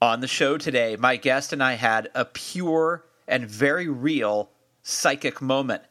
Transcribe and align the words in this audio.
On 0.00 0.20
the 0.20 0.28
show 0.28 0.56
today, 0.56 0.94
my 0.96 1.16
guest 1.16 1.52
and 1.52 1.60
I 1.60 1.72
had 1.72 2.08
a 2.14 2.24
pure 2.24 3.04
and 3.26 3.44
very 3.44 3.88
real 3.88 4.48
psychic 4.84 5.42
moment, 5.42 5.82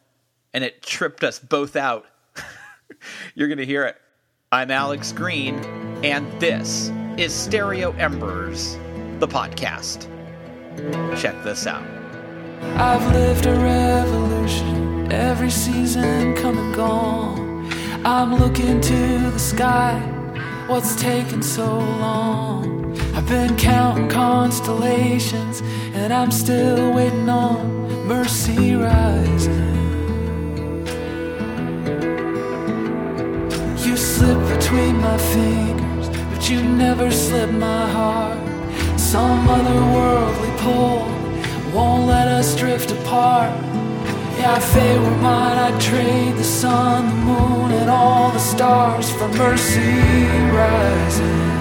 and 0.54 0.64
it 0.64 0.82
tripped 0.82 1.26
us 1.26 1.40
both 1.40 1.76
out. 1.76 2.06
You're 3.36 3.50
going 3.50 3.58
to 3.58 3.66
hear 3.66 3.84
it. 3.84 3.98
I'm 4.50 4.72
Alex 4.72 5.12
Green, 5.12 5.56
and 6.06 6.26
this 6.40 6.90
is 7.18 7.34
Stereo 7.34 7.92
Embers, 7.98 8.78
the 9.20 9.28
podcast. 9.28 10.08
Check 11.20 11.44
this 11.44 11.68
out. 11.68 11.84
I've 12.78 13.06
lived 13.12 13.46
a 13.46 13.60
revolution, 13.60 15.12
every 15.12 15.52
season 15.52 16.34
come 16.38 16.58
and 16.58 16.74
gone. 16.74 17.70
I'm 18.06 18.36
looking 18.36 18.80
to 18.80 19.18
the 19.32 19.38
sky, 19.38 20.00
what's 20.68 20.96
taking 20.96 21.42
so 21.42 21.66
long? 21.78 22.87
I've 23.18 23.28
been 23.28 23.58
counting 23.58 24.10
constellations, 24.10 25.62
and 25.96 26.14
I'm 26.14 26.30
still 26.30 26.94
waiting 26.94 27.28
on 27.28 28.06
mercy 28.08 28.76
rising. 28.76 29.98
You 33.84 33.98
slip 33.98 34.38
between 34.56 35.02
my 35.02 35.18
fingers, 35.18 36.10
but 36.30 36.48
you 36.48 36.62
never 36.62 37.10
slip 37.10 37.50
my 37.50 37.90
heart. 37.90 38.38
Some 39.00 39.48
otherworldly 39.48 40.58
pull 40.60 41.00
won't 41.74 42.06
let 42.06 42.28
us 42.28 42.56
drift 42.56 42.92
apart. 42.92 43.50
Yeah, 44.38 44.58
if 44.58 44.74
they 44.76 45.00
were 45.00 45.18
mine, 45.18 45.58
I'd 45.58 45.82
trade 45.82 46.36
the 46.36 46.44
sun, 46.44 47.10
the 47.10 47.16
moon, 47.16 47.72
and 47.72 47.90
all 47.90 48.30
the 48.30 48.40
stars 48.40 49.10
for 49.10 49.28
mercy 49.30 49.90
rising. 50.54 51.57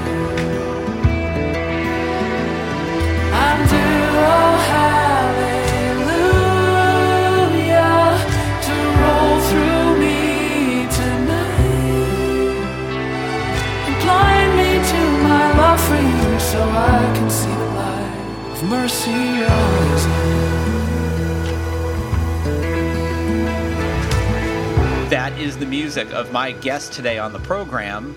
So 16.57 16.63
I 16.63 17.13
can 17.15 17.29
see 17.29 17.55
the 17.55 17.67
light 17.67 18.51
of 18.51 18.63
mercy 18.63 19.11
rising. 19.11 20.11
That 25.11 25.39
is 25.39 25.59
the 25.59 25.67
music 25.67 26.11
of 26.15 26.33
my 26.33 26.53
guest 26.53 26.95
today 26.95 27.19
on 27.19 27.35
the 27.35 27.41
program, 27.41 28.17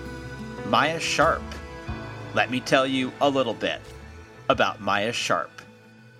Maia 0.68 0.98
Sharp. 0.98 1.42
Let 2.32 2.50
me 2.50 2.60
tell 2.60 2.86
you 2.86 3.12
a 3.20 3.28
little 3.28 3.52
bit 3.52 3.82
about 4.48 4.80
Maia 4.80 5.12
Sharp. 5.12 5.60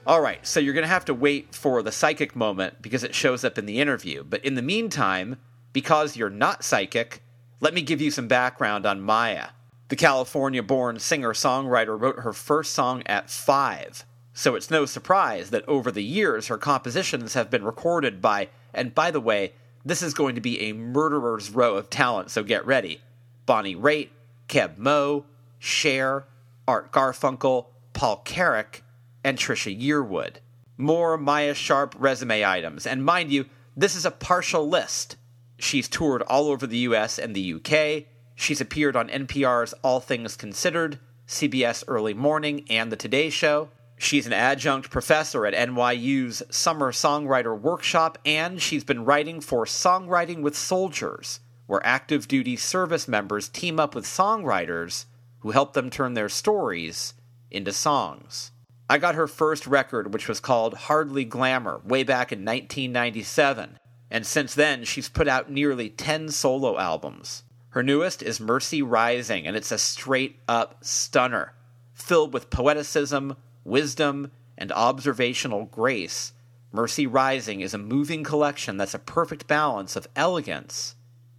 All 0.06 0.20
right, 0.20 0.46
so 0.46 0.60
you're 0.60 0.74
going 0.74 0.82
to 0.82 0.88
have 0.88 1.06
to 1.06 1.14
wait 1.14 1.55
for 1.55 1.82
the 1.82 1.90
psychic 1.90 2.36
moment 2.36 2.82
because 2.82 3.02
it 3.02 3.14
shows 3.14 3.44
up 3.46 3.56
in 3.56 3.64
the 3.64 3.80
interview. 3.80 4.24
But 4.24 4.44
in 4.44 4.56
the 4.56 4.62
meantime, 4.62 5.38
because 5.72 6.18
you're 6.18 6.28
not 6.28 6.64
psychic, 6.64 7.22
let 7.60 7.72
me 7.72 7.80
give 7.80 8.02
you 8.02 8.10
some 8.10 8.28
background 8.28 8.84
on 8.84 9.00
Maia. 9.00 9.48
The 9.91 9.96
California 9.96 10.62
born 10.62 11.00
singer 11.00 11.33
songwriter 11.33 12.00
wrote 12.00 12.20
her 12.20 12.33
first 12.33 12.74
song 12.74 13.02
at 13.06 13.28
five, 13.28 14.05
so 14.33 14.55
it's 14.55 14.70
no 14.70 14.86
surprise 14.86 15.50
that 15.50 15.69
over 15.69 15.91
the 15.91 16.05
years 16.05 16.46
her 16.46 16.58
compositions 16.58 17.34
have 17.34 17.50
been 17.50 17.64
recorded 17.64 18.22
by, 18.22 18.50
and 18.72 18.94
by 18.94 19.11
the 19.11 19.20
way, 19.20 19.52
this 19.84 20.00
is 20.00 20.14
going 20.14 20.36
to 20.36 20.41
be 20.41 20.61
a 20.61 20.74
murderer's 20.74 21.50
row 21.50 21.74
of 21.74 21.91
talent, 21.91 22.30
so 22.30 22.44
get 22.44 22.64
ready 22.64 23.00
Bonnie 23.46 23.74
Raitt, 23.74 24.11
Keb 24.46 24.78
Mo, 24.78 25.24
Cher, 25.58 26.24
Art 26.68 26.92
Garfunkel, 26.92 27.66
Paul 27.92 28.22
Carrack, 28.24 28.84
and 29.24 29.36
Trisha 29.38 29.77
Yearwood. 29.77 30.36
More 30.78 31.18
Maia 31.18 31.52
Sharp 31.52 31.96
resume 31.98 32.44
items, 32.44 32.86
and 32.86 33.05
mind 33.05 33.33
you, 33.33 33.46
this 33.77 33.96
is 33.96 34.06
a 34.06 34.12
partial 34.12 34.68
list. 34.68 35.16
She's 35.58 35.88
toured 35.88 36.22
all 36.22 36.46
over 36.46 36.68
the 36.68 36.78
US 36.78 37.18
and 37.18 37.34
the 37.34 37.55
UK. 37.55 38.07
She's 38.40 38.62
appeared 38.62 38.96
on 38.96 39.11
NPR's 39.11 39.74
All 39.83 40.01
Things 40.01 40.34
Considered, 40.34 40.98
CBS 41.28 41.84
Early 41.86 42.14
Morning, 42.14 42.64
and 42.70 42.90
The 42.90 42.96
Today 42.96 43.28
Show. 43.28 43.68
She's 43.98 44.27
an 44.27 44.33
adjunct 44.33 44.89
professor 44.89 45.45
at 45.45 45.52
NYU's 45.52 46.42
Summer 46.48 46.90
Songwriter 46.90 47.61
Workshop, 47.61 48.17
and 48.24 48.62
she's 48.62 48.83
been 48.83 49.05
writing 49.05 49.42
for 49.42 49.67
Songwriting 49.67 50.40
with 50.40 50.56
Soldiers, 50.56 51.40
where 51.67 51.84
active 51.84 52.28
duty 52.28 52.56
service 52.56 53.06
members 53.06 53.46
team 53.46 53.78
up 53.78 53.95
with 53.95 54.06
songwriters 54.06 55.05
who 55.40 55.51
help 55.51 55.74
them 55.74 55.90
turn 55.90 56.14
their 56.14 56.30
stories 56.30 57.12
into 57.51 57.74
songs. 57.74 58.52
I 58.89 58.96
got 58.96 59.17
her 59.17 59.28
first 59.28 59.67
record, 59.67 60.14
which 60.14 60.28
was 60.28 60.40
called 60.40 60.72
Hardly 60.72 61.27
Glamour, 61.27 61.83
way 61.84 62.05
back 62.05 62.33
in 62.33 62.39
1997, 62.39 63.78
and 64.11 64.27
since 64.27 64.55
then 64.55 64.84
she's 64.84 65.11
put 65.11 65.28
out 65.28 65.51
nearly 65.51 65.90
10 65.90 66.30
solo 66.30 66.78
albums. 66.78 67.42
Her 67.70 67.85
newest 67.85 68.20
is 68.20 68.41
Mercy 68.41 68.83
Rising, 68.83 69.47
and 69.47 69.57
it's 69.57 69.70
a 69.70 69.79
straight 69.79 70.41
up 70.48 70.79
stunner, 70.81 71.53
filled 71.95 72.35
with 72.35 72.51
poeticism, 72.51 73.36
wisdom, 73.64 74.33
and 74.58 74.73
observational 74.73 75.67
grace. 75.67 76.33
Mercy 76.73 77.07
Rising 77.07 77.61
is 77.61 77.73
a 77.73 77.79
moving 77.79 78.25
collection 78.25 78.77
that's 78.77 78.95
a 78.95 78.98
perfect 78.98 79.47
balance 79.47 79.95
of 79.95 80.08
elegance 80.17 80.97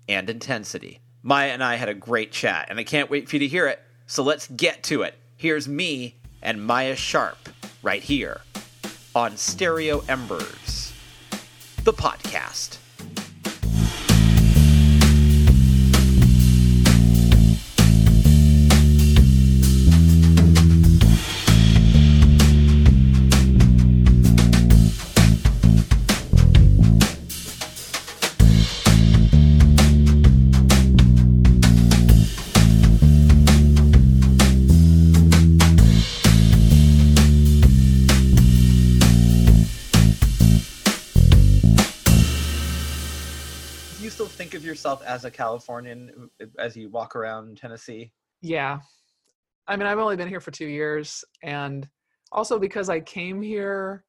and 0.08 0.30
intensity. 0.30 1.02
Maia 1.22 1.50
and 1.50 1.62
I 1.62 1.76
had 1.76 1.90
a 1.90 1.94
great 1.94 2.32
chat, 2.32 2.68
and 2.70 2.80
I 2.80 2.86
can't 2.86 3.10
wait 3.10 3.28
for 3.28 3.36
you 3.36 3.42
to 3.42 3.48
hear 3.48 3.68
it, 3.68 3.82
so 4.08 4.24
let's 4.24 4.48
get 4.48 4.84
to 4.84 5.02
it. 5.02 5.16
Here's 5.36 5.68
me 5.68 6.16
and 6.42 6.66
Maia 6.66 6.96
Sharp 6.96 7.50
right 7.84 8.02
here 8.02 8.40
on 9.14 9.36
Stereo 9.36 10.02
Embers, 10.08 10.94
the 11.84 11.92
podcast. 11.94 12.81
Yourself 44.92 45.08
as 45.08 45.26
a 45.26 45.32
Californian 45.32 46.30
as 46.60 46.76
you 46.76 46.90
walk 46.90 47.16
around 47.16 47.58
Tennessee? 47.58 48.12
Yeah. 48.42 48.80
I 49.68 49.76
mean, 49.76 49.88
I've 49.88 50.00
only 50.00 50.18
been 50.18 50.28
here 50.28 50.42
for 50.42 50.52
two 50.52 50.68
years. 50.68 51.24
And 51.44 51.88
also 52.32 52.60
because 52.60 52.90
I 52.90 53.00
came 53.00 53.42
here 53.42 54.04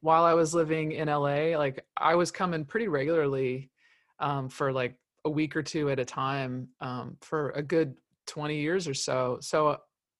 while 0.00 0.24
I 0.24 0.34
was 0.34 0.54
living 0.54 0.92
in 0.92 1.08
LA, 1.08 1.58
like 1.58 1.84
I 1.96 2.14
was 2.14 2.30
coming 2.30 2.64
pretty 2.64 2.88
regularly 2.88 3.70
um, 4.18 4.48
for 4.48 4.72
like 4.72 4.94
a 5.24 5.30
week 5.30 5.54
or 5.54 5.62
two 5.62 5.90
at 5.90 5.98
a 5.98 6.04
time 6.04 6.68
um, 6.80 7.16
for 7.20 7.50
a 7.50 7.62
good 7.62 7.94
20 8.26 8.56
years 8.58 8.88
or 8.88 8.94
so. 8.94 9.38
So 9.42 9.78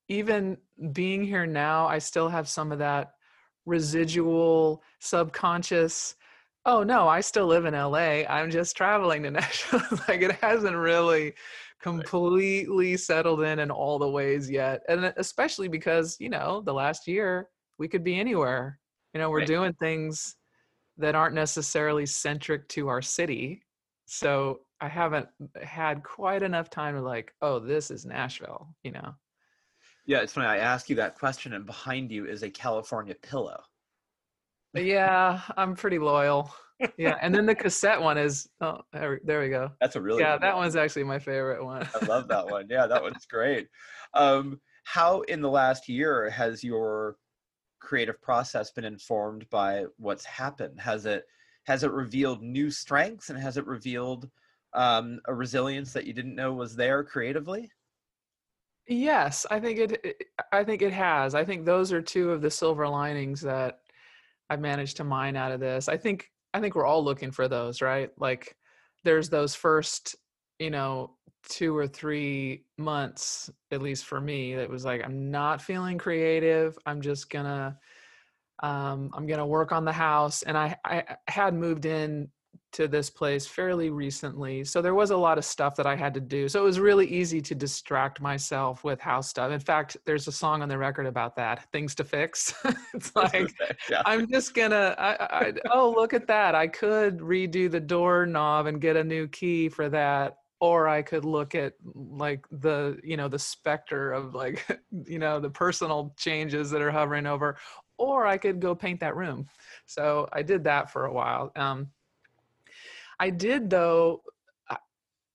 even 0.08 0.58
being 0.92 1.24
here 1.24 1.46
now, 1.46 1.86
I 1.86 1.98
still 1.98 2.28
have 2.28 2.48
some 2.48 2.72
of 2.72 2.78
that 2.80 3.12
residual 3.64 4.82
subconscious 4.98 6.16
oh 6.66 6.82
no, 6.82 7.08
I 7.08 7.20
still 7.20 7.46
live 7.46 7.64
in 7.64 7.74
LA. 7.74 8.24
I'm 8.28 8.50
just 8.50 8.76
traveling 8.76 9.22
to 9.24 9.30
Nashville. 9.32 9.82
like 10.08 10.22
it 10.22 10.32
hasn't 10.32 10.76
really 10.76 11.34
completely 11.80 12.96
settled 12.96 13.42
in 13.42 13.58
in 13.58 13.70
all 13.70 13.98
the 13.98 14.08
ways 14.08 14.50
yet. 14.50 14.82
And 14.88 15.12
especially 15.16 15.68
because, 15.68 16.16
you 16.20 16.28
know, 16.28 16.62
the 16.64 16.74
last 16.74 17.06
year 17.08 17.48
we 17.78 17.88
could 17.88 18.04
be 18.04 18.20
anywhere. 18.20 18.78
You 19.14 19.20
know, 19.20 19.30
we're 19.30 19.38
right. 19.38 19.46
doing 19.46 19.72
things 19.74 20.36
that 20.98 21.14
aren't 21.14 21.34
necessarily 21.34 22.06
centric 22.06 22.68
to 22.68 22.88
our 22.88 23.02
city. 23.02 23.62
So 24.06 24.60
I 24.80 24.88
haven't 24.88 25.28
had 25.62 26.02
quite 26.02 26.42
enough 26.42 26.70
time 26.70 26.94
to 26.94 27.00
like, 27.00 27.32
oh, 27.42 27.58
this 27.58 27.90
is 27.90 28.04
Nashville, 28.04 28.68
you 28.82 28.92
know. 28.92 29.14
Yeah, 30.06 30.20
it's 30.20 30.32
funny. 30.32 30.46
I 30.46 30.58
ask 30.58 30.88
you 30.88 30.96
that 30.96 31.18
question, 31.18 31.52
and 31.52 31.66
behind 31.66 32.10
you 32.10 32.26
is 32.26 32.42
a 32.42 32.50
California 32.50 33.14
pillow. 33.14 33.60
Yeah, 34.74 35.40
I'm 35.56 35.74
pretty 35.74 35.98
loyal. 35.98 36.52
Yeah, 36.96 37.18
and 37.20 37.34
then 37.34 37.44
the 37.44 37.54
cassette 37.54 38.00
one 38.00 38.16
is 38.16 38.48
oh 38.62 38.78
there, 38.92 39.20
we 39.40 39.48
go. 39.50 39.70
That's 39.80 39.96
a 39.96 40.00
really 40.00 40.22
yeah. 40.22 40.38
That 40.38 40.54
one. 40.54 40.64
one's 40.64 40.76
actually 40.76 41.04
my 41.04 41.18
favorite 41.18 41.62
one. 41.62 41.86
I 42.00 42.06
love 42.06 42.26
that 42.28 42.46
one. 42.46 42.68
Yeah, 42.70 42.86
that 42.86 43.02
one's 43.02 43.26
great. 43.26 43.68
Um, 44.14 44.60
how 44.84 45.20
in 45.22 45.42
the 45.42 45.50
last 45.50 45.88
year 45.88 46.30
has 46.30 46.64
your 46.64 47.16
creative 47.80 48.20
process 48.22 48.70
been 48.70 48.84
informed 48.84 49.48
by 49.50 49.84
what's 49.98 50.24
happened? 50.24 50.80
Has 50.80 51.04
it 51.04 51.24
has 51.64 51.84
it 51.84 51.92
revealed 51.92 52.42
new 52.42 52.70
strengths 52.70 53.30
and 53.30 53.38
has 53.38 53.56
it 53.56 53.66
revealed 53.66 54.30
um, 54.72 55.20
a 55.26 55.34
resilience 55.34 55.92
that 55.92 56.06
you 56.06 56.12
didn't 56.12 56.34
know 56.34 56.52
was 56.52 56.76
there 56.76 57.04
creatively? 57.04 57.70
Yes, 58.86 59.46
I 59.50 59.60
think 59.60 59.78
it, 59.78 60.00
it. 60.04 60.24
I 60.52 60.64
think 60.64 60.82
it 60.82 60.92
has. 60.92 61.34
I 61.34 61.44
think 61.44 61.64
those 61.64 61.92
are 61.92 62.02
two 62.02 62.30
of 62.30 62.40
the 62.40 62.50
silver 62.50 62.88
linings 62.88 63.40
that 63.42 63.80
I've 64.50 64.60
managed 64.60 64.96
to 64.98 65.04
mine 65.04 65.36
out 65.36 65.52
of 65.52 65.60
this. 65.60 65.88
I 65.88 65.96
think 65.96 66.28
I 66.52 66.60
think 66.60 66.74
we're 66.74 66.84
all 66.84 67.04
looking 67.04 67.30
for 67.30 67.48
those, 67.48 67.80
right? 67.80 68.10
Like 68.18 68.56
there's 69.04 69.30
those 69.30 69.54
first, 69.54 70.16
you 70.58 70.70
know, 70.70 71.16
two 71.48 71.74
or 71.74 71.86
three 71.86 72.64
months, 72.76 73.48
at 73.70 73.80
least 73.80 74.04
for 74.04 74.20
me, 74.20 74.56
that 74.56 74.68
was 74.68 74.84
like 74.84 75.04
I'm 75.04 75.30
not 75.30 75.62
feeling 75.62 75.96
creative. 75.96 76.76
I'm 76.84 77.00
just 77.00 77.30
gonna 77.30 77.78
um, 78.62 79.10
I'm 79.14 79.26
gonna 79.26 79.46
work 79.46 79.72
on 79.72 79.84
the 79.84 79.92
house. 79.92 80.42
And 80.42 80.58
I 80.58 80.76
I 80.84 81.16
had 81.28 81.54
moved 81.54 81.86
in 81.86 82.28
to 82.72 82.86
this 82.86 83.10
place 83.10 83.46
fairly 83.46 83.90
recently. 83.90 84.64
So 84.64 84.80
there 84.80 84.94
was 84.94 85.10
a 85.10 85.16
lot 85.16 85.38
of 85.38 85.44
stuff 85.44 85.74
that 85.76 85.86
I 85.86 85.96
had 85.96 86.14
to 86.14 86.20
do. 86.20 86.48
So 86.48 86.60
it 86.60 86.64
was 86.64 86.78
really 86.78 87.06
easy 87.06 87.40
to 87.40 87.54
distract 87.54 88.20
myself 88.20 88.84
with 88.84 89.00
house 89.00 89.28
stuff. 89.28 89.50
In 89.50 89.60
fact, 89.60 89.96
there's 90.04 90.28
a 90.28 90.32
song 90.32 90.62
on 90.62 90.68
the 90.68 90.78
record 90.78 91.06
about 91.06 91.36
that, 91.36 91.70
things 91.72 91.94
to 91.96 92.04
fix. 92.04 92.54
it's 92.94 93.14
like 93.16 93.52
yeah. 93.90 94.02
I'm 94.06 94.30
just 94.30 94.54
gonna 94.54 94.94
I, 94.98 95.10
I, 95.20 95.52
oh 95.72 95.92
look 95.96 96.14
at 96.14 96.26
that. 96.28 96.54
I 96.54 96.68
could 96.68 97.18
redo 97.18 97.70
the 97.70 97.80
doorknob 97.80 98.66
and 98.66 98.80
get 98.80 98.96
a 98.96 99.04
new 99.04 99.26
key 99.28 99.68
for 99.68 99.88
that. 99.88 100.36
Or 100.60 100.88
I 100.88 101.00
could 101.00 101.24
look 101.24 101.54
at 101.54 101.72
like 101.94 102.44
the, 102.50 103.00
you 103.02 103.16
know, 103.16 103.28
the 103.28 103.38
specter 103.38 104.12
of 104.12 104.34
like, 104.34 104.66
you 105.06 105.18
know, 105.18 105.40
the 105.40 105.48
personal 105.48 106.14
changes 106.18 106.70
that 106.70 106.82
are 106.82 106.90
hovering 106.90 107.26
over, 107.26 107.56
or 107.96 108.26
I 108.26 108.36
could 108.36 108.60
go 108.60 108.74
paint 108.74 109.00
that 109.00 109.16
room. 109.16 109.46
So 109.86 110.28
I 110.32 110.42
did 110.42 110.64
that 110.64 110.90
for 110.90 111.06
a 111.06 111.12
while. 111.12 111.50
Um, 111.56 111.88
I 113.20 113.30
did 113.30 113.70
though. 113.70 114.22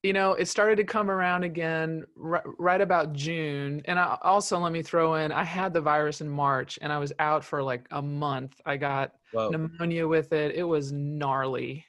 You 0.03 0.13
know, 0.13 0.33
it 0.33 0.47
started 0.47 0.75
to 0.75 0.83
come 0.83 1.09
around 1.09 1.43
again 1.45 2.03
r- 2.23 2.43
right 2.59 2.79
about 2.79 3.13
June. 3.13 3.81
And 3.85 3.97
I, 3.97 4.19
also, 4.21 4.59
let 4.59 4.71
me 4.71 4.83
throw 4.83 5.15
in, 5.15 5.31
I 5.31 5.43
had 5.43 5.73
the 5.73 5.81
virus 5.81 6.21
in 6.21 6.29
March 6.29 6.77
and 6.79 6.93
I 6.93 6.99
was 6.99 7.11
out 7.17 7.43
for 7.43 7.63
like 7.63 7.87
a 7.89 8.03
month. 8.03 8.61
I 8.67 8.77
got 8.77 9.13
Whoa. 9.31 9.49
pneumonia 9.49 10.07
with 10.07 10.31
it. 10.31 10.53
It 10.53 10.61
was 10.63 10.91
gnarly. 10.91 11.85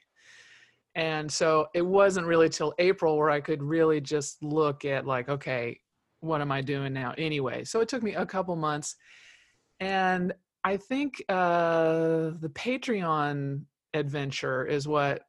And 0.95 1.31
so 1.31 1.67
it 1.75 1.85
wasn't 1.85 2.25
really 2.25 2.49
till 2.49 2.73
April 2.79 3.17
where 3.17 3.29
I 3.29 3.39
could 3.39 3.61
really 3.61 4.01
just 4.01 4.41
look 4.41 4.83
at, 4.83 5.05
like, 5.05 5.29
okay, 5.29 5.79
what 6.21 6.41
am 6.41 6.51
I 6.51 6.61
doing 6.61 6.93
now 6.93 7.13
anyway? 7.19 7.65
So 7.65 7.81
it 7.81 7.87
took 7.87 8.01
me 8.01 8.15
a 8.15 8.25
couple 8.25 8.55
months. 8.55 8.95
And 9.79 10.33
I 10.63 10.77
think 10.77 11.21
uh, 11.29 12.31
the 12.39 12.51
Patreon 12.55 13.61
adventure 13.93 14.65
is 14.65 14.87
what 14.87 15.21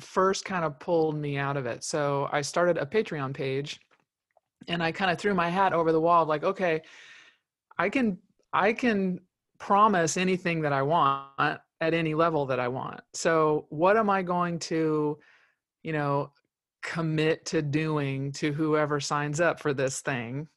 first 0.00 0.44
kind 0.44 0.64
of 0.64 0.78
pulled 0.78 1.16
me 1.16 1.36
out 1.36 1.56
of 1.56 1.66
it. 1.66 1.84
So 1.84 2.28
I 2.32 2.40
started 2.40 2.78
a 2.78 2.86
Patreon 2.86 3.34
page 3.34 3.80
and 4.68 4.82
I 4.82 4.92
kind 4.92 5.10
of 5.10 5.18
threw 5.18 5.34
my 5.34 5.48
hat 5.48 5.72
over 5.72 5.92
the 5.92 6.00
wall 6.00 6.26
like, 6.26 6.44
okay, 6.44 6.82
I 7.78 7.88
can 7.88 8.18
I 8.52 8.72
can 8.72 9.20
promise 9.58 10.16
anything 10.16 10.60
that 10.62 10.72
I 10.72 10.82
want 10.82 11.60
at 11.80 11.94
any 11.94 12.14
level 12.14 12.46
that 12.46 12.60
I 12.60 12.68
want. 12.68 13.00
So 13.12 13.66
what 13.68 13.96
am 13.96 14.08
I 14.08 14.22
going 14.22 14.58
to, 14.60 15.18
you 15.82 15.92
know, 15.92 16.30
commit 16.82 17.44
to 17.46 17.62
doing 17.62 18.32
to 18.32 18.52
whoever 18.52 19.00
signs 19.00 19.40
up 19.40 19.60
for 19.60 19.74
this 19.74 20.00
thing? 20.00 20.48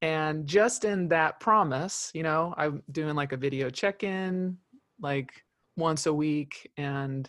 And 0.00 0.46
just 0.46 0.84
in 0.84 1.08
that 1.08 1.40
promise, 1.40 2.10
you 2.14 2.22
know, 2.22 2.54
I'm 2.56 2.82
doing 2.92 3.16
like 3.16 3.32
a 3.32 3.36
video 3.36 3.68
check-in 3.68 4.56
like 5.00 5.32
once 5.76 6.06
a 6.06 6.14
week 6.14 6.70
and 6.76 7.28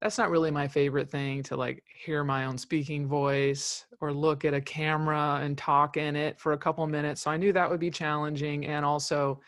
that's 0.00 0.16
not 0.16 0.30
really 0.30 0.50
my 0.50 0.66
favorite 0.66 1.10
thing 1.10 1.42
to 1.44 1.56
like 1.56 1.84
hear 2.04 2.24
my 2.24 2.46
own 2.46 2.56
speaking 2.56 3.06
voice 3.06 3.84
or 4.00 4.12
look 4.12 4.44
at 4.44 4.54
a 4.54 4.60
camera 4.60 5.40
and 5.42 5.58
talk 5.58 5.96
in 5.96 6.16
it 6.16 6.40
for 6.40 6.52
a 6.52 6.58
couple 6.58 6.86
minutes. 6.86 7.22
So 7.22 7.30
I 7.30 7.36
knew 7.36 7.52
that 7.52 7.68
would 7.68 7.80
be 7.80 7.90
challenging. 7.90 8.66
And 8.66 8.84
also, 8.84 9.40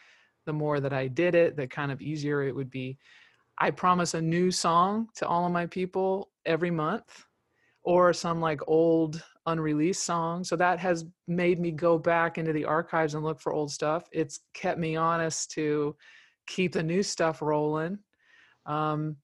the 0.45 0.53
more 0.53 0.81
that 0.81 0.93
I 0.93 1.07
did 1.07 1.35
it, 1.35 1.57
the 1.57 1.67
kind 1.67 1.91
of 1.91 2.03
easier 2.03 2.43
it 2.43 2.55
would 2.55 2.71
be. 2.71 2.99
I 3.59 3.71
promise 3.71 4.15
a 4.15 4.21
new 4.21 4.51
song 4.51 5.09
to 5.17 5.27
all 5.27 5.47
of 5.47 5.53
my 5.53 5.67
people 5.67 6.31
every 6.45 6.71
month 6.71 7.25
or 7.85 8.13
some 8.13 8.41
like 8.41 8.61
old 8.67 9.23
unreleased 9.47 10.05
song. 10.05 10.45
So 10.45 10.57
that 10.57 10.79
has 10.81 11.05
made 11.27 11.61
me 11.61 11.71
go 11.71 11.99
back 11.99 12.39
into 12.39 12.53
the 12.53 12.65
archives 12.65 13.15
and 13.15 13.25
look 13.25 13.41
for 13.41 13.53
old 13.53 13.71
stuff. 13.71 14.09
It's 14.13 14.41
kept 14.55 14.79
me 14.79 14.97
honest 14.97 15.51
to 15.53 15.97
keep 16.47 16.73
the 16.73 16.83
new 16.83 17.03
stuff 17.03 17.41
rolling. 17.41 17.99
Um, 18.67 19.17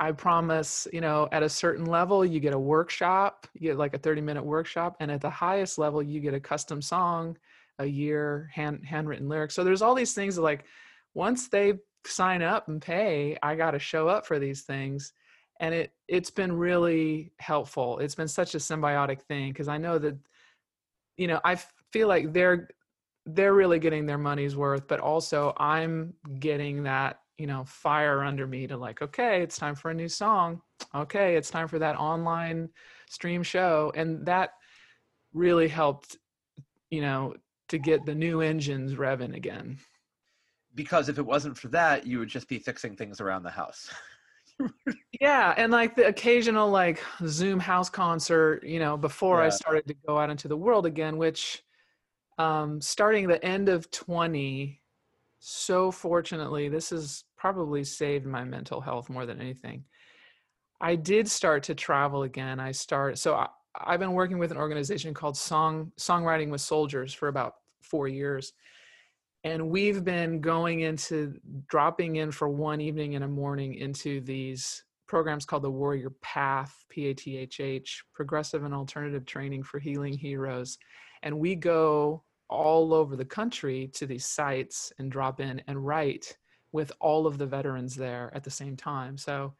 I 0.00 0.12
promise, 0.12 0.88
you 0.94 1.02
know, 1.02 1.28
at 1.30 1.42
a 1.42 1.48
certain 1.48 1.84
level, 1.84 2.24
you 2.24 2.40
get 2.40 2.54
a 2.54 2.58
workshop, 2.58 3.46
you 3.52 3.68
get 3.68 3.76
like 3.76 3.92
a 3.92 3.98
30 3.98 4.22
minute 4.22 4.44
workshop. 4.44 4.96
And 4.98 5.10
at 5.10 5.20
the 5.20 5.28
highest 5.28 5.76
level, 5.76 6.02
you 6.02 6.20
get 6.20 6.32
a 6.32 6.40
custom 6.40 6.80
song, 6.80 7.36
a 7.78 7.84
year, 7.84 8.50
hand, 8.52 8.82
handwritten 8.86 9.28
lyrics. 9.28 9.54
So 9.54 9.62
there's 9.62 9.82
all 9.82 9.94
these 9.94 10.14
things 10.14 10.36
that 10.36 10.42
like 10.42 10.64
once 11.12 11.48
they 11.48 11.74
sign 12.06 12.40
up 12.40 12.68
and 12.68 12.80
pay, 12.80 13.36
I 13.42 13.54
got 13.56 13.72
to 13.72 13.78
show 13.78 14.08
up 14.08 14.24
for 14.24 14.38
these 14.38 14.62
things. 14.62 15.12
And 15.60 15.74
it, 15.74 15.92
it's 16.08 16.30
been 16.30 16.52
really 16.54 17.32
helpful. 17.38 17.98
It's 17.98 18.14
been 18.14 18.28
such 18.28 18.54
a 18.54 18.58
symbiotic 18.58 19.20
thing 19.20 19.52
because 19.52 19.68
I 19.68 19.76
know 19.76 19.98
that, 19.98 20.16
you 21.18 21.26
know, 21.26 21.40
I 21.44 21.56
feel 21.92 22.08
like 22.08 22.32
they're, 22.32 22.68
they're 23.26 23.52
really 23.52 23.78
getting 23.78 24.06
their 24.06 24.16
money's 24.16 24.56
worth, 24.56 24.88
but 24.88 24.98
also 24.98 25.52
I'm 25.58 26.14
getting 26.38 26.84
that 26.84 27.20
you 27.40 27.46
know 27.46 27.64
fire 27.64 28.22
under 28.22 28.46
me 28.46 28.66
to 28.66 28.76
like 28.76 29.00
okay 29.00 29.40
it's 29.40 29.56
time 29.56 29.74
for 29.74 29.90
a 29.90 29.94
new 29.94 30.08
song. 30.08 30.60
Okay 30.94 31.36
it's 31.36 31.50
time 31.50 31.68
for 31.68 31.78
that 31.78 31.96
online 31.96 32.68
stream 33.08 33.42
show. 33.42 33.90
And 33.96 34.26
that 34.26 34.50
really 35.32 35.66
helped 35.68 36.18
you 36.90 37.00
know 37.00 37.34
to 37.68 37.78
get 37.78 38.04
the 38.04 38.14
new 38.14 38.42
engines 38.42 38.94
revving 38.94 39.34
again. 39.34 39.78
Because 40.74 41.08
if 41.08 41.18
it 41.18 41.24
wasn't 41.24 41.56
for 41.56 41.68
that 41.68 42.06
you 42.06 42.18
would 42.18 42.28
just 42.28 42.46
be 42.46 42.58
fixing 42.58 42.94
things 42.94 43.22
around 43.22 43.42
the 43.42 43.50
house. 43.50 43.90
Yeah 45.20 45.52
and 45.56 45.70
like 45.70 45.96
the 45.96 46.06
occasional 46.06 46.70
like 46.70 47.02
zoom 47.26 47.60
house 47.60 47.90
concert 47.90 48.64
you 48.64 48.78
know 48.78 48.96
before 48.96 49.40
yeah. 49.40 49.46
i 49.46 49.48
started 49.50 49.86
to 49.86 49.94
go 50.06 50.18
out 50.18 50.30
into 50.30 50.48
the 50.48 50.56
world 50.56 50.86
again 50.86 51.18
which 51.18 51.62
um 52.38 52.80
starting 52.80 53.28
the 53.28 53.44
end 53.44 53.68
of 53.68 53.90
20 53.90 54.80
so 55.40 55.90
fortunately 55.90 56.68
this 56.68 56.92
is 56.92 57.24
probably 57.40 57.82
saved 57.82 58.26
my 58.26 58.44
mental 58.44 58.80
health 58.82 59.08
more 59.08 59.24
than 59.24 59.40
anything. 59.40 59.82
I 60.80 60.94
did 60.94 61.28
start 61.28 61.62
to 61.64 61.74
travel 61.74 62.22
again. 62.24 62.60
I 62.60 62.72
start 62.72 63.18
so 63.18 63.34
I, 63.34 63.48
I've 63.74 64.00
been 64.00 64.12
working 64.12 64.38
with 64.38 64.50
an 64.50 64.58
organization 64.58 65.14
called 65.14 65.36
Song 65.36 65.92
Songwriting 65.98 66.50
with 66.50 66.60
Soldiers 66.60 67.14
for 67.14 67.28
about 67.28 67.54
four 67.82 68.08
years. 68.08 68.52
And 69.42 69.70
we've 69.70 70.04
been 70.04 70.42
going 70.42 70.80
into 70.80 71.34
dropping 71.66 72.16
in 72.16 72.30
for 72.30 72.48
one 72.50 72.80
evening 72.80 73.14
and 73.14 73.24
a 73.24 73.28
morning 73.28 73.74
into 73.74 74.20
these 74.20 74.84
programs 75.08 75.46
called 75.46 75.62
the 75.62 75.70
Warrior 75.70 76.12
Path, 76.20 76.84
P 76.90 77.06
A 77.06 77.14
T 77.14 77.38
H 77.38 77.60
H, 77.60 78.04
Progressive 78.14 78.64
and 78.64 78.74
Alternative 78.74 79.24
Training 79.24 79.62
for 79.62 79.78
Healing 79.78 80.12
Heroes. 80.12 80.76
And 81.22 81.38
we 81.38 81.54
go 81.54 82.22
all 82.50 82.92
over 82.92 83.16
the 83.16 83.24
country 83.24 83.88
to 83.94 84.06
these 84.06 84.26
sites 84.26 84.92
and 84.98 85.10
drop 85.10 85.40
in 85.40 85.62
and 85.68 85.86
write 85.86 86.36
with 86.72 86.92
all 87.00 87.26
of 87.26 87.38
the 87.38 87.46
veterans 87.46 87.96
there 87.96 88.30
at 88.34 88.44
the 88.44 88.50
same 88.50 88.76
time. 88.76 89.16
So 89.16 89.54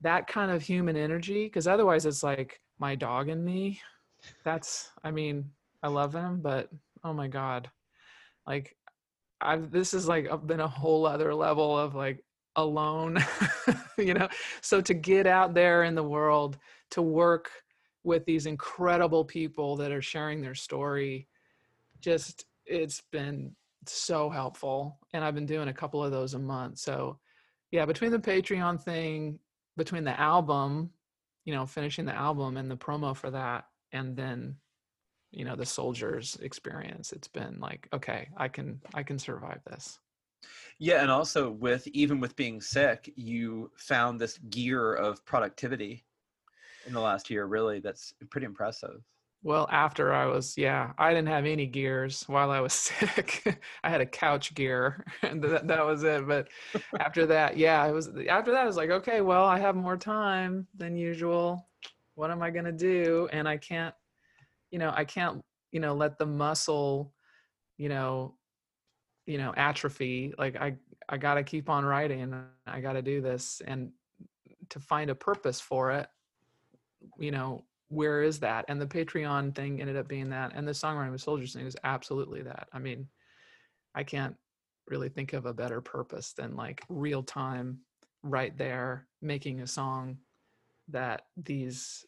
that 0.00 0.26
kind 0.26 0.50
of 0.50 0.62
human 0.62 0.96
energy, 0.96 1.44
because 1.44 1.66
otherwise 1.66 2.06
it's 2.06 2.22
like 2.22 2.60
my 2.78 2.94
dog 2.94 3.28
and 3.28 3.44
me. 3.44 3.80
That's, 4.44 4.90
I 5.04 5.10
mean, 5.10 5.50
I 5.82 5.88
love 5.88 6.12
him, 6.14 6.40
but 6.42 6.68
oh 7.04 7.12
my 7.12 7.28
God. 7.28 7.70
Like, 8.46 8.76
I've, 9.40 9.70
this 9.70 9.94
is 9.94 10.08
like 10.08 10.28
been 10.46 10.60
a 10.60 10.68
whole 10.68 11.06
other 11.06 11.34
level 11.34 11.78
of 11.78 11.94
like 11.94 12.24
alone, 12.56 13.18
you 13.98 14.14
know? 14.14 14.28
So 14.60 14.80
to 14.80 14.94
get 14.94 15.26
out 15.26 15.54
there 15.54 15.84
in 15.84 15.94
the 15.94 16.02
world, 16.02 16.58
to 16.90 17.02
work 17.02 17.50
with 18.04 18.24
these 18.24 18.46
incredible 18.46 19.24
people 19.24 19.76
that 19.76 19.92
are 19.92 20.02
sharing 20.02 20.40
their 20.40 20.54
story, 20.54 21.28
just, 22.00 22.46
it's 22.66 23.02
been 23.12 23.54
so 23.86 24.30
helpful 24.30 24.98
and 25.12 25.24
i've 25.24 25.34
been 25.34 25.46
doing 25.46 25.68
a 25.68 25.72
couple 25.72 26.02
of 26.02 26.10
those 26.10 26.34
a 26.34 26.38
month 26.38 26.78
so 26.78 27.18
yeah 27.70 27.84
between 27.84 28.10
the 28.10 28.18
patreon 28.18 28.80
thing 28.80 29.38
between 29.76 30.04
the 30.04 30.18
album 30.20 30.90
you 31.44 31.54
know 31.54 31.66
finishing 31.66 32.04
the 32.04 32.14
album 32.14 32.56
and 32.56 32.70
the 32.70 32.76
promo 32.76 33.16
for 33.16 33.30
that 33.30 33.66
and 33.92 34.16
then 34.16 34.56
you 35.32 35.44
know 35.44 35.56
the 35.56 35.66
soldiers 35.66 36.38
experience 36.42 37.12
it's 37.12 37.28
been 37.28 37.58
like 37.58 37.88
okay 37.92 38.28
i 38.36 38.46
can 38.46 38.80
i 38.94 39.02
can 39.02 39.18
survive 39.18 39.60
this. 39.66 39.98
Yeah 40.78 41.02
and 41.02 41.10
also 41.10 41.50
with 41.50 41.86
even 41.88 42.20
with 42.20 42.36
being 42.36 42.60
sick 42.60 43.12
you 43.16 43.70
found 43.76 44.20
this 44.20 44.38
gear 44.50 44.94
of 44.94 45.24
productivity 45.24 46.04
in 46.86 46.92
the 46.92 47.00
last 47.00 47.30
year 47.30 47.46
really 47.46 47.78
that's 47.80 48.12
pretty 48.30 48.46
impressive 48.46 49.02
well, 49.42 49.68
after 49.70 50.12
I 50.12 50.26
was, 50.26 50.56
yeah, 50.56 50.92
I 50.98 51.10
didn't 51.12 51.28
have 51.28 51.46
any 51.46 51.66
gears 51.66 52.24
while 52.28 52.50
I 52.50 52.60
was 52.60 52.72
sick. 52.72 53.60
I 53.82 53.90
had 53.90 54.00
a 54.00 54.06
couch 54.06 54.54
gear 54.54 55.04
and 55.22 55.42
that, 55.42 55.66
that 55.68 55.84
was 55.84 56.04
it. 56.04 56.26
But 56.26 56.48
after 57.00 57.26
that, 57.26 57.56
yeah, 57.56 57.84
it 57.86 57.92
was, 57.92 58.08
after 58.28 58.52
that, 58.52 58.62
I 58.62 58.66
was 58.66 58.76
like, 58.76 58.90
okay, 58.90 59.20
well, 59.20 59.44
I 59.44 59.58
have 59.58 59.74
more 59.74 59.96
time 59.96 60.66
than 60.76 60.96
usual. 60.96 61.68
What 62.14 62.30
am 62.30 62.42
I 62.42 62.50
to 62.50 62.72
do? 62.72 63.28
And 63.32 63.48
I 63.48 63.56
can't, 63.56 63.94
you 64.70 64.78
know, 64.78 64.92
I 64.94 65.04
can't 65.04 65.42
you 65.72 65.80
know 65.80 65.94
let 65.94 66.18
the 66.18 66.26
muscle 66.26 67.12
you 67.78 67.88
know 67.88 68.34
you 69.26 69.38
know 69.38 69.52
atrophy 69.56 70.32
like 70.38 70.54
i 70.56 70.74
i 71.08 71.16
got 71.16 71.34
to 71.34 71.42
keep 71.42 71.68
on 71.68 71.84
writing 71.84 72.34
i 72.66 72.80
got 72.80 72.92
to 72.92 73.02
do 73.02 73.20
this 73.20 73.60
and 73.66 73.90
to 74.68 74.78
find 74.78 75.10
a 75.10 75.14
purpose 75.14 75.60
for 75.60 75.90
it 75.90 76.06
you 77.18 77.30
know 77.30 77.64
where 77.92 78.22
is 78.22 78.40
that? 78.40 78.64
And 78.68 78.80
the 78.80 78.86
patreon 78.86 79.54
thing 79.54 79.80
ended 79.80 79.96
up 79.96 80.08
being 80.08 80.30
that 80.30 80.52
and 80.54 80.66
the 80.66 80.72
songwriting 80.72 81.12
with 81.12 81.20
soldiers 81.20 81.52
thing 81.52 81.64
was 81.64 81.76
absolutely 81.84 82.42
that. 82.42 82.68
I 82.72 82.78
mean 82.78 83.08
i 83.94 84.02
can't 84.02 84.36
really 84.88 85.08
think 85.08 85.32
of 85.32 85.46
a 85.46 85.52
better 85.52 85.80
purpose 85.80 86.32
than 86.32 86.56
like 86.56 86.82
real 86.88 87.22
time 87.22 87.78
right 88.22 88.56
there 88.56 89.06
making 89.20 89.60
a 89.60 89.66
song 89.66 90.16
that 90.88 91.26
these 91.36 92.04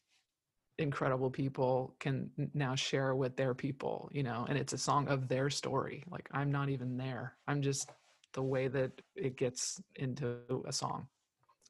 incredible 0.78 1.30
people 1.30 1.94
can 2.00 2.30
now 2.52 2.74
share 2.74 3.14
with 3.14 3.36
their 3.36 3.54
people 3.54 4.08
you 4.12 4.22
know 4.22 4.44
and 4.48 4.58
it's 4.58 4.72
a 4.72 4.78
song 4.78 5.06
of 5.08 5.28
their 5.28 5.50
story. 5.50 6.02
Like 6.10 6.28
i'm 6.32 6.50
not 6.50 6.68
even 6.68 6.96
there. 6.96 7.36
I'm 7.46 7.62
just 7.62 7.90
the 8.32 8.42
way 8.42 8.66
that 8.68 8.90
it 9.14 9.36
gets 9.36 9.80
into 9.94 10.38
a 10.66 10.72
song. 10.72 11.06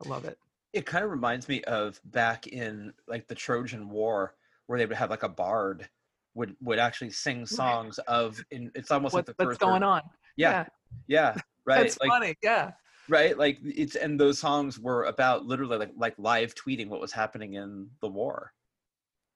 I 0.04 0.08
love 0.08 0.24
it 0.24 0.38
It 0.74 0.86
kind 0.86 1.04
of 1.04 1.10
reminds 1.10 1.48
me 1.48 1.62
of 1.64 2.00
back 2.04 2.46
in 2.46 2.92
like 3.08 3.26
the 3.28 3.34
Trojan 3.34 3.88
War, 3.88 4.34
where 4.66 4.78
they 4.78 4.86
would 4.86 4.96
have 4.96 5.10
like 5.10 5.22
a 5.22 5.28
bard 5.28 5.88
would 6.34 6.56
would 6.60 6.78
actually 6.78 7.10
sing 7.10 7.46
songs 7.46 7.98
of. 8.08 8.44
In, 8.50 8.70
it's 8.74 8.90
almost 8.90 9.14
what, 9.14 9.20
like 9.20 9.26
the 9.26 9.44
what's 9.44 9.54
first 9.54 9.60
going 9.60 9.82
on 9.82 10.02
Yeah, 10.36 10.66
yeah, 11.06 11.34
right. 11.66 11.82
that's 11.82 11.98
like 12.00 12.10
funny 12.10 12.34
yeah 12.42 12.72
right, 13.08 13.36
like 13.38 13.58
it's 13.62 13.96
and 13.96 14.18
those 14.18 14.38
songs 14.38 14.78
were 14.78 15.04
about 15.04 15.44
literally 15.44 15.78
like 15.78 15.92
like 15.96 16.14
live 16.18 16.54
tweeting 16.54 16.88
what 16.88 17.00
was 17.00 17.12
happening 17.12 17.54
in 17.54 17.88
the 18.00 18.08
war. 18.08 18.52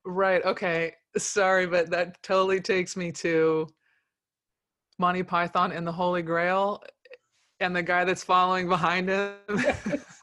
Right. 0.05 0.45
Okay. 0.45 0.95
Sorry, 1.17 1.67
but 1.67 1.91
that 1.91 2.23
totally 2.23 2.61
takes 2.61 2.97
me 2.97 3.13
to 3.13 3.69
Monty 4.99 5.23
Python 5.23 5.73
and 5.73 5.87
the 5.87 5.93
Holy 5.93 6.23
Grail 6.23 6.83
and 7.61 7.75
the 7.75 7.83
guy 7.83 8.05
that's 8.05 8.25
following 8.25 8.69
behind 8.69 9.09
him. 9.09 9.35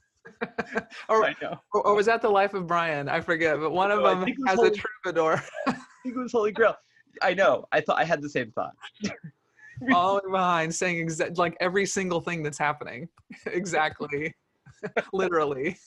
or, 1.09 1.29
or, 1.73 1.81
or 1.87 1.95
was 1.95 2.05
that 2.07 2.21
the 2.21 2.29
Life 2.29 2.53
of 2.53 2.67
Brian? 2.67 3.07
I 3.09 3.19
forget, 3.21 3.59
but 3.59 3.71
one 3.71 3.91
of 3.91 3.99
No, 4.01 4.09
them 4.09 4.23
think 4.25 4.37
it 4.39 4.41
was 4.41 4.49
has 4.49 4.57
Holy- 4.59 4.69
a 4.69 4.73
troubadour 4.73 5.43
I 5.67 5.71
think 6.03 6.15
it 6.15 6.19
was 6.19 6.31
Holy 6.31 6.51
Grail. 6.51 6.75
I 7.21 7.33
know. 7.33 7.65
I 7.71 7.81
thought 7.81 7.97
I 7.99 8.03
had 8.03 8.21
the 8.21 8.29
same 8.29 8.51
thought. 8.51 8.73
following 9.89 10.21
behind 10.31 10.73
saying 10.75 11.07
exa- 11.07 11.37
like 11.37 11.55
every 11.59 11.85
single 11.85 12.21
thing 12.21 12.43
that's 12.43 12.57
happening. 12.57 13.07
exactly. 13.47 14.33
Literally. 15.13 15.77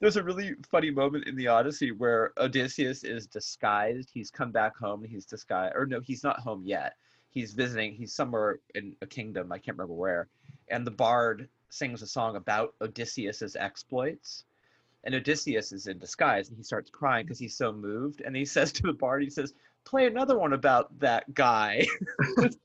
There's 0.00 0.16
a 0.16 0.22
really 0.22 0.54
funny 0.70 0.90
moment 0.90 1.26
in 1.26 1.34
the 1.36 1.48
Odyssey 1.48 1.90
where 1.90 2.32
Odysseus 2.38 3.02
is 3.02 3.26
disguised. 3.26 4.10
He's 4.12 4.30
come 4.30 4.52
back 4.52 4.76
home. 4.76 5.02
He's 5.04 5.24
disguised, 5.26 5.74
or 5.74 5.86
no, 5.86 6.00
he's 6.00 6.22
not 6.22 6.38
home 6.40 6.62
yet. 6.64 6.94
He's 7.30 7.52
visiting. 7.52 7.92
He's 7.94 8.12
somewhere 8.14 8.60
in 8.76 8.94
a 9.02 9.06
kingdom. 9.06 9.50
I 9.50 9.58
can't 9.58 9.76
remember 9.76 9.94
where. 9.94 10.28
And 10.68 10.86
the 10.86 10.90
bard 10.92 11.48
sings 11.74 12.02
a 12.02 12.06
song 12.06 12.36
about 12.36 12.74
Odysseus's 12.80 13.56
exploits. 13.56 14.44
And 15.04 15.14
Odysseus 15.14 15.72
is 15.72 15.86
in 15.86 15.98
disguise, 15.98 16.48
and 16.48 16.56
he 16.56 16.62
starts 16.62 16.88
crying 16.88 17.26
because 17.26 17.38
he's 17.38 17.56
so 17.56 17.72
moved. 17.72 18.22
And 18.22 18.34
he 18.34 18.44
says 18.56 18.72
to 18.72 18.82
the 18.82 18.92
bard, 18.92 19.22
he 19.22 19.30
says, 19.30 19.52
"Play 19.84 20.06
another 20.06 20.38
one 20.38 20.54
about 20.54 20.98
that 21.00 21.32
guy." 21.34 21.86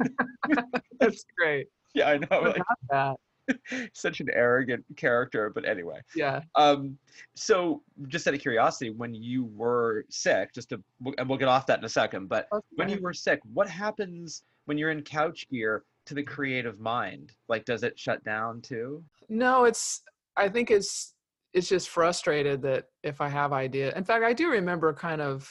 That's 0.99 1.25
great. 1.37 1.67
yeah, 1.93 2.09
I 2.09 2.17
know. 2.17 2.27
I 2.31 2.37
Like, 2.39 2.61
that. 2.89 3.19
such 3.93 4.19
an 4.19 4.29
arrogant 4.31 4.85
character, 4.95 5.49
but 5.49 5.67
anyway. 5.67 5.99
Yeah. 6.15 6.41
Um, 6.55 6.97
so 7.35 7.81
just 8.07 8.27
out 8.27 8.35
of 8.35 8.39
curiosity, 8.39 8.91
when 8.91 9.13
you 9.13 9.45
were 9.55 10.05
sick, 10.09 10.53
just 10.53 10.69
to, 10.69 10.81
and 11.17 11.27
we'll 11.27 11.39
get 11.39 11.47
off 11.47 11.65
that 11.65 11.79
in 11.79 11.85
a 11.85 11.89
second, 11.89 12.29
but 12.29 12.47
when 12.75 12.89
you 12.89 13.01
were 13.01 13.13
sick, 13.13 13.39
what 13.53 13.67
happens 13.67 14.43
when 14.65 14.77
you're 14.77 14.91
in 14.91 15.01
couch 15.01 15.47
gear 15.49 15.83
to 16.09 16.15
the 16.15 16.23
creative 16.23 16.79
mind? 16.79 17.33
Like, 17.47 17.65
does 17.65 17.83
it 17.83 17.97
shut 17.97 18.23
down 18.23 18.61
too? 18.61 19.03
No, 19.29 19.65
it's 19.65 20.01
I 20.35 20.49
think 20.49 20.71
it's 20.71 21.13
it's 21.53 21.69
just 21.69 21.89
frustrated 21.89 22.63
that 22.63 22.85
if 23.03 23.21
I 23.21 23.29
have 23.29 23.53
idea. 23.53 23.93
In 23.95 24.03
fact, 24.03 24.25
I 24.25 24.33
do 24.33 24.49
remember 24.49 24.91
kind 24.91 25.21
of 25.21 25.47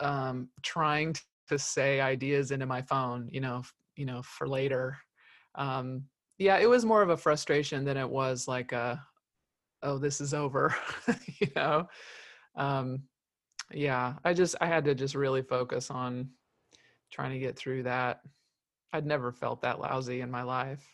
um 0.00 0.48
trying 0.62 1.14
to 1.48 1.58
say 1.58 2.00
ideas 2.00 2.50
into 2.50 2.66
my 2.66 2.82
phone, 2.82 3.28
you 3.30 3.40
know, 3.40 3.62
you 3.96 4.04
know, 4.04 4.20
for 4.22 4.48
later. 4.48 4.98
Um 5.54 6.04
yeah, 6.38 6.58
it 6.58 6.68
was 6.68 6.84
more 6.84 7.02
of 7.02 7.10
a 7.10 7.16
frustration 7.16 7.84
than 7.84 7.96
it 7.96 8.08
was 8.08 8.48
like 8.48 8.72
a 8.72 9.00
oh, 9.82 9.96
this 9.96 10.20
is 10.20 10.34
over, 10.34 10.74
you 11.40 11.46
know. 11.54 11.86
Um 12.56 13.04
yeah, 13.72 14.14
I 14.24 14.34
just 14.34 14.56
I 14.60 14.66
had 14.66 14.84
to 14.86 14.94
just 14.96 15.14
really 15.14 15.42
focus 15.42 15.88
on 15.88 16.30
trying 17.12 17.30
to 17.32 17.38
get 17.38 17.56
through 17.56 17.84
that. 17.84 18.22
I'd 18.92 19.06
never 19.06 19.32
felt 19.32 19.62
that 19.62 19.80
lousy 19.80 20.20
in 20.20 20.30
my 20.30 20.42
life. 20.42 20.84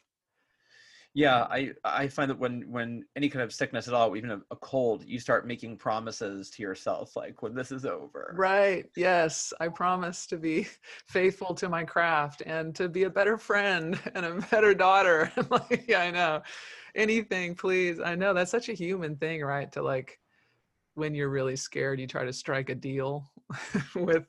Yeah, 1.16 1.46
I 1.50 1.70
I 1.82 2.08
find 2.08 2.30
that 2.30 2.38
when 2.38 2.70
when 2.70 3.06
any 3.16 3.30
kind 3.30 3.42
of 3.42 3.50
sickness 3.50 3.88
at 3.88 3.94
all, 3.94 4.14
even 4.18 4.32
a, 4.32 4.40
a 4.50 4.56
cold, 4.56 5.02
you 5.02 5.18
start 5.18 5.46
making 5.46 5.78
promises 5.78 6.50
to 6.50 6.62
yourself, 6.62 7.16
like 7.16 7.40
when 7.40 7.54
this 7.54 7.72
is 7.72 7.86
over. 7.86 8.34
Right. 8.36 8.84
Yes. 8.96 9.54
I 9.58 9.68
promise 9.68 10.26
to 10.26 10.36
be 10.36 10.66
faithful 11.08 11.54
to 11.54 11.70
my 11.70 11.84
craft 11.84 12.42
and 12.44 12.74
to 12.74 12.90
be 12.90 13.04
a 13.04 13.10
better 13.10 13.38
friend 13.38 13.98
and 14.14 14.26
a 14.26 14.34
better 14.50 14.74
daughter. 14.74 15.32
like, 15.50 15.86
yeah, 15.88 16.00
I 16.00 16.10
know. 16.10 16.42
Anything, 16.94 17.54
please. 17.54 17.98
I 17.98 18.14
know 18.14 18.34
that's 18.34 18.50
such 18.50 18.68
a 18.68 18.74
human 18.74 19.16
thing, 19.16 19.42
right? 19.42 19.72
To 19.72 19.80
like, 19.82 20.20
when 20.96 21.14
you're 21.14 21.30
really 21.30 21.56
scared, 21.56 21.98
you 21.98 22.06
try 22.06 22.26
to 22.26 22.32
strike 22.32 22.68
a 22.68 22.74
deal 22.74 23.30
with 23.94 24.26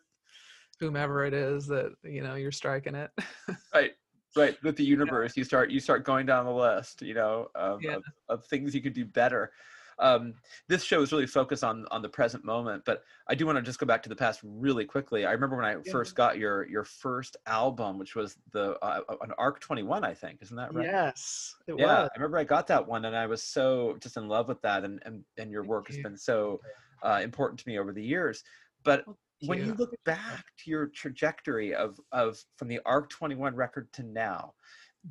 whomever 0.79 1.25
it 1.25 1.34
is 1.34 1.67
that, 1.67 1.93
you 2.03 2.22
know, 2.22 2.36
you're 2.36 2.51
striking 2.51 2.96
it. 2.96 3.12
Right. 3.74 3.93
Right. 4.36 4.62
With 4.62 4.77
the 4.77 4.84
universe, 4.86 5.36
you 5.36 5.43
start 5.43 5.72
you 5.72 5.79
start 5.79 6.03
going 6.05 6.25
down 6.25 6.46
the 6.46 6.51
list, 6.51 7.01
you 7.01 7.13
know, 7.15 7.50
of, 7.55 7.84
Yeah. 7.84 7.96
of, 7.96 8.03
of 8.29 8.46
things 8.46 8.75
you 8.75 8.81
could 8.81 8.93
do 8.93 9.05
better. 9.05 9.51
Um, 10.00 10.36
this 10.67 10.84
show 10.84 11.01
is 11.01 11.12
really 11.12 11.25
focused 11.25 11.63
on 11.63 11.88
on 11.89 12.03
the 12.03 12.10
present 12.10 12.46
moment, 12.46 12.84
but 12.86 13.03
I 13.27 13.34
do 13.34 13.48
want 13.48 13.55
to 13.57 13.63
just 13.63 13.79
go 13.79 13.88
back 13.88 14.03
to 14.03 14.10
the 14.10 14.15
past 14.15 14.41
really 14.43 14.86
quickly. 14.86 15.25
I 15.25 15.31
remember 15.31 15.55
when 15.55 15.65
I 15.65 15.81
Yeah. 15.84 15.91
first 15.91 16.13
got 16.15 16.38
your 16.38 16.67
your 16.67 16.84
first 16.84 17.36
album, 17.48 17.98
which 17.98 18.15
was 18.15 18.38
the 18.51 18.77
uh, 18.86 19.01
an 19.22 19.31
Arc 19.39 19.60
Twenty 19.60 19.81
One, 19.81 20.03
I 20.03 20.13
think, 20.13 20.43
isn't 20.43 20.55
that 20.57 20.72
right? 20.74 20.86
Yes, 20.86 21.55
it 21.67 21.74
yeah, 21.77 22.01
was. 22.01 22.10
I 22.13 22.17
remember 22.17 22.38
I 22.38 22.43
got 22.43 22.67
that 22.67 22.88
one, 22.88 23.05
and 23.05 23.15
I 23.15 23.25
was 23.27 23.43
so 23.43 23.98
just 24.01 24.17
in 24.17 24.27
love 24.27 24.48
with 24.48 24.62
that, 24.62 24.84
and 24.86 25.01
and, 25.05 25.25
and 25.38 25.51
your 25.51 25.63
Thank 25.63 25.69
work 25.69 25.88
has 25.88 25.98
been 25.98 26.17
so 26.17 26.62
uh, 27.03 27.22
important 27.24 27.60
to 27.62 27.67
me 27.67 27.79
over 27.79 27.93
the 27.93 28.03
years. 28.03 28.43
But 28.84 29.05
when 29.46 29.60
you 29.60 29.67
you. 29.67 29.75
look 29.75 29.94
back 30.06 30.46
to 30.60 30.70
your 30.70 30.88
trajectory 30.88 31.74
of 31.75 32.00
of 32.12 32.38
from 32.58 32.67
the 32.67 32.79
Arc 32.86 33.10
Twenty 33.10 33.36
One 33.36 33.56
record 33.56 33.91
to 33.94 34.03
now, 34.03 34.53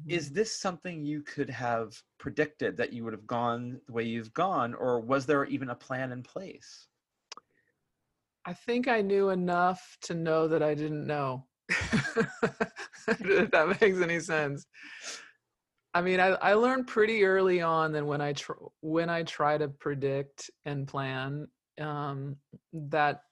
is 0.09 0.31
this 0.31 0.59
something 0.59 1.05
you 1.05 1.23
could 1.23 1.51
have 1.51 2.01
predicted 2.19 2.77
that 2.77 2.93
you 2.93 3.05
would 3.05 3.13
have 3.13 3.27
gone 3.27 3.81
the 3.87 3.93
way 3.93 4.05
you've 4.05 4.35
gone, 4.35 4.75
or 4.75 5.01
was 5.01 5.27
there 5.27 5.45
even 5.47 5.71
a 5.71 5.75
plan 5.75 6.13
in 6.13 6.23
place? 6.23 6.89
I 8.45 8.53
think 8.53 8.87
I 8.87 9.01
knew 9.01 9.31
enough 9.31 9.97
to 10.03 10.15
know 10.15 10.47
that 10.49 10.63
I 10.63 10.75
didn't 10.75 11.07
know. 11.07 11.47
if 11.69 13.51
that 13.51 13.79
makes 13.81 14.01
any 14.01 14.21
sense. 14.21 14.67
I 15.95 16.03
mean, 16.03 16.21
I, 16.21 16.29
I 16.29 16.55
learned 16.55 16.87
pretty 16.87 17.25
early 17.25 17.61
on 17.63 17.93
that 17.93 18.07
when 18.07 18.21
I 18.21 18.35
tr- 18.35 18.53
when 18.83 19.09
I 19.09 19.23
try 19.23 19.57
to 19.59 19.69
predict 19.69 20.51
and 20.65 20.87
plan, 20.87 21.49
um, 21.81 22.37
that 22.73 23.23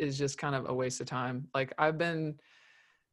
is 0.00 0.18
just 0.18 0.38
kind 0.38 0.54
of 0.54 0.68
a 0.68 0.74
waste 0.74 1.00
of 1.00 1.06
time. 1.06 1.46
Like 1.54 1.72
I've 1.78 1.98
been 1.98 2.36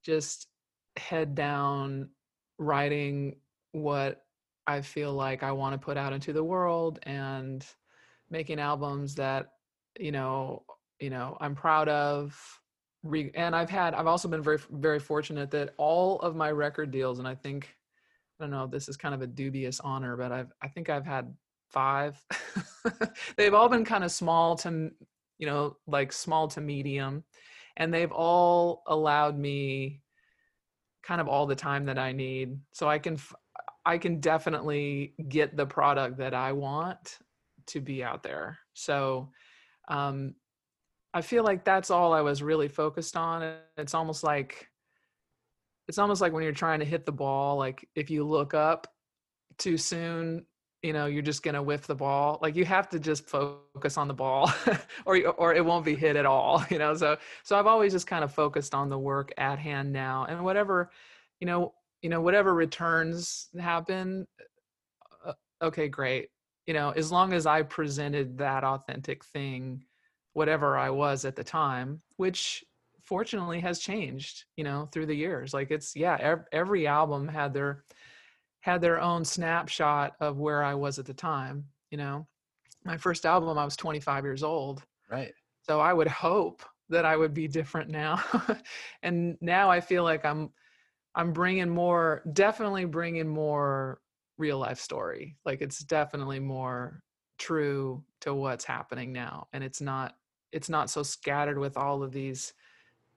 just 0.04 0.48
head 0.96 1.36
down 1.36 2.10
writing 2.58 3.36
what 3.74 4.24
I 4.66 4.82
feel 4.82 5.14
like 5.14 5.44
I 5.44 5.52
want 5.52 5.74
to 5.74 5.86
put 5.86 5.98
out 5.98 6.14
into 6.14 6.34
the 6.34 6.44
world 6.44 7.00
and 7.04 7.66
making 8.30 8.60
albums 8.60 9.16
that 9.16 9.52
you 10.00 10.12
know 10.12 10.64
you 11.00 11.10
know 11.10 11.38
I'm 11.40 11.56
proud 11.56 11.90
of. 11.90 12.40
And 13.36 13.56
I've 13.56 13.70
had 13.70 13.94
I've 13.94 14.08
also 14.08 14.28
been 14.28 14.42
very 14.42 14.60
very 14.72 15.00
fortunate 15.00 15.52
that 15.52 15.74
all 15.78 16.20
of 16.20 16.36
my 16.36 16.52
record 16.52 16.92
deals 16.92 17.20
and 17.20 17.28
I 17.28 17.36
think 17.36 17.74
I 18.40 18.44
don't 18.44 18.52
know 18.52 18.68
this 18.68 18.90
is 18.90 18.98
kind 18.98 19.16
of 19.16 19.22
a 19.22 19.28
dubious 19.28 19.80
honor 19.80 20.18
but 20.18 20.32
I've 20.32 20.52
I 20.62 20.68
think 20.68 20.90
I've 20.90 21.06
had 21.06 21.34
five. 21.70 22.22
They've 23.38 23.54
all 23.54 23.70
been 23.70 23.86
kind 23.86 24.04
of 24.04 24.12
small 24.12 24.56
to 24.58 24.92
you 25.38 25.48
know 25.48 25.78
like 25.88 26.12
small 26.12 26.48
to 26.48 26.62
medium 26.62 27.24
and 27.78 27.94
they've 27.94 28.12
all 28.12 28.84
allowed 28.88 29.38
me 29.38 30.02
kind 31.04 31.22
of 31.22 31.28
all 31.28 31.46
the 31.46 31.56
time 31.56 31.86
that 31.86 31.98
I 31.98 32.12
need 32.12 32.58
so 32.72 32.90
I 32.90 33.00
can 33.00 33.18
I 33.86 33.98
can 33.98 34.20
definitely 34.20 35.14
get 35.30 35.56
the 35.56 35.66
product 35.66 36.18
that 36.18 36.34
I 36.34 36.52
want 36.52 37.20
to 37.68 37.80
be 37.80 38.04
out 38.04 38.22
there. 38.22 38.58
So 38.74 39.32
um, 39.88 40.36
I 41.14 41.22
feel 41.22 41.46
like 41.46 41.64
that's 41.64 41.90
all 41.90 42.12
I 42.12 42.20
was 42.20 42.44
really 42.44 42.68
focused 42.68 43.16
on. 43.16 43.56
It's 43.78 43.94
almost 43.94 44.26
like 44.26 44.68
it's 45.88 45.98
almost 45.98 46.20
like 46.20 46.34
when 46.34 46.44
you're 46.44 46.52
trying 46.52 46.80
to 46.80 46.86
hit 46.86 47.06
the 47.06 47.14
ball, 47.14 47.58
like 47.58 47.88
if 47.96 48.10
you 48.10 48.26
look 48.28 48.54
up 48.54 48.88
too 49.58 49.78
soon, 49.78 50.46
you 50.84 50.94
know 50.94 51.06
you're 51.06 51.24
just 51.24 51.44
gonna 51.44 51.62
whiff 51.62 51.88
the 51.88 51.96
ball 51.96 52.38
like 52.42 52.56
you 52.56 52.66
have 52.66 52.88
to 52.90 53.00
just 53.00 53.28
focus 53.28 53.98
on 53.98 54.08
the 54.08 54.14
ball 54.14 54.52
or 55.06 55.18
or 55.38 55.54
it 55.54 55.66
won't 55.66 55.86
be 55.86 55.96
hit 55.96 56.16
at 56.16 56.26
all 56.26 56.64
you 56.70 56.78
know 56.78 56.94
so 56.94 57.18
so 57.44 57.58
i've 57.58 57.68
always 57.68 57.92
just 57.92 58.08
kind 58.08 58.24
of 58.24 58.32
focused 58.32 58.74
on 58.74 58.90
the 58.90 58.98
work 58.98 59.32
at 59.38 59.60
hand 59.60 59.92
now 59.92 60.26
and 60.30 60.44
whatever 60.44 60.92
you 61.40 61.48
know 61.48 61.74
you 62.02 62.10
know 62.10 62.22
whatever 62.22 62.54
returns 62.54 63.50
happen 63.60 64.28
uh, 65.26 65.34
okay 65.62 65.88
great 65.88 66.30
you 66.68 66.74
know 66.74 66.92
as 66.92 67.12
long 67.12 67.34
as 67.34 67.46
i 67.46 67.62
presented 67.62 68.38
that 68.38 68.64
authentic 68.64 69.24
thing 69.26 69.84
whatever 70.34 70.78
i 70.78 70.90
was 70.90 71.26
at 71.26 71.36
the 71.36 71.44
time 71.44 72.02
which 72.18 72.64
fortunately 73.02 73.60
has 73.60 73.80
changed 73.80 74.44
you 74.58 74.64
know 74.64 74.88
through 74.92 75.06
the 75.06 75.16
years 75.16 75.54
like 75.54 75.72
it's 75.72 75.96
yeah 75.96 76.18
ev- 76.20 76.46
every 76.52 76.86
album 76.86 77.28
had 77.28 77.54
their 77.54 77.84
had 78.68 78.82
their 78.82 79.00
own 79.00 79.24
snapshot 79.24 80.18
of 80.20 80.40
where 80.40 80.62
I 80.62 80.76
was 80.76 81.00
at 81.00 81.06
the 81.06 81.14
time. 81.14 81.64
You 81.90 81.98
know, 81.98 82.28
my 82.84 82.98
first 82.98 83.26
album, 83.26 83.58
I 83.58 83.64
was 83.64 83.78
25 83.78 84.26
years 84.26 84.44
old. 84.44 84.84
Right. 85.10 85.32
So 85.62 85.80
I 85.80 85.94
would 85.94 86.10
hope 86.10 86.64
that 86.90 87.06
I 87.06 87.16
would 87.16 87.34
be 87.34 87.48
different 87.48 87.90
now. 87.90 88.22
and 89.04 89.38
now 89.40 89.70
I 89.70 89.80
feel 89.80 90.04
like 90.04 90.26
I'm, 90.26 90.50
I'm 91.16 91.32
bringing 91.32 91.70
more, 91.70 92.24
definitely 92.34 92.84
bringing 92.84 93.30
more 93.30 94.02
real 94.38 94.60
life 94.60 94.82
story. 94.82 95.38
Like 95.46 95.62
it's 95.62 95.80
definitely 95.80 96.42
more 96.42 97.02
true 97.38 98.04
to 98.22 98.34
what's 98.34 98.66
happening 98.66 99.14
now. 99.14 99.48
And 99.54 99.64
it's 99.64 99.80
not, 99.80 100.18
it's 100.52 100.68
not 100.68 100.90
so 100.90 101.04
scattered 101.04 101.58
with 101.58 101.78
all 101.78 102.04
of 102.04 102.12
these, 102.12 102.54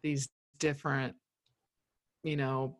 these 0.00 0.28
different, 0.61 1.16
you 2.23 2.37
know, 2.37 2.76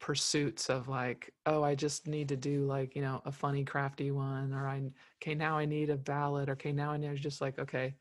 pursuits 0.00 0.68
of 0.68 0.88
like 0.88 1.32
oh 1.46 1.62
i 1.62 1.74
just 1.74 2.06
need 2.06 2.28
to 2.28 2.36
do 2.36 2.66
like 2.66 2.94
you 2.94 3.00
know 3.00 3.22
a 3.24 3.32
funny 3.32 3.64
crafty 3.64 4.10
one 4.10 4.52
or 4.52 4.68
i 4.68 4.82
okay 5.22 5.34
now 5.34 5.56
i 5.56 5.64
need 5.64 5.88
a 5.88 5.96
ballad 5.96 6.50
okay 6.50 6.72
now 6.72 6.90
i 6.92 6.96
need 6.96 7.16
just 7.16 7.40
like 7.40 7.58
okay 7.58 7.94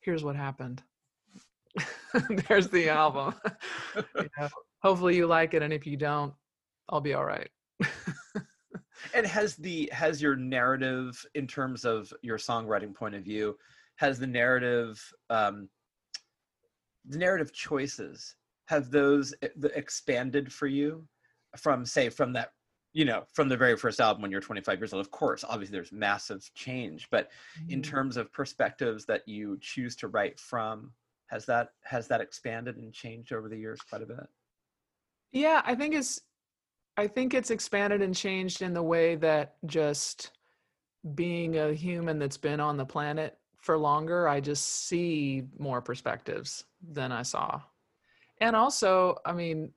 here's 0.00 0.24
what 0.24 0.36
happened. 0.36 0.82
There's 2.48 2.68
the 2.68 2.88
album. 2.88 3.34
You 4.16 4.28
know, 4.38 4.48
hopefully 4.82 5.16
you 5.16 5.26
like 5.26 5.52
it 5.54 5.62
and 5.62 5.72
if 5.72 5.86
you 5.86 5.96
don't 5.96 6.32
i'll 6.88 7.00
be 7.00 7.14
all 7.14 7.24
right. 7.24 7.50
And 9.14 9.26
has 9.26 9.56
the 9.56 9.88
has 9.92 10.20
your 10.20 10.36
narrative 10.36 11.24
in 11.34 11.46
terms 11.46 11.84
of 11.84 12.12
your 12.22 12.38
songwriting 12.38 12.94
point 12.94 13.14
of 13.14 13.24
view 13.24 13.56
has 13.96 14.18
the 14.18 14.26
narrative 14.26 15.02
um 15.30 15.68
the 17.08 17.18
narrative 17.18 17.52
choices 17.52 18.36
have 18.66 18.90
those 18.90 19.34
e- 19.42 19.48
expanded 19.74 20.52
for 20.52 20.66
you 20.66 21.06
from 21.56 21.84
say 21.84 22.08
from 22.08 22.32
that 22.32 22.52
you 22.92 23.04
know 23.04 23.24
from 23.32 23.48
the 23.48 23.56
very 23.56 23.76
first 23.76 24.00
album 24.00 24.22
when 24.22 24.30
you're 24.30 24.40
25 24.40 24.78
years 24.80 24.92
old 24.92 25.00
of 25.04 25.10
course 25.10 25.44
obviously 25.44 25.72
there's 25.72 25.92
massive 25.92 26.48
change 26.54 27.08
but 27.10 27.30
in 27.68 27.80
Mhm. 27.80 27.84
terms 27.84 28.16
of 28.16 28.32
perspectives 28.32 29.04
that 29.06 29.26
you 29.28 29.58
choose 29.60 29.96
to 29.96 30.08
write 30.08 30.38
from 30.38 30.92
has 31.26 31.46
that 31.46 31.70
has 31.84 32.08
that 32.08 32.20
expanded 32.20 32.76
and 32.76 32.92
changed 32.92 33.32
over 33.32 33.48
the 33.48 33.56
years 33.58 33.80
quite 33.82 34.02
a 34.02 34.06
bit 34.06 34.28
Yeah, 35.32 35.62
I 35.64 35.74
think 35.74 35.94
it's 35.94 36.20
I 36.96 37.06
think 37.06 37.34
it's 37.34 37.50
expanded 37.50 38.02
and 38.02 38.14
changed 38.14 38.62
in 38.62 38.74
the 38.74 38.82
way 38.82 39.16
that 39.16 39.56
just 39.66 40.32
being 41.14 41.56
a 41.58 41.72
human 41.72 42.18
that's 42.18 42.36
been 42.36 42.60
on 42.60 42.76
the 42.76 42.84
planet 42.86 43.38
for 43.58 43.78
longer, 43.78 44.28
I 44.28 44.40
just 44.40 44.66
see 44.86 45.44
more 45.58 45.80
perspectives 45.80 46.64
than 46.82 47.12
I 47.12 47.22
saw. 47.22 47.62
And 48.40 48.56
also, 48.56 49.16
I 49.24 49.32
mean, 49.32 49.72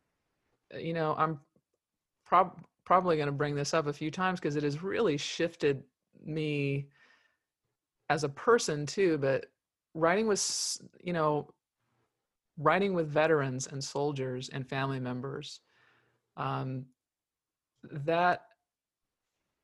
you 0.78 0.94
know, 0.94 1.16
I'm 1.18 1.40
prob- 2.34 2.66
probably 2.84 3.16
going 3.16 3.28
to 3.28 3.32
bring 3.32 3.54
this 3.54 3.76
up 3.76 3.86
a 3.86 3.94
few 3.94 4.10
times 4.10 4.40
because 4.40 4.56
it 4.56 4.64
has 4.64 4.82
really 4.82 5.18
shifted 5.18 5.84
me 6.26 6.88
as 8.10 8.24
a 8.24 8.30
person 8.30 8.88
too, 8.88 9.20
but 9.20 9.46
writing 9.94 10.26
with, 10.26 10.82
you 11.04 11.14
know, 11.14 11.48
writing 12.58 12.96
with 12.96 13.08
veterans 13.08 13.68
and 13.68 13.84
soldiers 13.84 14.50
and 14.50 14.68
family 14.68 15.00
members 15.00 15.60
um, 16.36 16.86
that 17.92 18.46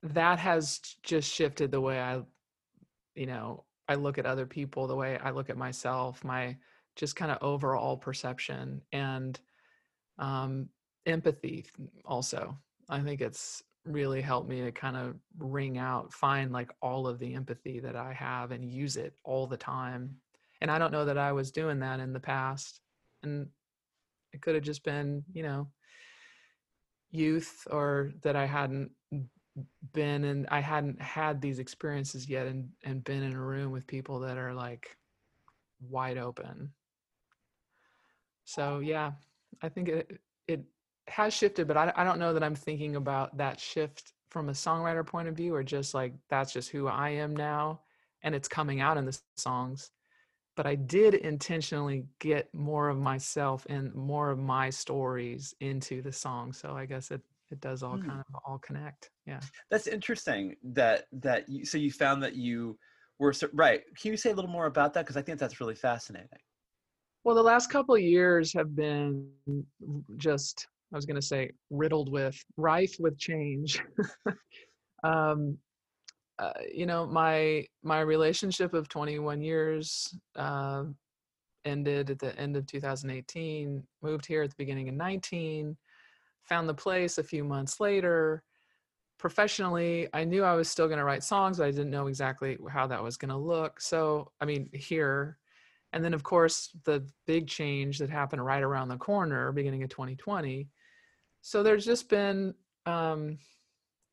that 0.04 0.38
has 0.38 0.80
just 1.04 1.30
shifted 1.30 1.72
the 1.72 1.82
way 1.82 2.00
i 2.00 2.22
you 3.16 3.26
know 3.26 3.66
i 3.90 3.96
look 3.96 4.18
at 4.18 4.26
other 4.26 4.46
people 4.46 4.88
the 4.88 4.96
way 4.96 5.18
i 5.22 5.30
look 5.30 5.50
at 5.50 5.58
myself 5.58 6.24
my 6.24 6.56
just 6.96 7.18
kind 7.18 7.32
of 7.32 7.38
overall 7.42 7.98
perception 7.98 8.82
and 8.94 9.42
um, 10.20 10.70
empathy 11.06 11.66
also 12.06 12.58
i 12.90 13.00
think 13.00 13.22
it's 13.22 13.64
really 13.86 14.22
helped 14.22 14.50
me 14.50 14.62
to 14.62 14.72
kind 14.72 14.98
of 14.98 15.16
wring 15.38 15.78
out 15.78 16.14
find 16.14 16.52
like 16.52 16.72
all 16.82 17.08
of 17.08 17.20
the 17.20 17.34
empathy 17.34 17.80
that 17.80 17.96
i 17.96 18.14
have 18.14 18.52
and 18.52 18.70
use 18.70 18.98
it 18.98 19.14
all 19.24 19.48
the 19.48 19.58
time. 19.58 20.16
And 20.62 20.70
i 20.70 20.78
don't 20.78 20.92
know 20.92 21.06
that 21.06 21.18
i 21.18 21.32
was 21.32 21.52
doing 21.52 21.80
that 21.80 22.00
in 22.00 22.14
the 22.14 22.20
past 22.20 22.82
and 23.24 23.48
it 24.34 24.42
could 24.42 24.56
have 24.56 24.64
just 24.64 24.84
been 24.84 25.24
you 25.34 25.44
know 25.44 25.68
youth 27.12 27.66
or 27.72 28.12
that 28.22 28.36
i 28.36 28.46
hadn't 28.46 28.92
been 29.94 30.26
and 30.26 30.46
i 30.52 30.60
hadn't 30.60 31.02
had 31.02 31.42
these 31.42 31.60
experiences 31.60 32.30
yet 32.30 32.46
and 32.46 32.70
and 32.84 33.04
been 33.04 33.24
in 33.24 33.34
a 33.34 33.42
room 33.42 33.72
with 33.72 33.88
people 33.88 34.20
that 34.20 34.38
are 34.38 34.54
like 34.54 34.96
wide 35.82 36.18
open. 36.18 36.72
So 38.44 38.80
yeah 38.80 39.14
i 39.62 39.70
think 39.70 39.88
it 39.88 40.20
it 40.48 40.64
has 41.10 41.34
shifted 41.34 41.68
but 41.68 41.78
i, 41.78 41.92
I 41.96 42.04
don't 42.04 42.20
know 42.20 42.34
that 42.34 42.44
i'm 42.44 42.56
thinking 42.56 42.96
about 42.96 43.38
that 43.38 43.60
shift 43.60 44.14
from 44.30 44.50
a 44.50 44.54
songwriter 44.54 45.06
point 45.06 45.28
of 45.28 45.36
view 45.36 45.56
or 45.56 45.64
just 45.64 45.94
like 45.94 46.14
that's 46.30 46.54
just 46.54 46.70
who 46.70 46.88
i 46.88 47.10
am 47.10 47.36
now 47.36 47.82
and 48.24 48.36
it's 48.36 48.48
coming 48.48 48.82
out 48.82 48.98
in 48.98 49.06
the 49.06 49.20
songs 49.38 49.92
but 50.56 50.68
I 50.68 50.76
did 50.76 51.14
intentionally 51.14 52.06
get 52.20 52.54
more 52.54 52.90
of 52.90 52.98
myself 52.98 53.66
and 53.70 53.94
more 53.96 54.30
of 54.30 54.40
my 54.40 54.70
stories 54.70 55.54
into 55.62 56.02
the 56.02 56.12
song. 56.12 56.52
So 56.52 56.76
I 56.76 56.86
guess 56.86 57.12
it 57.12 57.22
it 57.50 57.62
does 57.62 57.82
all 57.82 57.98
Hmm. 57.98 58.08
kind 58.08 58.20
of 58.20 58.42
all 58.46 58.58
connect. 58.60 59.10
Yeah. 59.26 59.40
that's 59.72 59.88
interesting 59.88 60.58
that 60.64 61.06
that 61.14 61.48
you 61.48 61.66
so 61.66 61.78
you 61.78 61.92
found 61.92 62.22
that 62.24 62.36
you 62.36 62.78
were 63.20 63.34
right 63.54 63.82
can 64.00 64.12
you 64.12 64.18
say 64.18 64.32
a 64.32 64.34
little 64.34 64.52
more 64.52 64.66
about 64.66 64.94
that 64.94 65.04
because 65.06 65.18
i 65.18 65.22
think 65.22 65.40
that's 65.40 65.60
really 65.62 65.76
fascinating 65.76 66.40
Well, 67.24 67.36
the 67.36 67.44
last 67.44 67.70
couple 67.70 67.96
of 67.96 68.02
years 68.02 68.54
have 68.54 68.76
been 68.76 69.32
just 70.18 70.68
I 70.92 70.96
was 70.96 71.06
going 71.06 71.16
to 71.16 71.22
say 71.22 71.52
riddled 71.70 72.12
with 72.12 72.44
rife 72.58 72.96
with 73.00 73.18
change. 73.18 73.82
um, 75.04 75.58
uh, 76.40 76.54
you 76.74 76.86
know, 76.86 77.06
my 77.06 77.66
my 77.84 78.00
relationship 78.00 78.74
of 78.74 78.88
21 78.88 79.42
years 79.42 80.16
uh, 80.36 80.84
ended 81.66 82.10
at 82.10 82.20
the 82.20 82.38
end 82.40 82.56
of 82.56 82.66
2018. 82.66 83.84
Moved 84.02 84.26
here 84.26 84.44
at 84.44 84.50
the 84.50 84.56
beginning 84.58 84.90
of 84.90 84.96
19. 84.96 85.78
Found 86.46 86.70
the 86.70 86.74
place 86.74 87.18
a 87.18 87.24
few 87.24 87.44
months 87.44 87.80
later. 87.80 88.44
Professionally, 89.20 90.08
I 90.14 90.24
knew 90.24 90.44
I 90.44 90.54
was 90.54 90.70
still 90.70 90.88
going 90.88 90.98
to 90.98 91.04
write 91.04 91.24
songs, 91.24 91.58
but 91.58 91.68
I 91.68 91.72
didn't 91.72 91.90
know 91.92 92.08
exactly 92.08 92.58
how 92.72 92.88
that 92.88 93.04
was 93.04 93.18
going 93.18 93.30
to 93.30 93.38
look. 93.38 93.82
So, 93.82 94.32
I 94.40 94.46
mean, 94.46 94.70
here 94.74 95.38
and 95.94 96.04
then, 96.04 96.14
of 96.14 96.24
course, 96.24 96.70
the 96.84 97.06
big 97.26 97.48
change 97.48 97.98
that 98.00 98.10
happened 98.10 98.46
right 98.46 98.62
around 98.62 98.90
the 98.90 98.98
corner, 98.98 99.52
beginning 99.52 99.84
of 99.84 99.90
2020. 99.90 100.68
So 101.42 101.64
there's 101.64 101.86
just 101.86 102.10
been 102.10 102.54
um, 102.86 103.38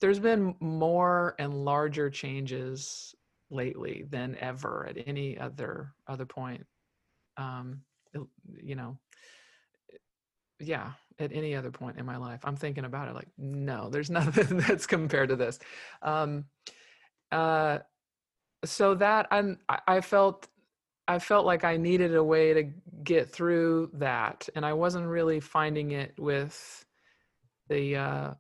there's 0.00 0.18
been 0.18 0.54
more 0.60 1.34
and 1.38 1.64
larger 1.64 2.10
changes 2.10 3.14
lately 3.50 4.04
than 4.10 4.36
ever 4.40 4.86
at 4.88 4.96
any 5.06 5.38
other 5.38 5.94
other 6.06 6.26
point. 6.26 6.66
Um, 7.36 7.82
you 8.62 8.74
know, 8.74 8.98
yeah, 10.60 10.92
at 11.18 11.32
any 11.32 11.54
other 11.54 11.70
point 11.70 11.98
in 11.98 12.06
my 12.06 12.16
life, 12.16 12.40
I'm 12.44 12.56
thinking 12.56 12.84
about 12.84 13.08
it 13.08 13.14
like, 13.14 13.28
no, 13.38 13.90
there's 13.90 14.10
nothing 14.20 14.58
that's 14.58 14.86
compared 14.86 15.28
to 15.30 15.36
this. 15.36 15.58
Um, 16.02 16.46
uh, 17.32 17.78
so 18.64 18.94
that 18.94 19.26
I'm, 19.30 19.58
I 19.86 20.00
felt 20.00 20.48
I 21.08 21.20
felt 21.20 21.46
like 21.46 21.62
I 21.62 21.76
needed 21.76 22.16
a 22.16 22.24
way 22.24 22.52
to 22.52 22.64
get 23.04 23.30
through 23.30 23.90
that, 23.94 24.48
and 24.56 24.66
I 24.66 24.72
wasn't 24.72 25.06
really 25.06 25.40
finding 25.40 25.92
it 25.92 26.14
with 26.18 26.85
the, 27.68 27.96
uh, 27.96 28.34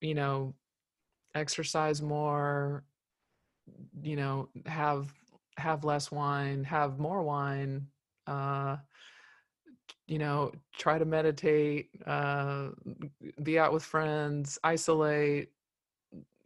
you 0.00 0.14
know, 0.14 0.54
exercise 1.34 2.02
more, 2.02 2.84
you 4.02 4.16
know, 4.16 4.48
have 4.66 5.12
have 5.58 5.84
less 5.84 6.10
wine, 6.10 6.64
have 6.64 6.98
more 6.98 7.22
wine, 7.22 7.86
uh, 8.26 8.76
you 10.06 10.18
know, 10.18 10.52
try 10.76 10.98
to 10.98 11.04
meditate, 11.04 11.90
uh, 12.06 12.68
be 13.42 13.58
out 13.58 13.72
with 13.72 13.82
friends, 13.82 14.58
isolate, 14.64 15.50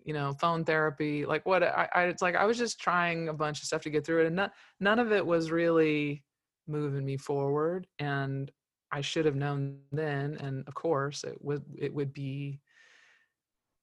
you 0.05 0.12
know, 0.12 0.33
phone 0.35 0.65
therapy, 0.65 1.25
like 1.27 1.45
what 1.47 1.62
I, 1.62 1.89
I 1.95 2.05
it's 2.05 2.23
like 2.23 2.37
I 2.37 2.45
was 2.45 2.59
just 2.59 2.81
trying 2.81 3.29
a 3.29 3.33
bunch 3.33 3.61
of 3.61 3.67
stuff 3.67 3.83
to 3.83 3.91
get 3.91 4.05
through 4.05 4.23
it, 4.23 4.27
and 4.27 4.37
not, 4.37 4.53
none 4.79 4.99
of 4.99 5.12
it 5.12 5.25
was 5.25 5.51
really 5.51 6.23
moving 6.69 7.05
me 7.05 7.17
forward. 7.17 7.87
And 7.99 8.51
I 8.92 9.01
should 9.01 9.27
have 9.27 9.37
known 9.37 9.79
then, 9.92 10.37
and 10.40 10.66
of 10.66 10.75
course, 10.75 11.25
it 11.25 11.37
would 11.40 11.64
it 11.77 11.92
would 11.92 12.12
be 12.12 12.61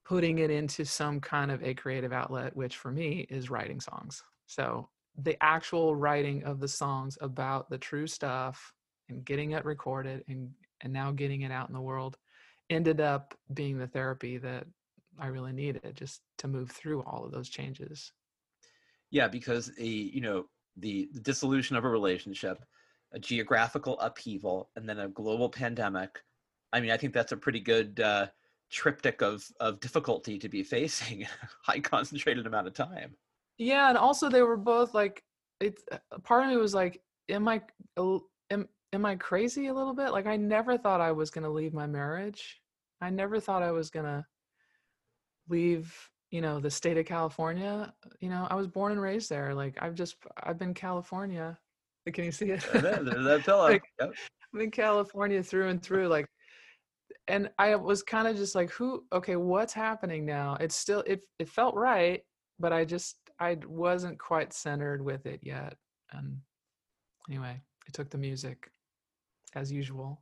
putting 0.05 0.39
it 0.39 0.49
into 0.49 0.85
some 0.85 1.19
kind 1.19 1.51
of 1.51 1.63
a 1.63 1.73
creative 1.73 2.13
outlet, 2.13 2.55
which 2.55 2.77
for 2.77 2.91
me 2.91 3.25
is 3.29 3.49
writing 3.49 3.79
songs. 3.79 4.21
So 4.47 4.89
the 5.17 5.41
actual 5.41 5.95
writing 5.95 6.43
of 6.43 6.59
the 6.59 6.67
songs 6.67 7.17
about 7.21 7.69
the 7.69 7.77
true 7.77 8.07
stuff 8.07 8.73
and 9.09 9.23
getting 9.23 9.51
it 9.51 9.65
recorded 9.65 10.23
and 10.27 10.51
and 10.81 10.91
now 10.91 11.11
getting 11.11 11.41
it 11.41 11.51
out 11.51 11.69
in 11.69 11.73
the 11.73 11.81
world 11.81 12.17
ended 12.69 12.99
up 12.99 13.33
being 13.53 13.77
the 13.77 13.87
therapy 13.87 14.37
that 14.37 14.65
I 15.19 15.27
really 15.27 15.53
needed 15.53 15.95
just 15.95 16.21
to 16.39 16.47
move 16.47 16.71
through 16.71 17.03
all 17.03 17.23
of 17.23 17.31
those 17.31 17.49
changes. 17.49 18.11
Yeah, 19.11 19.27
because 19.27 19.67
the 19.75 19.87
you 19.87 20.21
know 20.21 20.45
the, 20.77 21.07
the 21.13 21.19
dissolution 21.19 21.75
of 21.75 21.85
a 21.85 21.89
relationship, 21.89 22.65
a 23.13 23.19
geographical 23.19 23.99
upheaval, 23.99 24.69
and 24.75 24.87
then 24.87 24.99
a 24.99 25.07
global 25.07 25.49
pandemic. 25.49 26.23
I 26.71 26.81
mean, 26.81 26.91
I 26.91 26.97
think 26.97 27.13
that's 27.13 27.31
a 27.31 27.37
pretty 27.37 27.59
good 27.59 27.99
uh, 27.99 28.27
triptych 28.71 29.21
of 29.21 29.45
of 29.59 29.79
difficulty 29.79 30.39
to 30.39 30.49
be 30.49 30.63
facing 30.63 31.21
in 31.21 31.27
a 31.27 31.71
high 31.71 31.79
concentrated 31.79 32.47
amount 32.47 32.67
of 32.67 32.73
time. 32.73 33.15
Yeah, 33.57 33.89
and 33.89 33.97
also 33.97 34.29
they 34.29 34.41
were 34.41 34.57
both 34.57 34.93
like 34.93 35.23
it's 35.59 35.83
uh, 35.91 35.97
part 36.23 36.43
of 36.43 36.49
me 36.49 36.57
was 36.57 36.73
like 36.73 37.01
am 37.29 37.47
I 37.47 37.61
am 38.49 38.67
am 38.93 39.05
I 39.05 39.15
crazy 39.15 39.67
a 39.67 39.73
little 39.73 39.93
bit? 39.93 40.11
Like 40.11 40.27
I 40.27 40.35
never 40.35 40.77
thought 40.77 41.01
I 41.01 41.11
was 41.11 41.29
going 41.29 41.43
to 41.43 41.49
leave 41.49 41.73
my 41.73 41.87
marriage. 41.87 42.61
I 43.01 43.09
never 43.09 43.39
thought 43.39 43.63
I 43.63 43.71
was 43.71 43.89
going 43.89 44.05
to 44.05 44.25
leave, 45.49 45.93
you 46.31 46.41
know, 46.41 46.59
the 46.59 46.71
state 46.71 46.97
of 46.97 47.05
California. 47.05 47.93
You 48.19 48.29
know, 48.29 48.47
I 48.49 48.55
was 48.55 48.67
born 48.67 48.93
and 48.93 49.01
raised 49.01 49.29
there. 49.29 49.53
Like 49.53 49.77
I've 49.81 49.95
just 49.95 50.15
I've 50.41 50.59
been 50.59 50.73
California. 50.73 51.57
Can 52.11 52.25
you 52.25 52.31
see 52.31 52.51
it? 52.51 52.65
There's 52.73 52.81
that 53.03 53.41
pillow. 53.45 53.63
like, 53.63 53.83
yep. 53.99 54.11
I'm 54.53 54.61
in 54.61 54.71
California 54.71 55.41
through 55.41 55.69
and 55.69 55.81
through. 55.81 56.07
Like 56.07 56.27
and 57.27 57.49
I 57.57 57.75
was 57.75 58.03
kind 58.03 58.27
of 58.27 58.35
just 58.35 58.55
like, 58.55 58.69
who? 58.71 59.05
Okay, 59.13 59.35
what's 59.35 59.73
happening 59.73 60.25
now? 60.25 60.57
It's 60.59 60.75
still 60.75 61.03
it. 61.07 61.21
It 61.39 61.47
felt 61.47 61.75
right, 61.75 62.21
but 62.59 62.73
I 62.73 62.85
just 62.85 63.17
I 63.39 63.57
wasn't 63.65 64.19
quite 64.19 64.53
centered 64.53 65.03
with 65.03 65.25
it 65.25 65.39
yet. 65.41 65.75
And 66.11 66.37
anyway, 67.29 67.61
I 67.61 67.91
took 67.93 68.09
the 68.09 68.17
music, 68.17 68.69
as 69.55 69.71
usual. 69.71 70.21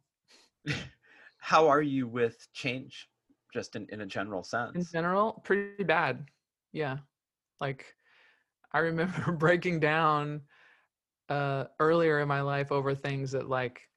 How 1.39 1.67
are 1.67 1.81
you 1.81 2.07
with 2.07 2.47
change, 2.53 3.07
just 3.53 3.75
in 3.75 3.87
in 3.91 4.01
a 4.01 4.05
general 4.05 4.43
sense? 4.43 4.75
In 4.75 4.85
general, 4.91 5.41
pretty 5.43 5.83
bad. 5.83 6.25
Yeah, 6.71 6.97
like 7.59 7.95
I 8.73 8.79
remember 8.79 9.31
breaking 9.39 9.79
down 9.79 10.41
uh 11.31 11.65
earlier 11.79 12.19
in 12.19 12.27
my 12.27 12.41
life 12.41 12.71
over 12.71 12.93
things 12.93 13.31
that 13.31 13.47
like 13.49 13.87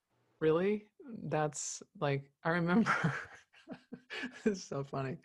really 0.40 0.86
that's 1.24 1.82
like 2.00 2.30
I 2.44 2.50
remember 2.50 2.92
it's 4.44 4.64
so 4.64 4.84
funny. 4.84 5.18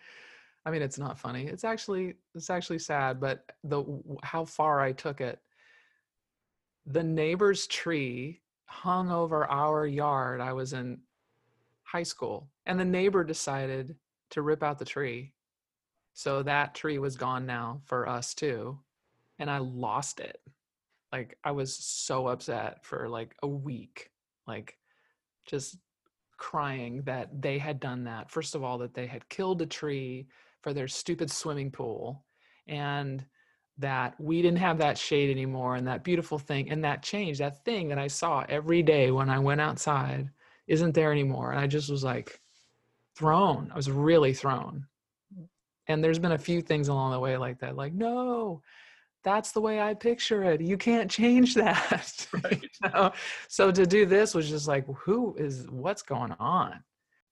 I 0.66 0.72
mean, 0.72 0.82
it's 0.82 1.00
not 1.00 1.20
funny. 1.20 1.46
It's 1.48 1.64
actually 1.64 2.16
it's 2.36 2.50
actually 2.50 2.80
sad, 2.80 3.20
but 3.20 3.44
the 3.64 3.84
how 4.24 4.46
far 4.46 4.82
I 4.82 4.92
took 4.92 5.22
it. 5.22 5.40
The 6.86 7.04
neighbor's 7.04 7.68
tree 7.68 8.42
hung 8.66 9.12
over 9.12 9.46
our 9.46 9.86
yard. 9.86 10.42
I 10.42 10.54
was 10.54 10.74
in 10.74 11.00
high 11.84 12.04
school, 12.04 12.50
and 12.66 12.80
the 12.80 12.86
neighbor 12.86 13.24
decided 13.24 13.96
to 14.32 14.42
rip 14.42 14.64
out 14.64 14.80
the 14.80 14.86
tree. 14.86 15.34
So 16.14 16.44
that 16.44 16.76
tree 16.76 17.00
was 17.00 17.16
gone 17.16 17.46
now 17.46 17.82
for 17.86 18.08
us 18.08 18.34
too, 18.34 18.80
and 19.40 19.50
I 19.50 19.60
lost 19.60 20.20
it. 20.20 20.40
Like 21.12 21.38
I 21.44 21.52
was 21.52 21.76
so 21.76 22.28
upset 22.28 22.86
for 22.86 23.10
like 23.10 23.36
a 23.42 23.48
week. 23.48 24.12
Like 24.48 24.78
just 25.46 25.78
crying 26.38 27.02
that 27.04 27.42
they 27.42 27.58
had 27.58 27.80
done 27.80 28.06
that. 28.06 28.32
First 28.32 28.56
of 28.56 28.64
all, 28.64 28.78
that 28.80 28.94
they 28.94 29.08
had 29.08 29.28
killed 29.30 29.62
a 29.62 29.66
tree 29.66 30.28
for 30.62 30.74
their 30.74 30.88
stupid 30.88 31.30
swimming 31.30 31.72
pool 31.72 32.24
and 32.68 33.26
that 33.78 34.14
we 34.20 34.42
didn't 34.42 34.58
have 34.60 34.78
that 34.78 34.98
shade 34.98 35.30
anymore 35.30 35.76
and 35.76 35.88
that 35.88 36.04
beautiful 36.04 36.38
thing 36.38 36.70
and 36.70 36.84
that 36.84 37.02
change, 37.02 37.38
that 37.38 37.64
thing 37.64 37.88
that 37.90 37.98
I 37.98 38.08
saw 38.08 38.46
every 38.50 38.84
day 38.84 39.10
when 39.12 39.30
I 39.30 39.40
went 39.40 39.62
outside 39.62 40.30
isn't 40.68 40.94
there 40.94 41.12
anymore. 41.12 41.52
And 41.52 41.60
I 41.60 41.68
just 41.68 41.90
was 41.90 42.04
like 42.04 42.42
thrown. 43.16 43.70
I 43.72 43.76
was 43.76 43.90
really 43.90 44.34
thrown. 44.34 44.86
Mm. 45.38 45.48
And 45.88 46.04
there's 46.04 46.20
been 46.20 46.34
a 46.34 46.38
few 46.38 46.62
things 46.62 46.90
along 46.90 47.12
the 47.12 47.20
way 47.20 47.38
like 47.38 47.60
that, 47.60 47.76
like, 47.76 47.94
no, 47.94 48.62
that's 49.30 49.52
the 49.52 49.62
way 49.62 49.80
I 49.80 49.94
picture 49.94 50.44
it. 50.44 50.62
You 50.62 50.78
can't 50.78 51.10
change 51.10 51.54
that. 51.56 52.28
Right. 52.44 52.62
you 52.84 52.90
know? 52.90 53.12
So 53.48 53.72
to 53.72 53.86
do 53.86 54.06
this 54.06 54.36
was 54.36 54.50
just 54.50 54.68
like, 54.68 54.86
who 55.04 55.36
is 55.38 55.68
what's 55.70 56.02
going 56.02 56.34
on? 56.40 56.84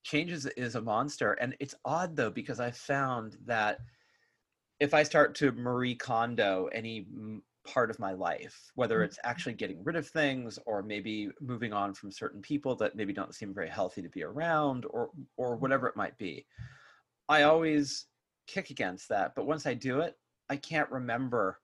change 0.08 0.32
is, 0.32 0.46
is 0.58 0.76
a 0.76 0.82
monster 0.82 1.34
and 1.34 1.54
it's 1.60 1.76
odd 1.84 2.16
though 2.16 2.30
because 2.30 2.62
i 2.62 2.72
found 2.72 3.36
that 3.46 3.80
if 4.80 4.94
i 4.94 5.04
start 5.04 5.36
to 5.36 5.52
marie 5.52 5.96
kondo 5.96 6.70
any 6.72 7.06
part 7.68 7.90
of 7.90 8.00
my 8.00 8.14
life 8.14 8.72
whether 8.76 9.00
mm. 9.00 9.04
it's 9.04 9.20
actually 9.26 9.54
getting 9.54 9.84
rid 9.84 9.98
of 9.98 10.08
things 10.08 10.58
or 10.66 10.82
maybe 10.82 11.30
moving 11.42 11.74
on 11.74 11.94
from 11.94 12.10
certain 12.10 12.42
people 12.42 12.74
that 12.74 12.96
maybe 12.96 13.12
don't 13.12 13.36
seem 13.36 13.54
very 13.54 13.68
healthy 13.68 14.02
to 14.02 14.10
be 14.10 14.24
around 14.24 14.86
or 14.90 15.10
or 15.36 15.58
mm. 15.58 15.60
whatever 15.60 15.88
it 15.88 15.98
might 15.98 16.18
be 16.18 16.46
i 17.28 17.44
always 17.44 18.06
kick 18.48 18.70
against 18.70 19.10
that 19.10 19.34
but 19.36 19.46
once 19.46 19.66
i 19.66 19.74
do 19.74 20.00
it 20.00 20.16
i 20.50 20.56
can't 20.56 20.90
remember 20.90 21.60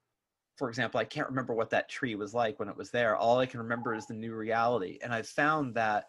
for 0.55 0.69
example 0.69 0.99
i 0.99 1.05
can't 1.05 1.29
remember 1.29 1.53
what 1.53 1.69
that 1.69 1.89
tree 1.89 2.15
was 2.15 2.33
like 2.33 2.59
when 2.59 2.69
it 2.69 2.77
was 2.77 2.91
there 2.91 3.15
all 3.15 3.39
i 3.39 3.45
can 3.45 3.59
remember 3.59 3.93
is 3.93 4.05
the 4.07 4.13
new 4.13 4.33
reality 4.33 4.99
and 5.01 5.13
i've 5.13 5.27
found 5.27 5.73
that 5.75 6.05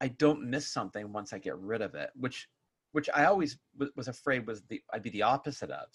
I 0.00 0.08
don't 0.08 0.42
miss 0.42 0.68
something 0.68 1.12
once 1.12 1.32
I 1.32 1.38
get 1.38 1.56
rid 1.58 1.82
of 1.82 1.94
it, 1.94 2.10
which 2.14 2.48
which 2.92 3.08
I 3.14 3.26
always 3.26 3.58
w- 3.74 3.92
was 3.96 4.08
afraid 4.08 4.46
was 4.46 4.62
the 4.68 4.82
I'd 4.92 5.02
be 5.02 5.10
the 5.10 5.22
opposite 5.22 5.70
of. 5.70 5.86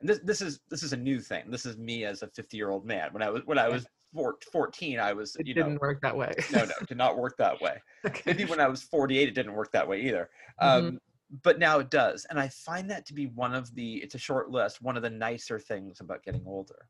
And 0.00 0.08
this 0.08 0.20
this 0.22 0.42
is 0.42 0.60
this 0.68 0.82
is 0.82 0.92
a 0.92 0.96
new 0.96 1.20
thing. 1.20 1.50
This 1.50 1.64
is 1.64 1.76
me 1.76 2.04
as 2.04 2.22
a 2.22 2.28
50 2.28 2.56
year 2.56 2.70
old 2.70 2.84
man. 2.84 3.12
When 3.12 3.22
I 3.22 3.30
was 3.30 3.42
when 3.46 3.58
I 3.58 3.68
was 3.68 3.86
four, 4.14 4.36
14, 4.52 5.00
I 5.00 5.12
was 5.12 5.36
It 5.36 5.46
you 5.46 5.54
didn't 5.54 5.74
know 5.74 5.78
work 5.80 6.00
that 6.02 6.16
way. 6.16 6.34
no 6.52 6.64
no 6.64 6.72
did 6.86 6.98
not 6.98 7.16
work 7.16 7.36
that 7.38 7.60
way. 7.60 7.82
okay. 8.06 8.22
Maybe 8.26 8.44
when 8.44 8.60
I 8.60 8.68
was 8.68 8.82
48, 8.82 9.28
it 9.28 9.34
didn't 9.34 9.54
work 9.54 9.72
that 9.72 9.88
way 9.88 10.02
either. 10.02 10.28
Mhm. 10.60 10.66
Um, 10.66 11.00
but 11.42 11.58
now 11.58 11.80
it 11.80 11.90
does, 11.90 12.24
and 12.30 12.38
I 12.38 12.48
find 12.48 12.88
that 12.90 13.04
to 13.06 13.14
be 13.14 13.26
one 13.26 13.52
of 13.52 13.74
the. 13.74 13.96
It's 13.96 14.14
a 14.14 14.18
short 14.18 14.50
list. 14.50 14.80
One 14.80 14.96
of 14.96 15.02
the 15.02 15.10
nicer 15.10 15.58
things 15.58 16.00
about 16.00 16.22
getting 16.22 16.44
older. 16.46 16.88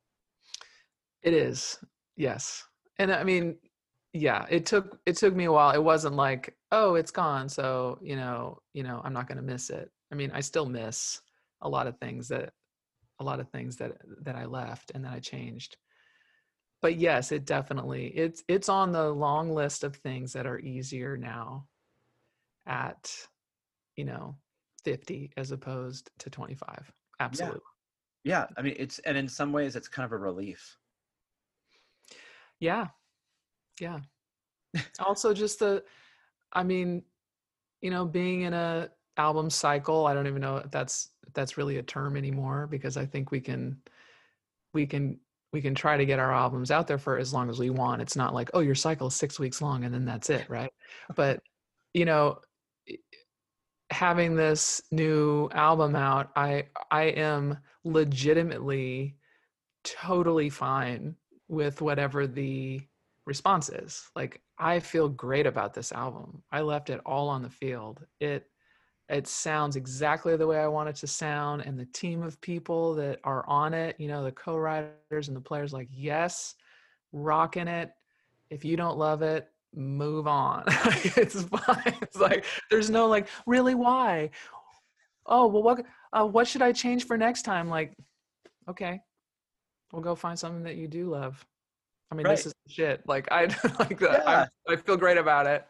It 1.22 1.35
is. 1.35 1.79
Yes. 2.16 2.64
And 2.98 3.12
I 3.12 3.24
mean, 3.24 3.57
yeah, 4.12 4.46
it 4.48 4.66
took 4.66 4.98
it 5.07 5.16
took 5.16 5.35
me 5.35 5.44
a 5.44 5.52
while. 5.52 5.72
It 5.72 5.83
wasn't 5.83 6.16
like, 6.16 6.57
oh, 6.72 6.94
it's 6.94 7.11
gone, 7.11 7.48
so, 7.48 7.98
you 8.02 8.16
know, 8.16 8.59
you 8.72 8.83
know, 8.83 9.00
I'm 9.05 9.12
not 9.12 9.29
going 9.29 9.37
to 9.37 9.42
miss 9.42 9.70
it. 9.70 9.90
I 10.12 10.14
mean, 10.14 10.31
I 10.33 10.40
still 10.40 10.66
miss 10.66 11.20
a 11.62 11.68
lot 11.68 11.87
of 11.87 11.98
things 11.98 12.29
that 12.29 12.52
a 13.18 13.24
lot 13.24 13.40
of 13.40 13.48
things 13.50 13.76
that 13.76 13.92
that 14.22 14.37
I 14.37 14.44
left 14.44 14.92
and 14.94 15.05
that 15.05 15.12
I 15.12 15.20
changed. 15.20 15.76
But 16.83 16.96
yes, 16.96 17.33
it 17.33 17.44
definitely 17.44 18.09
it's 18.09 18.44
it's 18.48 18.68
on 18.68 18.92
the 18.92 19.11
long 19.11 19.50
list 19.50 19.85
of 19.85 19.96
things 19.96 20.33
that 20.33 20.46
are 20.46 20.59
easier 20.59 21.16
now 21.16 21.66
at 22.66 23.11
you 23.96 24.05
know 24.05 24.37
50 24.85 25.33
as 25.37 25.50
opposed 25.50 26.11
to 26.18 26.31
25. 26.31 26.92
Absolutely. 27.20 27.61
Yeah, 28.24 28.46
I 28.57 28.62
mean 28.62 28.76
it's 28.79 28.98
and 29.00 29.16
in 29.16 29.29
some 29.29 29.52
ways 29.52 29.76
it's 29.76 29.88
kind 29.88 30.05
of 30.05 30.12
a 30.12 30.18
relief. 30.18 30.76
Yeah. 32.60 32.88
Yeah. 33.80 34.00
also 35.00 35.34
just 35.34 35.58
the 35.60 35.84
I 36.52 36.62
mean, 36.64 37.04
you 37.82 37.90
know, 37.90 38.06
being 38.06 38.42
in 38.42 38.54
a 38.54 38.90
album 39.18 39.50
cycle, 39.50 40.06
I 40.06 40.14
don't 40.14 40.26
even 40.26 40.42
know 40.42 40.58
if 40.58 40.70
that's 40.70 41.10
if 41.26 41.34
that's 41.34 41.58
really 41.58 41.78
a 41.78 41.82
term 41.82 42.16
anymore 42.16 42.66
because 42.68 42.96
I 42.96 43.06
think 43.06 43.30
we 43.30 43.40
can 43.40 43.78
we 44.74 44.86
can 44.86 45.20
we 45.52 45.62
can 45.62 45.74
try 45.74 45.96
to 45.96 46.06
get 46.06 46.18
our 46.18 46.32
albums 46.34 46.70
out 46.70 46.86
there 46.88 46.98
for 46.98 47.18
as 47.18 47.32
long 47.34 47.50
as 47.50 47.58
we 47.58 47.70
want. 47.70 48.02
It's 48.02 48.16
not 48.16 48.34
like, 48.34 48.50
oh, 48.54 48.60
your 48.60 48.74
cycle 48.74 49.08
is 49.08 49.14
6 49.16 49.38
weeks 49.40 49.62
long 49.62 49.84
and 49.84 49.94
then 49.94 50.04
that's 50.04 50.30
it, 50.30 50.48
right? 50.50 50.72
But 51.16 51.40
you 51.94 52.04
know, 52.06 52.40
having 53.90 54.34
this 54.36 54.82
new 54.90 55.48
album 55.52 55.94
out, 55.96 56.30
I 56.36 56.66
I 56.90 57.04
am 57.04 57.58
legitimately 57.84 59.16
totally 59.84 60.50
fine 60.50 61.16
with 61.48 61.80
whatever 61.80 62.26
the 62.26 62.80
response 63.26 63.68
is. 63.68 64.09
Like 64.14 64.40
I 64.59 64.80
feel 64.80 65.09
great 65.09 65.46
about 65.46 65.74
this 65.74 65.92
album. 65.92 66.42
I 66.50 66.61
left 66.61 66.90
it 66.90 67.00
all 67.04 67.28
on 67.28 67.42
the 67.42 67.50
field. 67.50 68.04
It 68.20 68.46
it 69.09 69.28
sounds 69.28 69.76
exactly 69.76 70.37
the 70.37 70.46
way 70.46 70.59
I 70.59 70.66
want 70.66 70.88
it 70.88 70.96
to 70.96 71.06
sound 71.06 71.62
and 71.62 71.78
the 71.78 71.87
team 71.87 72.22
of 72.22 72.40
people 72.40 72.94
that 72.96 73.20
are 73.22 73.48
on 73.48 73.72
it, 73.72 73.94
you 74.00 74.09
know, 74.09 74.24
the 74.24 74.32
co-writers 74.32 75.28
and 75.28 75.37
the 75.37 75.40
players 75.40 75.72
like, 75.72 75.88
"Yes, 75.92 76.54
rocking 77.12 77.68
it. 77.68 77.92
If 78.50 78.64
you 78.64 78.76
don't 78.76 78.98
love 78.98 79.22
it, 79.22 79.48
move 79.74 80.26
on." 80.26 80.64
it's 80.66 81.42
fine. 81.42 81.94
It's 82.02 82.18
like 82.18 82.44
there's 82.70 82.90
no 82.90 83.06
like, 83.06 83.28
"Really 83.46 83.74
why?" 83.74 84.30
Oh, 85.26 85.46
well 85.46 85.62
what 85.62 85.85
uh, 86.12 86.26
what 86.26 86.48
should 86.48 86.62
I 86.62 86.72
change 86.72 87.06
for 87.06 87.16
next 87.16 87.42
time? 87.42 87.68
Like, 87.68 87.96
okay. 88.68 89.00
We'll 89.96 90.02
go 90.02 90.14
find 90.14 90.38
something 90.38 90.62
that 90.64 90.76
you 90.76 90.88
do 90.88 91.09
love. 91.09 91.42
I 92.11 92.16
mean, 92.16 92.26
Right. 92.26 92.37
this 92.37 92.44
is 92.44 92.54
shit. 92.68 93.00
Like 93.09 93.32
I 93.32 93.44
like 93.78 93.98
that. 94.00 94.22
Yeah. 94.26 94.46
I, 94.68 94.72
I 94.74 94.76
feel 94.76 94.98
great 94.98 95.16
about 95.16 95.46
it. 95.46 95.64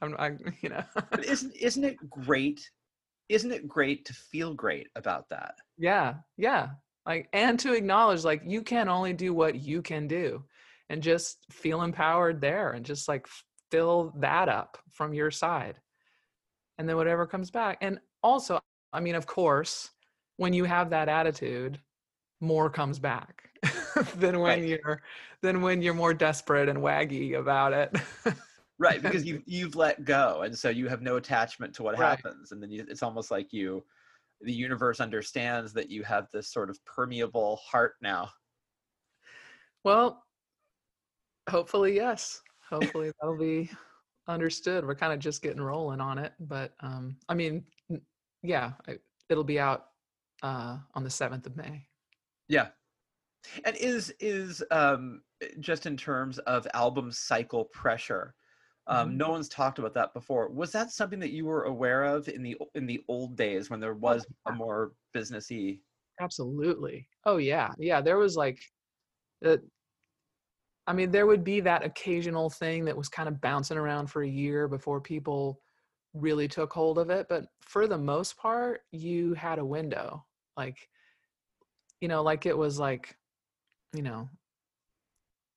I'm, 0.00 0.14
I, 0.16 0.36
you 0.60 0.68
know. 0.68 0.84
But 0.94 1.24
isn't 1.24 1.56
isn't 1.56 1.82
it 1.82 1.96
great 2.08 2.70
isn't 3.28 3.50
it 3.50 3.66
great 3.66 4.04
to 4.04 4.12
feel 4.12 4.54
great 4.54 4.86
about 4.94 5.28
that? 5.30 5.56
Yeah, 5.76 6.14
yeah. 6.36 6.68
Like 7.04 7.28
and 7.32 7.58
to 7.60 7.72
acknowledge 7.72 8.22
like 8.22 8.42
you 8.46 8.62
can 8.62 8.88
only 8.88 9.12
do 9.12 9.34
what 9.34 9.56
you 9.56 9.82
can 9.82 10.06
do 10.06 10.44
and 10.88 11.02
just 11.02 11.38
feel 11.50 11.82
empowered 11.82 12.40
there 12.40 12.70
and 12.70 12.86
just 12.86 13.08
like 13.08 13.26
fill 13.72 14.14
that 14.18 14.48
up 14.48 14.78
from 14.92 15.14
your 15.14 15.32
side. 15.32 15.80
And 16.78 16.88
then 16.88 16.94
whatever 16.96 17.26
comes 17.26 17.50
back. 17.50 17.78
And 17.80 17.98
also, 18.22 18.60
I 18.92 19.00
mean, 19.00 19.16
of 19.16 19.26
course, 19.26 19.90
when 20.36 20.52
you 20.52 20.62
have 20.62 20.90
that 20.90 21.08
attitude, 21.08 21.80
more 22.40 22.70
comes 22.70 23.00
back 23.00 23.50
than 24.16 24.40
when 24.40 24.60
Right. 24.60 24.68
you're 24.68 25.02
than 25.42 25.60
when 25.62 25.82
you're 25.82 25.94
more 25.94 26.14
desperate 26.14 26.68
and 26.68 26.78
waggy 26.78 27.38
about 27.38 27.72
it. 27.72 27.94
right 28.78 29.02
because 29.02 29.24
you 29.24 29.42
you've 29.46 29.76
let 29.76 30.04
go 30.04 30.42
and 30.42 30.56
so 30.56 30.68
you 30.68 30.88
have 30.88 31.02
no 31.02 31.16
attachment 31.16 31.74
to 31.74 31.82
what 31.82 31.98
Right. 31.98 32.18
happens 32.18 32.52
and 32.52 32.62
then 32.62 32.70
you, 32.70 32.84
it's 32.88 33.02
almost 33.02 33.30
like 33.30 33.52
you 33.52 33.84
the 34.40 34.52
universe 34.52 35.00
understands 35.00 35.72
that 35.72 35.90
you 35.90 36.02
have 36.02 36.26
this 36.32 36.48
sort 36.48 36.68
of 36.70 36.84
permeable 36.84 37.56
heart 37.56 37.94
now 38.02 38.30
Well, 39.84 40.24
hopefully, 41.48 41.94
yes. 41.94 42.42
Hopefully 42.70 43.12
that'll 43.20 43.38
be 43.38 43.70
understood. 44.26 44.86
We're 44.86 44.94
kind 44.94 45.12
of 45.12 45.18
just 45.18 45.42
getting 45.42 45.60
rolling 45.60 46.00
on 46.00 46.18
it, 46.18 46.32
but 46.40 46.72
um, 46.80 47.18
I 47.28 47.34
mean, 47.34 47.66
yeah, 48.42 48.72
it'll 49.28 49.44
be 49.44 49.60
out 49.60 49.88
uh, 50.42 50.78
on 50.94 51.04
the 51.04 51.10
seventh 51.10 51.46
of 51.46 51.56
May. 51.56 51.86
yeah 52.48 52.68
and 53.64 53.76
is 53.76 54.10
is 54.20 54.64
um 54.70 55.22
just 55.60 55.86
in 55.86 55.96
terms 55.96 56.38
of 56.40 56.66
album 56.74 57.10
cycle 57.12 57.64
pressure 57.66 58.34
um 58.86 59.16
Mhm. 59.16 59.16
no 59.16 59.30
one's 59.30 59.48
talked 59.48 59.78
about 59.78 59.94
that 59.94 60.12
before 60.14 60.48
was 60.50 60.72
that 60.72 60.90
something 60.90 61.20
that 61.20 61.30
you 61.32 61.44
were 61.46 61.64
aware 61.64 62.04
of 62.04 62.28
in 62.28 62.42
the 62.42 62.56
in 62.74 62.86
the 62.86 63.04
old 63.08 63.36
days 63.36 63.70
when 63.70 63.80
there 63.80 63.94
was 63.94 64.26
a 64.46 64.52
more 64.52 64.94
businessy 65.14 65.82
Absolutely. 66.20 67.08
Oh 67.24 67.38
yeah, 67.38 67.72
yeah. 67.78 68.00
There 68.00 68.18
was 68.18 68.36
like, 68.36 68.60
the, 69.40 69.68
I 70.86 70.92
mean, 70.92 71.10
there 71.10 71.26
would 71.26 71.44
be 71.44 71.60
that 71.60 71.84
occasional 71.84 72.50
thing 72.50 72.84
that 72.84 72.96
was 72.96 73.08
kind 73.08 73.28
of 73.28 73.40
bouncing 73.40 73.78
around 73.78 74.08
for 74.08 74.22
a 74.22 74.28
year 74.28 74.68
before 74.68 75.00
people 75.00 75.62
really 76.12 76.46
took 76.46 76.72
hold 76.72 76.98
of 76.98 77.10
it. 77.10 77.26
But 77.28 77.46
for 77.62 77.86
the 77.86 77.98
most 77.98 78.36
part, 78.36 78.82
you 78.90 79.34
had 79.34 79.58
a 79.58 79.64
window, 79.64 80.26
like, 80.56 80.90
you 82.00 82.08
know, 82.08 82.22
like 82.22 82.46
it 82.46 82.56
was 82.56 82.78
like, 82.78 83.16
you 83.94 84.02
know, 84.02 84.28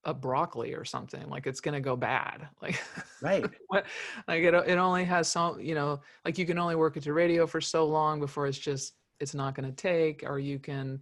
a 0.04 0.14
broccoli 0.14 0.74
or 0.74 0.86
something. 0.86 1.28
Like 1.30 1.48
it's 1.48 1.60
gonna 1.60 1.82
go 1.82 1.96
bad. 1.96 2.48
Like, 2.62 2.82
right 3.22 3.46
what 3.68 3.86
like 4.28 4.44
it, 4.44 4.54
it 4.54 4.78
only 4.78 5.04
has 5.06 5.28
some 5.28 5.60
you 5.60 5.76
know 5.76 6.02
like 6.26 6.38
you 6.38 6.46
can 6.46 6.58
only 6.58 6.76
work 6.76 6.98
at 6.98 7.06
your 7.06 7.16
radio 7.16 7.48
for 7.48 7.62
so 7.62 7.86
long 7.86 8.20
before 8.20 8.48
it's 8.48 8.58
just 8.58 8.94
it's 9.20 9.34
not 9.34 9.56
going 9.56 9.68
to 9.68 9.76
take 9.76 10.24
or 10.26 10.40
you 10.40 10.60
can 10.60 11.02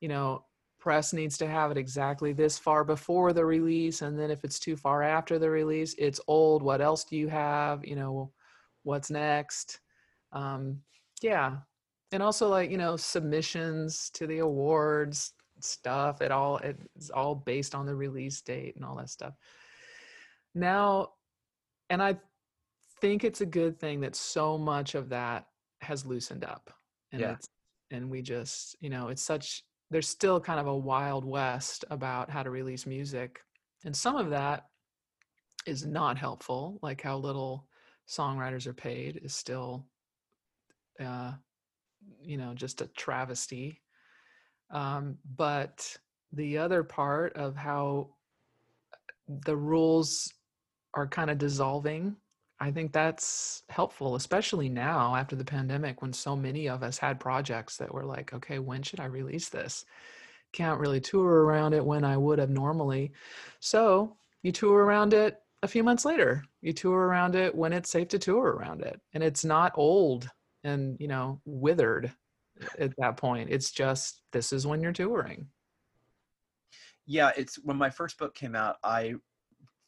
you 0.00 0.08
know 0.08 0.44
press 0.78 1.12
needs 1.12 1.36
to 1.38 1.46
have 1.46 1.70
it 1.70 1.76
exactly 1.76 2.32
this 2.32 2.58
far 2.58 2.84
before 2.84 3.32
the 3.32 3.44
release 3.44 4.02
and 4.02 4.18
then 4.18 4.30
if 4.30 4.44
it's 4.44 4.58
too 4.58 4.76
far 4.76 5.02
after 5.02 5.38
the 5.38 5.50
release 5.50 5.94
it's 5.98 6.20
old 6.28 6.62
what 6.62 6.80
else 6.80 7.04
do 7.04 7.16
you 7.16 7.28
have 7.28 7.84
you 7.84 7.96
know 7.96 8.30
what's 8.84 9.10
next 9.10 9.80
um 10.32 10.78
yeah 11.22 11.56
and 12.12 12.22
also 12.22 12.48
like 12.48 12.70
you 12.70 12.78
know 12.78 12.96
submissions 12.96 14.10
to 14.10 14.26
the 14.26 14.38
awards 14.38 15.32
stuff 15.60 16.20
it 16.22 16.30
all. 16.30 16.58
It's 16.58 17.10
all 17.10 17.34
based 17.34 17.74
on 17.74 17.86
the 17.86 17.94
release 17.94 18.40
date 18.40 18.76
and 18.76 18.84
all 18.84 18.96
that 18.96 19.10
stuff. 19.10 19.34
Now 20.54 21.10
and 21.90 22.02
i 22.02 22.16
think 23.00 23.24
it's 23.24 23.40
a 23.42 23.46
good 23.46 23.78
thing 23.78 24.00
that 24.00 24.16
so 24.16 24.56
much 24.58 24.94
of 24.94 25.10
that 25.10 25.46
has 25.82 26.06
loosened 26.06 26.44
up 26.44 26.72
and 27.12 27.20
Yeah. 27.20 27.32
it's 27.32 27.48
and 27.90 28.10
we 28.10 28.22
just 28.22 28.74
you 28.80 28.90
know 28.90 29.08
it's 29.08 29.22
such 29.22 29.62
there's 29.90 30.08
still 30.08 30.40
kind 30.40 30.58
of 30.58 30.66
a 30.66 30.76
wild 30.76 31.24
west 31.24 31.84
about 31.90 32.28
how 32.28 32.42
to 32.42 32.50
release 32.50 32.86
music. 32.86 33.38
And 33.84 33.94
some 33.94 34.16
of 34.16 34.30
that 34.30 34.64
is 35.64 35.86
not 35.86 36.18
helpful 36.18 36.80
like 36.82 37.00
how 37.00 37.18
little 37.18 37.68
songwriters 38.08 38.66
are 38.66 38.74
paid 38.74 39.20
is 39.22 39.32
still 39.34 39.86
uh 40.98 41.32
you 42.20 42.36
know 42.36 42.52
just 42.54 42.80
a 42.80 42.88
travesty 42.88 43.80
um 44.70 45.16
but 45.36 45.96
the 46.32 46.58
other 46.58 46.82
part 46.82 47.32
of 47.34 47.56
how 47.56 48.08
the 49.28 49.56
rules 49.56 50.32
are 50.94 51.06
kind 51.06 51.30
of 51.30 51.38
dissolving 51.38 52.16
i 52.60 52.70
think 52.70 52.92
that's 52.92 53.62
helpful 53.68 54.14
especially 54.16 54.68
now 54.68 55.14
after 55.14 55.36
the 55.36 55.44
pandemic 55.44 56.02
when 56.02 56.12
so 56.12 56.34
many 56.34 56.68
of 56.68 56.82
us 56.82 56.98
had 56.98 57.20
projects 57.20 57.76
that 57.76 57.92
were 57.92 58.04
like 58.04 58.32
okay 58.32 58.58
when 58.58 58.82
should 58.82 59.00
i 59.00 59.06
release 59.06 59.48
this? 59.48 59.84
Can't 60.52 60.80
really 60.80 61.00
tour 61.00 61.44
around 61.44 61.74
it 61.74 61.84
when 61.84 62.04
i 62.04 62.16
would 62.16 62.38
have 62.38 62.50
normally. 62.50 63.12
So 63.60 64.16
you 64.42 64.52
tour 64.52 64.84
around 64.84 65.12
it 65.12 65.38
a 65.62 65.68
few 65.68 65.82
months 65.82 66.04
later. 66.04 66.44
You 66.62 66.72
tour 66.72 66.98
around 66.98 67.34
it 67.34 67.54
when 67.54 67.72
it's 67.72 67.90
safe 67.90 68.08
to 68.08 68.18
tour 68.18 68.52
around 68.52 68.82
it 68.82 69.00
and 69.12 69.22
it's 69.22 69.44
not 69.44 69.72
old 69.74 70.30
and 70.64 70.96
you 70.98 71.08
know 71.08 71.40
withered 71.44 72.12
at 72.78 72.92
that 72.98 73.16
point. 73.16 73.50
It's 73.50 73.70
just 73.70 74.22
this 74.32 74.52
is 74.52 74.66
when 74.66 74.80
you're 74.80 74.92
touring. 74.92 75.46
Yeah 77.06 77.30
it's 77.36 77.56
when 77.56 77.76
my 77.76 77.88
first 77.90 78.18
book 78.18 78.34
came 78.34 78.56
out 78.56 78.76
i 78.82 79.14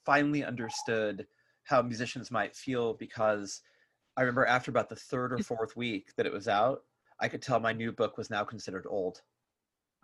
finally 0.07 0.45
understood 0.45 1.27
how 1.65 1.83
musicians 1.83 2.31
might 2.31 2.55
feel 2.55 2.95
because 2.95 3.61
i 4.17 4.21
remember 4.21 4.47
after 4.47 4.71
about 4.71 4.89
the 4.89 4.97
third 4.97 5.33
or 5.33 5.39
fourth 5.39 5.77
week 5.77 6.11
that 6.17 6.27
it 6.27 6.33
was 6.33 6.47
out 6.47 6.83
i 7.21 7.27
could 7.29 7.43
tell 7.43 7.59
my 7.59 7.73
new 7.73 7.91
book 7.93 8.17
was 8.17 8.31
now 8.31 8.45
considered 8.45 8.87
old. 8.89 9.21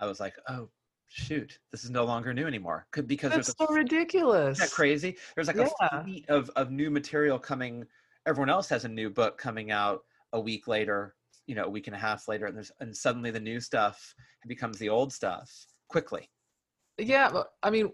I 0.01 0.07
was 0.07 0.19
like 0.19 0.35
oh 0.49 0.69
shoot 1.07 1.57
this 1.71 1.85
is 1.85 1.91
no 1.91 2.05
longer 2.05 2.35
new 2.35 2.47
anymore. 2.49 2.89
Could- 2.91 3.07
because 3.07 3.31
that's 3.31 3.47
there's 3.55 3.57
a 3.61 3.67
so 3.69 3.73
ridiculous. 3.73 4.59
Isn't 4.59 4.71
that 4.71 4.75
crazy? 4.75 5.17
There's 5.37 5.47
like 5.47 5.57
Yeah. 5.57 5.69
a 5.93 6.03
fleet 6.03 6.29
of, 6.29 6.51
of 6.57 6.73
new 6.73 6.91
material 6.91 7.39
coming 7.39 7.87
everyone 8.27 8.51
else 8.51 8.69
has 8.71 8.85
a 8.85 8.89
new 8.89 9.09
book 9.09 9.39
coming 9.39 9.71
out 9.71 10.01
a 10.33 10.41
week 10.41 10.67
later 10.67 11.15
you 11.47 11.55
know 11.55 11.65
a 11.65 11.69
week 11.69 11.87
and 11.87 11.97
a 11.97 11.99
half 11.99 12.29
later 12.29 12.47
and 12.47 12.57
there's 12.57 12.73
and 12.81 12.97
suddenly 12.97 13.31
the 13.31 13.41
new 13.41 13.61
stuff 13.61 14.15
becomes 14.47 14.79
the 14.79 14.89
old 14.89 15.13
stuff 15.13 15.51
quickly. 15.89 16.29
Yeah 16.99 17.31
but 17.31 17.51
i 17.63 17.71
mean 17.71 17.91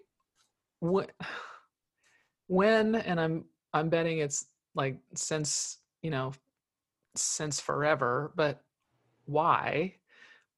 when, 0.81 1.07
when 2.47 2.95
and 2.95 3.21
i'm 3.21 3.45
i'm 3.73 3.89
betting 3.89 4.19
it's 4.19 4.47
like 4.75 4.99
since 5.15 5.79
you 6.03 6.11
know 6.11 6.33
since 7.17 7.61
forever 7.61 8.33
but 8.37 8.63
why 9.27 9.95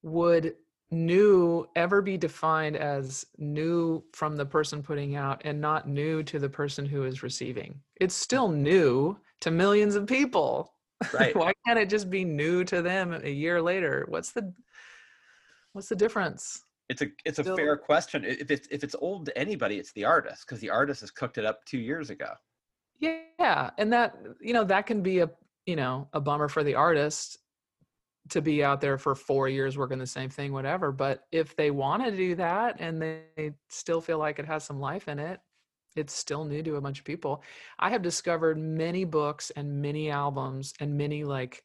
would 0.02 0.54
new 0.90 1.66
ever 1.74 2.02
be 2.02 2.16
defined 2.16 2.76
as 2.76 3.24
new 3.38 4.02
from 4.12 4.36
the 4.36 4.44
person 4.44 4.82
putting 4.82 5.16
out 5.16 5.40
and 5.44 5.60
not 5.60 5.88
new 5.88 6.22
to 6.22 6.38
the 6.38 6.48
person 6.48 6.84
who 6.84 7.04
is 7.04 7.22
receiving? 7.22 7.80
It's 8.00 8.14
still 8.14 8.48
new 8.48 9.16
to 9.40 9.50
millions 9.50 9.94
of 9.94 10.06
people 10.06 10.74
right 11.12 11.34
why 11.42 11.52
can't 11.66 11.78
it 11.78 11.88
just 11.88 12.08
be 12.10 12.24
new 12.24 12.64
to 12.64 12.82
them 12.82 13.12
a 13.12 13.30
year 13.30 13.60
later 13.62 14.04
what's 14.08 14.32
the 14.32 14.52
what's 15.72 15.88
the 15.88 15.96
difference 15.96 16.62
It's 16.88 17.02
a 17.02 17.06
it's 17.24 17.38
a 17.38 17.42
Still- 17.44 17.56
fair 17.56 17.76
question. 17.76 18.24
If 18.24 18.50
it's 18.50 18.68
if 18.70 18.84
it's 18.84 18.94
old 18.98 19.26
to 19.26 19.38
anybody, 19.38 19.76
it's 19.78 19.92
the 19.92 20.04
artist 20.04 20.44
because 20.46 20.60
the 20.60 20.68
artist 20.70 21.00
has 21.00 21.10
cooked 21.10 21.38
it 21.38 21.44
up 21.46 21.64
two 21.64 21.78
years 21.78 22.10
ago. 22.10 22.30
yeah 23.00 23.70
and 23.78 23.92
that 23.92 24.14
you 24.40 24.52
know 24.52 24.64
that 24.64 24.86
can 24.86 25.02
be 25.02 25.20
a 25.20 25.30
you 25.66 25.76
know 25.76 26.08
a 26.12 26.20
bummer 26.20 26.48
for 26.48 26.62
the 26.64 26.74
artist 26.74 27.38
to 28.28 28.40
be 28.40 28.62
out 28.62 28.80
there 28.80 28.98
for 28.98 29.14
four 29.14 29.48
years 29.48 29.76
working 29.78 29.98
the 29.98 30.06
same 30.06 30.28
thing 30.30 30.52
whatever 30.52 30.92
but 30.92 31.24
if 31.32 31.56
they 31.56 31.70
want 31.70 32.04
to 32.04 32.10
do 32.14 32.34
that 32.36 32.76
and 32.78 33.00
they 33.02 33.52
still 33.68 34.00
feel 34.00 34.18
like 34.18 34.38
it 34.38 34.46
has 34.46 34.62
some 34.64 34.78
life 34.80 35.08
in 35.08 35.18
it 35.18 35.40
it's 35.96 36.14
still 36.14 36.44
new 36.44 36.62
to 36.62 36.76
a 36.76 36.80
bunch 36.80 36.98
of 36.98 37.04
people. 37.04 37.42
I 37.78 37.90
have 37.90 38.02
discovered 38.02 38.58
many 38.58 39.04
books 39.04 39.50
and 39.56 39.80
many 39.82 40.10
albums 40.10 40.74
and 40.80 40.96
many 40.96 41.24
like 41.24 41.62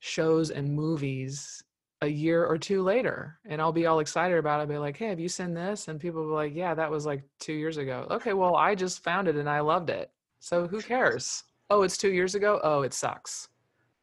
shows 0.00 0.50
and 0.50 0.74
movies 0.74 1.62
a 2.02 2.06
year 2.06 2.44
or 2.46 2.56
two 2.56 2.82
later 2.82 3.38
and 3.46 3.60
i'll 3.60 3.72
be 3.72 3.86
all 3.86 3.98
excited 3.98 4.38
about 4.38 4.60
it 4.60 4.62
I'll 4.62 4.68
be 4.68 4.78
like 4.78 4.96
hey 4.96 5.08
have 5.08 5.18
you 5.18 5.28
seen 5.28 5.52
this? 5.52 5.88
And 5.88 5.98
people 5.98 6.22
will 6.22 6.28
be 6.30 6.34
like 6.34 6.54
yeah 6.54 6.74
that 6.74 6.90
was 6.90 7.04
like 7.04 7.24
two 7.40 7.52
years 7.52 7.76
ago. 7.76 8.06
Okay 8.10 8.32
well 8.34 8.54
i 8.54 8.74
just 8.74 9.02
found 9.02 9.26
it 9.28 9.36
and 9.36 9.48
i 9.50 9.60
loved 9.60 9.90
it. 9.90 10.10
So 10.38 10.68
who 10.68 10.80
cares? 10.80 11.42
Oh 11.70 11.82
it's 11.82 11.96
two 11.96 12.12
years 12.12 12.34
ago? 12.34 12.60
Oh 12.62 12.82
it 12.82 12.94
sucks. 12.94 13.48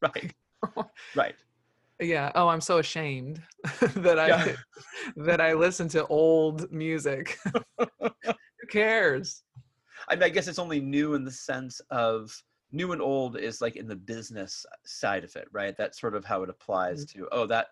Right. 0.01 0.33
right. 1.15 1.35
yeah. 2.01 2.31
Oh 2.35 2.49
i'm 2.49 2.61
so 2.61 2.79
ashamed 2.79 3.41
that 3.95 4.19
i 4.19 4.27
Yeah. 4.27 4.55
that 5.15 5.39
i 5.39 5.53
listen 5.53 5.87
to 5.89 6.05
old 6.07 6.69
music 6.71 7.37
who 8.65 8.79
cares 8.79 9.43
I, 10.07 10.15
mean, 10.15 10.23
I 10.23 10.29
guess 10.29 10.47
it's 10.47 10.59
only 10.59 10.81
new 10.81 11.13
in 11.13 11.23
the 11.23 11.31
sense 11.31 11.79
of 11.89 12.35
new 12.71 12.91
and 12.91 13.01
old 13.01 13.37
is 13.37 13.61
like 13.61 13.75
in 13.75 13.87
the 13.87 13.95
business 13.95 14.65
side 14.85 15.23
of 15.23 15.35
it, 15.35 15.47
right? 15.51 15.75
That's 15.77 15.99
sort 15.99 16.15
of 16.15 16.25
how 16.25 16.43
it 16.43 16.49
applies 16.49 17.05
to 17.05 17.27
oh 17.31 17.45
that 17.47 17.67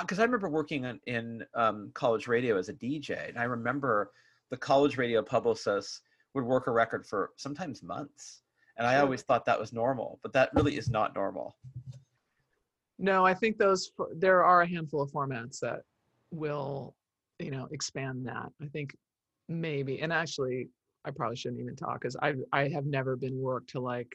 because 0.00 0.18
I 0.18 0.24
remember 0.24 0.48
working 0.48 0.86
on, 0.86 1.00
in 1.06 1.44
um, 1.54 1.90
college 1.94 2.26
radio 2.26 2.58
as 2.58 2.68
a 2.68 2.74
DJ, 2.74 3.28
and 3.28 3.38
I 3.38 3.44
remember 3.44 4.12
the 4.50 4.56
college 4.56 4.96
radio 4.96 5.22
publicists 5.22 6.02
would 6.34 6.44
work 6.44 6.66
a 6.66 6.70
record 6.70 7.06
for 7.06 7.30
sometimes 7.36 7.82
months, 7.82 8.42
and 8.76 8.86
I 8.86 8.98
always 8.98 9.22
thought 9.22 9.44
that 9.46 9.58
was 9.58 9.72
normal, 9.72 10.20
but 10.22 10.32
that 10.34 10.50
really 10.54 10.76
is 10.76 10.90
not 10.90 11.14
normal. 11.14 11.56
No, 12.98 13.24
I 13.24 13.34
think 13.34 13.56
those 13.56 13.92
there 14.16 14.44
are 14.44 14.62
a 14.62 14.68
handful 14.68 15.02
of 15.02 15.10
formats 15.10 15.60
that 15.60 15.82
will, 16.30 16.94
you 17.38 17.50
know, 17.50 17.68
expand 17.70 18.26
that. 18.26 18.50
I 18.62 18.66
think 18.66 18.94
maybe, 19.48 20.00
and 20.00 20.12
actually, 20.12 20.68
I 21.04 21.10
probably 21.10 21.36
shouldn't 21.36 21.60
even 21.60 21.76
talk 21.76 22.00
because 22.00 22.16
I 22.22 22.34
I 22.52 22.68
have 22.68 22.84
never 22.86 23.16
been 23.16 23.40
worked 23.40 23.70
to 23.70 23.80
like 23.80 24.12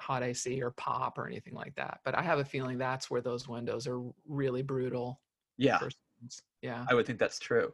hot 0.00 0.22
AC 0.22 0.62
or 0.62 0.72
pop 0.72 1.18
or 1.18 1.26
anything 1.26 1.54
like 1.54 1.74
that. 1.76 2.00
But 2.04 2.14
I 2.16 2.22
have 2.22 2.38
a 2.38 2.44
feeling 2.44 2.78
that's 2.78 3.10
where 3.10 3.20
those 3.20 3.48
windows 3.48 3.86
are 3.86 4.00
really 4.26 4.62
brutal. 4.62 5.20
Yeah. 5.56 5.78
Yeah. 6.62 6.84
I 6.88 6.94
would 6.94 7.06
think 7.06 7.18
that's 7.18 7.38
true. 7.38 7.72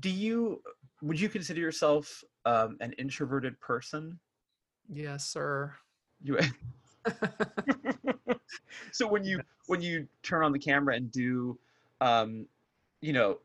Do 0.00 0.10
you 0.10 0.62
would 1.02 1.20
you 1.20 1.28
consider 1.28 1.60
yourself 1.60 2.24
um, 2.44 2.76
an 2.80 2.92
introverted 2.94 3.58
person? 3.60 4.18
Yes, 4.92 5.26
sir. 5.26 5.74
You 6.22 6.38
so 8.92 9.06
when 9.06 9.24
you 9.24 9.40
when 9.66 9.80
you 9.80 10.06
turn 10.22 10.44
on 10.44 10.52
the 10.52 10.58
camera 10.58 10.96
and 10.96 11.10
do 11.10 11.58
um, 12.00 12.46
you 13.00 13.12
know 13.12 13.38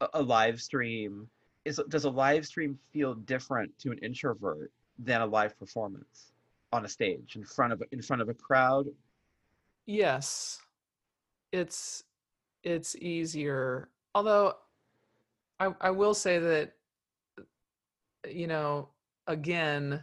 a, 0.00 0.08
a 0.14 0.22
live 0.22 0.60
stream 0.60 1.28
is 1.64 1.80
does 1.88 2.04
a 2.04 2.10
live 2.10 2.46
stream 2.46 2.78
feel 2.92 3.14
different 3.14 3.76
to 3.78 3.90
an 3.90 3.98
introvert 3.98 4.70
than 4.98 5.20
a 5.20 5.26
live 5.26 5.58
performance 5.58 6.32
on 6.72 6.84
a 6.84 6.88
stage 6.88 7.36
in 7.36 7.44
front 7.44 7.72
of 7.72 7.82
in 7.92 8.02
front 8.02 8.22
of 8.22 8.28
a 8.28 8.34
crowd 8.34 8.86
Yes. 9.86 10.60
It's 11.50 12.04
it's 12.62 12.96
easier. 12.96 13.88
Although 14.14 14.54
I 15.58 15.74
I 15.80 15.90
will 15.90 16.14
say 16.14 16.38
that 16.38 16.74
you 18.30 18.46
know, 18.46 18.88
again, 19.26 20.02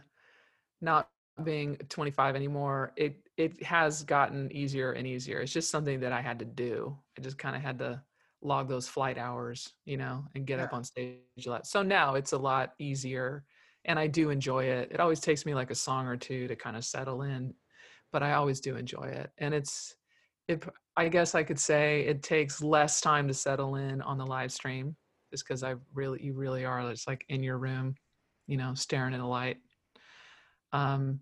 not 0.82 1.08
being 1.42 1.76
25 1.88 2.36
anymore, 2.36 2.92
it 2.96 3.16
it 3.36 3.62
has 3.62 4.02
gotten 4.02 4.52
easier 4.52 4.92
and 4.92 5.06
easier. 5.06 5.40
It's 5.40 5.52
just 5.52 5.70
something 5.70 6.00
that 6.00 6.12
I 6.12 6.20
had 6.20 6.38
to 6.40 6.44
do. 6.44 6.96
I 7.18 7.22
just 7.22 7.38
kind 7.38 7.56
of 7.56 7.62
had 7.62 7.78
to 7.78 8.02
log 8.42 8.68
those 8.68 8.88
flight 8.88 9.18
hours, 9.18 9.72
you 9.84 9.96
know, 9.96 10.24
and 10.34 10.46
get 10.46 10.60
up 10.60 10.72
on 10.72 10.84
stage 10.84 11.18
a 11.46 11.50
lot. 11.50 11.66
So 11.66 11.82
now 11.82 12.14
it's 12.14 12.32
a 12.32 12.38
lot 12.38 12.72
easier 12.78 13.44
and 13.84 13.98
I 13.98 14.06
do 14.06 14.30
enjoy 14.30 14.64
it. 14.64 14.90
It 14.92 15.00
always 15.00 15.20
takes 15.20 15.46
me 15.46 15.54
like 15.54 15.70
a 15.70 15.74
song 15.74 16.06
or 16.06 16.16
two 16.16 16.48
to 16.48 16.56
kind 16.56 16.76
of 16.76 16.84
settle 16.84 17.22
in, 17.22 17.54
but 18.12 18.22
I 18.22 18.34
always 18.34 18.60
do 18.60 18.76
enjoy 18.76 19.04
it. 19.04 19.30
And 19.38 19.54
it's 19.54 19.94
if 20.48 20.68
I 20.96 21.08
guess 21.08 21.34
I 21.34 21.42
could 21.42 21.58
say 21.58 22.02
it 22.02 22.22
takes 22.22 22.62
less 22.62 23.00
time 23.00 23.28
to 23.28 23.34
settle 23.34 23.76
in 23.76 24.02
on 24.02 24.18
the 24.18 24.26
live 24.26 24.52
stream 24.52 24.96
just 25.30 25.46
because 25.46 25.62
I 25.62 25.76
really 25.94 26.22
you 26.22 26.34
really 26.34 26.64
are 26.64 26.90
just 26.90 27.06
like 27.06 27.24
in 27.28 27.42
your 27.42 27.58
room, 27.58 27.94
you 28.46 28.56
know, 28.56 28.74
staring 28.74 29.14
at 29.14 29.20
a 29.20 29.26
light. 29.26 29.58
Um 30.72 31.20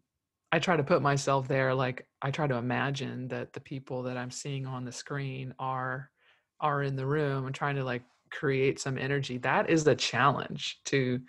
I 0.50 0.59
try 0.59 0.76
to 0.78 0.85
put 0.85 1.02
myself 1.02 1.46
there 1.46 1.74
like 1.74 2.07
I 2.22 2.31
try 2.31 2.46
to 2.46 2.57
imagine 2.57 3.28
that 3.28 3.52
the 3.52 3.61
people 3.61 4.02
that 4.04 4.16
I'm 4.16 4.31
seeing 4.31 4.66
on 4.66 4.85
the 4.85 4.92
screen 4.92 5.54
are 5.59 6.11
are 6.60 6.82
in 6.82 6.96
the 6.96 7.06
room 7.06 7.46
and 7.46 7.54
trying 7.54 7.76
to 7.76 7.84
like 7.84 8.02
create 8.30 8.80
some 8.80 8.98
energy. 8.98 9.38
That 9.38 9.70
is 9.70 9.84
the 9.84 9.94
challenge 9.94 10.80
to 10.86 11.20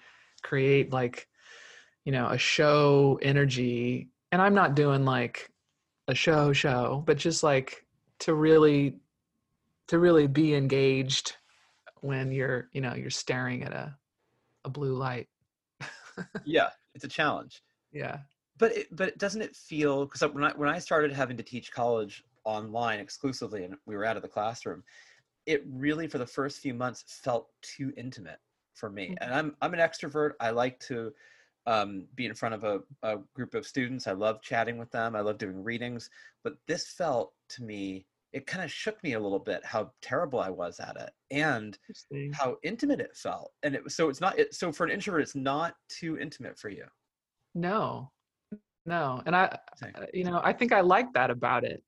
create 0.41 0.91
like 0.91 1.27
you 2.05 2.11
know 2.11 2.27
a 2.27 2.37
show 2.37 3.19
energy. 3.21 4.09
And 4.31 4.41
I'm 4.41 4.53
not 4.53 4.75
doing 4.75 5.05
like 5.05 5.49
a 6.07 6.15
show 6.15 6.53
show 6.53 7.03
but 7.05 7.17
just 7.17 7.43
like 7.43 7.85
to 8.19 8.33
really 8.33 8.97
to 9.87 9.99
really 9.99 10.27
be 10.27 10.55
engaged 10.55 11.35
when 12.01 12.31
you're 12.31 12.69
you 12.73 12.81
know 12.81 12.95
you're 12.95 13.09
staring 13.09 13.63
at 13.63 13.73
a 13.73 13.95
a 14.65 14.69
blue 14.69 14.95
light. 14.95 15.27
Yeah 16.45 16.69
it's 16.95 17.05
a 17.05 17.07
challenge. 17.07 17.61
Yeah. 17.91 18.17
But 18.57 18.75
it, 18.75 18.87
but 18.95 19.17
doesn't 19.17 19.41
it 19.41 19.55
feel 19.55 20.05
because 20.05 20.21
when 20.33 20.43
I 20.43 20.51
when 20.51 20.69
I 20.69 20.79
started 20.79 21.13
having 21.13 21.37
to 21.37 21.43
teach 21.43 21.71
college 21.71 22.23
online 22.43 22.99
exclusively 22.99 23.63
and 23.63 23.75
we 23.85 23.95
were 23.95 24.05
out 24.05 24.17
of 24.17 24.21
the 24.21 24.27
classroom, 24.27 24.83
it 25.49 25.63
really 25.67 26.07
for 26.07 26.19
the 26.19 26.27
first 26.27 26.59
few 26.59 26.75
months 26.75 27.03
felt 27.07 27.49
too 27.63 27.91
intimate 27.97 28.39
for 28.75 28.89
me. 28.89 29.15
And 29.19 29.33
I'm 29.33 29.55
I'm 29.61 29.73
an 29.73 29.79
extrovert. 29.79 30.33
I 30.39 30.51
like 30.51 30.79
to 30.81 31.11
um, 31.65 32.05
be 32.15 32.27
in 32.27 32.35
front 32.35 32.53
of 32.53 32.63
a, 32.63 32.79
a 33.01 33.17
group 33.33 33.55
of 33.55 33.65
students. 33.65 34.05
I 34.07 34.11
love 34.11 34.41
chatting 34.43 34.77
with 34.77 34.91
them. 34.91 35.15
I 35.15 35.21
love 35.21 35.39
doing 35.39 35.63
readings. 35.63 36.09
But 36.43 36.53
this 36.67 36.91
felt 36.91 37.33
to 37.55 37.63
me, 37.63 38.05
it 38.31 38.45
kind 38.45 38.63
of 38.63 38.71
shook 38.71 39.03
me 39.03 39.13
a 39.13 39.19
little 39.19 39.39
bit 39.39 39.65
how 39.65 39.91
terrible 40.03 40.39
I 40.39 40.51
was 40.51 40.79
at 40.79 40.95
it 40.97 41.09
and 41.31 41.75
how 42.33 42.57
intimate 42.61 43.01
it 43.01 43.15
felt. 43.15 43.51
And 43.63 43.73
it 43.73 43.91
so 43.91 44.07
it's 44.09 44.21
not 44.21 44.37
it, 44.37 44.53
so 44.53 44.71
for 44.71 44.83
an 44.85 44.91
introvert, 44.91 45.21
it's 45.23 45.35
not 45.35 45.73
too 45.89 46.19
intimate 46.19 46.59
for 46.59 46.69
you. 46.69 46.85
no 47.55 48.11
no 48.85 49.21
and 49.25 49.35
i 49.35 49.57
Same. 49.75 49.91
uh, 49.95 50.05
you 50.13 50.23
know 50.23 50.39
i 50.43 50.53
think 50.53 50.71
i 50.71 50.81
like 50.81 51.11
that 51.13 51.29
about 51.29 51.63
it 51.63 51.83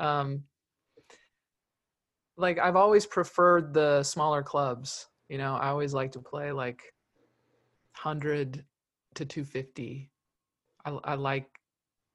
um 0.00 0.42
like 2.36 2.58
i've 2.58 2.76
always 2.76 3.06
preferred 3.06 3.72
the 3.72 4.02
smaller 4.02 4.42
clubs 4.42 5.06
you 5.28 5.38
know 5.38 5.54
i 5.56 5.68
always 5.68 5.94
like 5.94 6.12
to 6.12 6.18
play 6.20 6.52
like 6.52 6.82
100 8.02 8.64
to 9.14 9.24
250 9.24 10.10
I, 10.84 10.90
I 11.04 11.14
like 11.14 11.46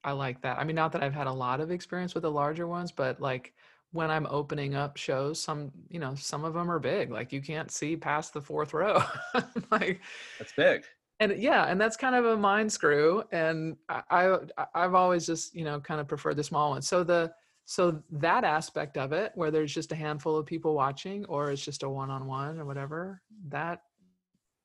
i 0.03 0.11
like 0.11 0.41
that. 0.41 0.57
I 0.59 0.63
mean 0.63 0.75
not 0.75 0.91
that 0.93 1.03
i've 1.03 1.13
had 1.13 1.27
a 1.27 1.31
lot 1.31 1.61
of 1.61 1.71
experience 1.71 2.13
with 2.13 2.23
the 2.23 2.31
larger 2.31 2.67
ones 2.67 2.91
but 2.91 3.19
like 3.21 3.53
when 3.91 4.11
i'm 4.11 4.27
opening 4.29 4.75
up 4.75 4.97
shows 4.97 5.41
some 5.41 5.71
you 5.89 5.99
know 5.99 6.13
some 6.15 6.43
of 6.43 6.53
them 6.53 6.69
are 6.69 6.79
big 6.79 7.09
like 7.11 7.31
you 7.33 7.41
can't 7.41 7.71
see 7.71 7.95
past 7.95 8.33
the 8.33 8.41
fourth 8.41 8.73
row. 8.73 9.01
Like 9.71 10.01
That's 10.37 10.53
big. 10.53 10.83
and 11.19 11.37
yeah 11.37 11.65
and 11.65 11.79
that's 11.79 11.95
kind 11.97 12.15
of 12.15 12.25
a 12.25 12.35
mind 12.37 12.71
screw 12.71 13.23
and 13.31 13.77
I, 13.87 14.01
I 14.09 14.65
i've 14.73 14.93
always 14.95 15.25
just 15.25 15.55
you 15.55 15.63
know 15.63 15.79
kind 15.79 15.99
of 16.01 16.07
preferred 16.07 16.35
the 16.37 16.43
small 16.43 16.71
ones. 16.71 16.87
So 16.87 17.03
the 17.03 17.31
so 17.69 18.01
that 18.09 18.43
aspect 18.43 18.97
of 18.97 19.13
it 19.13 19.31
where 19.35 19.51
there's 19.51 19.71
just 19.71 19.91
a 19.91 19.95
handful 19.95 20.35
of 20.35 20.43
people 20.43 20.73
watching 20.73 21.23
or 21.25 21.51
it's 21.51 21.63
just 21.63 21.83
a 21.83 21.89
one-on-one 21.89 22.59
or 22.59 22.65
whatever 22.65 23.21
that 23.47 23.83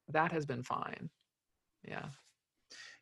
that 0.08 0.32
has 0.32 0.46
been 0.46 0.62
fine 0.62 1.10
yeah 1.86 2.06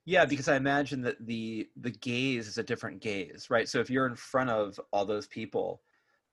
Yeah, 0.04 0.24
because 0.24 0.48
I 0.48 0.56
imagine 0.56 1.02
that 1.02 1.24
the 1.24 1.68
the 1.76 1.92
gaze 1.92 2.48
is 2.48 2.58
a 2.58 2.64
different 2.64 3.00
gaze, 3.00 3.46
right? 3.48 3.68
So 3.68 3.78
if 3.78 3.88
you're 3.90 4.08
in 4.08 4.16
front 4.16 4.50
of 4.50 4.80
all 4.92 5.06
those 5.06 5.28
people, 5.28 5.82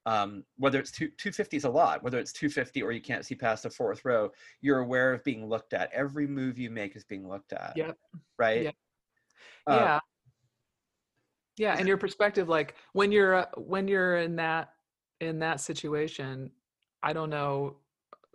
um, 0.08 0.43
whether 0.58 0.79
it's 0.79 0.89
two, 0.89 1.10
250 1.10 1.58
is 1.58 1.65
a 1.65 1.69
lot, 1.69 2.01
whether 2.01 2.17
it's 2.17 2.34
250 2.34 2.82
or 2.82 2.91
you 2.91 3.01
can't 3.01 3.23
see 3.23 3.36
past 3.36 3.62
the 3.62 3.69
fourth 3.69 4.03
row, 4.03 4.32
you're 4.62 4.79
aware 4.79 5.13
of 5.13 5.23
being 5.23 5.47
looked 5.47 5.73
at. 5.73 5.91
Every 5.93 6.25
move 6.25 6.58
you 6.58 6.71
make 6.71 6.95
is 6.95 7.03
being 7.03 7.29
looked 7.29 7.53
at, 7.53 7.73
Yep. 7.77 7.97
right? 8.39 8.63
Yep. 8.63 8.75
Uh, 9.67 9.75
yeah 9.75 9.99
yeah 11.60 11.76
and 11.78 11.88
your 11.88 11.98
perspective 11.98 12.50
like 12.50 12.74
when 12.93 13.12
you're 13.12 13.36
uh, 13.36 13.45
when 13.58 13.88
you're 13.88 14.17
in 14.17 14.36
that 14.38 14.74
in 15.19 15.39
that 15.39 15.62
situation 15.62 16.50
i 17.04 17.13
don't 17.13 17.30
know 17.30 17.76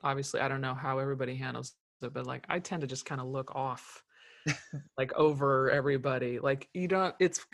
obviously 0.05 0.41
i 0.41 0.47
don't 0.47 0.61
know 0.61 0.75
how 0.75 0.99
everybody 0.99 1.35
handles 1.35 1.75
it 2.03 2.13
but 2.15 2.27
like 2.27 2.45
i 2.49 2.59
tend 2.59 2.83
to 2.83 2.87
just 2.87 3.05
kind 3.05 3.21
of 3.21 3.27
look 3.27 3.55
off 3.57 4.05
like 4.99 5.13
over 5.15 5.71
everybody 5.71 6.39
like 6.39 6.69
you 6.75 6.87
don't 6.87 7.15
it's 7.19 7.45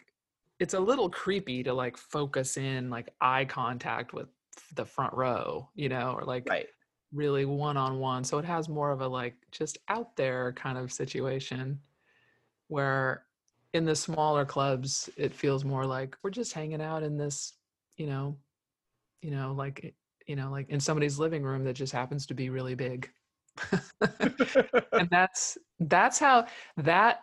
it's 0.59 0.75
a 0.75 0.81
little 0.81 1.09
creepy 1.09 1.63
to 1.63 1.73
like 1.73 1.97
focus 1.97 2.57
in 2.59 2.91
like 2.91 3.09
eye 3.21 3.45
contact 3.47 4.13
with 4.13 4.29
the 4.75 4.85
front 4.85 5.15
row 5.15 5.69
you 5.75 5.89
know 5.89 6.15
or 6.19 6.25
like 6.25 6.49
Right. 6.49 6.67
really 7.13 7.45
one 7.45 7.77
on 7.77 7.99
one. 7.99 8.25
So 8.25 8.39
it 8.39 8.45
has 8.45 8.69
more 8.69 8.93
of 8.93 9.01
a 9.01 9.09
like 9.09 9.35
just 9.51 9.79
out 9.89 10.17
there 10.17 10.53
kind 10.53 10.79
of 10.79 10.93
situation 10.93 11.81
where 12.69 13.25
in 13.73 13.85
the 13.85 13.95
smaller 13.95 14.45
clubs 14.45 15.09
it 15.17 15.33
feels 15.33 15.65
more 15.65 15.85
like 15.85 16.17
we're 16.23 16.31
just 16.31 16.53
hanging 16.53 16.83
out 16.83 17.03
in 17.03 17.17
this, 17.17 17.55
you 17.97 18.07
know, 18.07 18.37
you 19.23 19.31
know, 19.31 19.53
like 19.53 19.81
eh, 19.85 19.91
you 20.27 20.37
know, 20.37 20.51
like 20.51 20.69
in 20.69 20.81
somebody's 20.81 21.19
living 21.19 21.43
room 21.43 21.65
that 21.65 21.75
just 21.75 21.93
happens 21.93 22.27
to 22.27 22.35
be 22.35 22.51
really 22.51 22.75
big. 22.75 23.11
and 24.93 25.09
that's 25.11 25.59
that's 25.81 26.19
how 26.19 26.47
that 26.77 27.21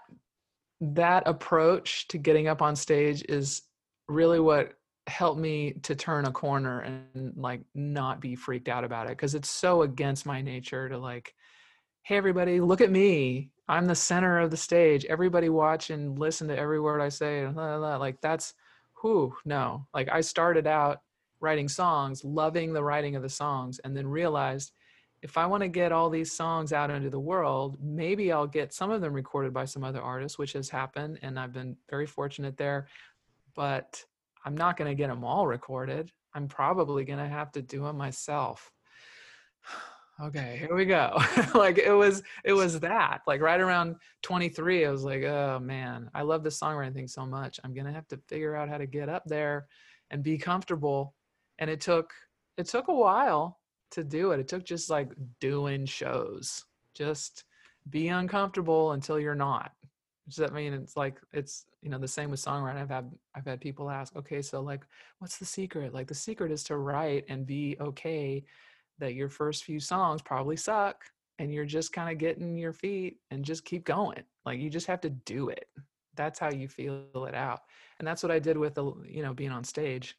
that 0.82 1.24
approach 1.26 2.08
to 2.10 2.18
getting 2.18 2.48
up 2.48 2.62
on 2.62 2.76
stage 2.76 3.24
is 3.28 3.64
really 4.08 4.40
what 4.40 4.74
helped 5.08 5.40
me 5.40 5.72
to 5.84 5.96
turn 5.96 6.26
a 6.26 6.32
corner 6.32 6.82
and 6.82 7.34
like 7.38 7.62
not 7.74 8.20
be 8.20 8.36
freaked 8.36 8.68
out 8.68 8.84
about 8.84 9.08
it 9.08 9.12
because 9.12 9.36
it's 9.36 9.50
so 9.50 9.82
against 9.84 10.26
my 10.26 10.42
nature 10.42 10.90
to 10.90 10.98
like 10.98 11.34
hey 12.04 12.18
everybody 12.18 12.60
look 12.60 12.82
at 12.82 12.92
me 12.92 13.50
i'm 13.68 13.86
the 13.86 13.96
center 13.96 14.40
of 14.40 14.52
the 14.52 14.58
stage. 14.58 15.06
Everybody 15.06 15.50
watch 15.50 15.90
and 15.90 16.18
listen 16.18 16.48
to 16.48 16.58
every 16.58 16.80
word 16.80 17.02
i 17.02 17.10
say 17.10 17.48
la, 17.48 17.52
la, 17.52 17.76
la. 17.76 17.98
like 17.98 18.22
that's 18.22 18.54
whew 19.02 19.36
no. 19.46 19.88
Like 19.94 20.10
i 20.12 20.22
started 20.22 20.68
out 20.68 21.02
writing 21.40 21.68
songs 21.68 22.24
loving 22.24 22.74
the 22.74 22.84
writing 22.84 23.16
of 23.16 23.22
the 23.22 23.30
songs 23.30 23.80
and 23.84 23.96
then 23.96 24.08
realized 24.08 24.72
if 25.22 25.38
i 25.38 25.46
want 25.46 25.62
to 25.62 25.68
get 25.68 25.92
all 25.92 26.10
these 26.10 26.32
songs 26.32 26.74
out 26.74 26.90
into 26.90 27.10
the 27.10 27.20
world 27.20 27.78
maybe 27.82 28.32
i'll 28.32 28.48
get 28.48 28.74
some 28.74 28.90
of 28.90 29.02
them 29.02 29.14
recorded 29.14 29.54
by 29.54 29.66
some 29.66 29.84
other 29.84 30.02
artists 30.02 30.40
which 30.40 30.54
has 30.54 30.70
happened 30.70 31.20
and 31.22 31.40
i've 31.40 31.54
been 31.54 31.76
very 31.90 32.08
fortunate 32.08 32.58
there 32.58 32.88
but 33.56 34.04
i'm 34.46 34.58
not 34.58 34.78
going 34.78 34.90
to 34.90 34.96
get 34.96 35.10
them 35.10 35.24
all 35.24 35.46
recorded. 35.46 36.12
I'm 36.34 36.48
probably 36.48 37.04
going 37.04 37.20
to 37.20 37.28
have 37.28 37.52
to 37.54 37.62
do 37.64 37.84
them 37.84 37.98
myself 37.98 38.72
okay 40.22 40.58
here 40.60 40.76
we 40.76 40.86
go 40.86 41.16
like 41.54 41.78
it 41.78 41.92
was 41.92 42.24
it 42.44 42.54
was 42.54 42.80
that 42.80 43.22
like 43.28 43.40
right 43.40 43.60
around 43.60 43.96
23 44.24 44.86
i 44.86 44.90
was 44.90 45.04
like 45.04 45.24
oh 45.24 45.60
man 45.62 46.10
i 46.16 46.24
love 46.24 46.44
the 46.44 46.50
songwriting 46.50 46.94
thing 46.94 47.08
so 47.08 47.26
much 47.26 47.60
i'm 47.64 47.74
gonna 47.74 47.94
have 47.94 48.08
to 48.08 48.20
figure 48.28 48.56
out 48.56 48.68
how 48.68 48.78
to 48.78 48.88
get 48.88 49.10
up 49.10 49.24
there 49.26 49.68
and 50.10 50.24
be 50.24 50.38
comfortable 50.38 51.14
and 51.60 51.70
it 51.70 51.80
took 51.80 52.12
it 52.58 52.68
took 52.68 52.88
a 52.88 52.94
while 52.94 53.60
to 53.92 54.04
do 54.04 54.32
it. 54.32 54.40
It 54.40 54.48
took 54.48 54.66
just 54.66 54.90
like 54.90 55.12
doing 55.40 55.86
shows. 55.86 56.66
Just 56.94 57.46
be 57.90 58.10
uncomfortable 58.10 58.92
until 58.92 59.20
you're 59.20 59.36
not. 59.36 59.72
Does 60.28 60.38
that 60.38 60.54
mean 60.54 60.74
it's 60.74 60.98
like 60.98 61.22
it's 61.32 61.66
you 61.82 61.90
know 61.90 62.00
the 62.00 62.08
same 62.08 62.32
with 62.32 62.44
songwriting? 62.44 62.82
I've 62.82 62.90
had 62.90 63.12
I've 63.34 63.46
had 63.46 63.62
people 63.62 63.90
ask, 63.90 64.16
okay, 64.16 64.42
so 64.42 64.62
like, 64.62 64.84
what's 65.20 65.38
the 65.38 65.46
secret? 65.46 65.94
Like 65.94 66.08
the 66.08 66.16
secret 66.16 66.52
is 66.52 66.64
to 66.66 66.78
write 66.78 67.26
and 67.30 67.46
be 67.46 67.78
okay 67.80 68.44
that 69.00 69.14
your 69.14 69.30
first 69.30 69.64
few 69.64 69.80
songs 69.80 70.22
probably 70.22 70.58
suck, 70.58 71.04
and 71.40 71.54
you're 71.54 71.66
just 71.66 71.94
kind 71.94 72.12
of 72.12 72.18
getting 72.18 72.58
your 72.58 72.74
feet 72.74 73.18
and 73.32 73.46
just 73.46 73.66
keep 73.66 73.86
going. 73.86 74.24
Like 74.46 74.60
you 74.60 74.70
just 74.70 74.88
have 74.88 75.02
to 75.02 75.10
do 75.10 75.50
it. 75.50 75.66
That's 76.16 76.40
how 76.40 76.52
you 76.52 76.68
feel 76.68 77.06
it 77.28 77.36
out, 77.36 77.62
and 78.00 78.08
that's 78.08 78.24
what 78.24 78.32
I 78.32 78.40
did 78.40 78.58
with 78.58 78.76
the 78.76 78.94
you 79.06 79.24
know 79.24 79.34
being 79.34 79.52
on 79.52 79.64
stage. 79.64 80.16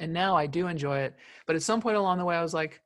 And 0.00 0.12
now 0.12 0.36
I 0.36 0.46
do 0.46 0.68
enjoy 0.68 0.98
it, 0.98 1.16
but 1.46 1.56
at 1.56 1.62
some 1.62 1.80
point 1.80 1.96
along 1.96 2.18
the 2.18 2.24
way, 2.24 2.36
I 2.36 2.42
was 2.42 2.54
like, 2.54 2.80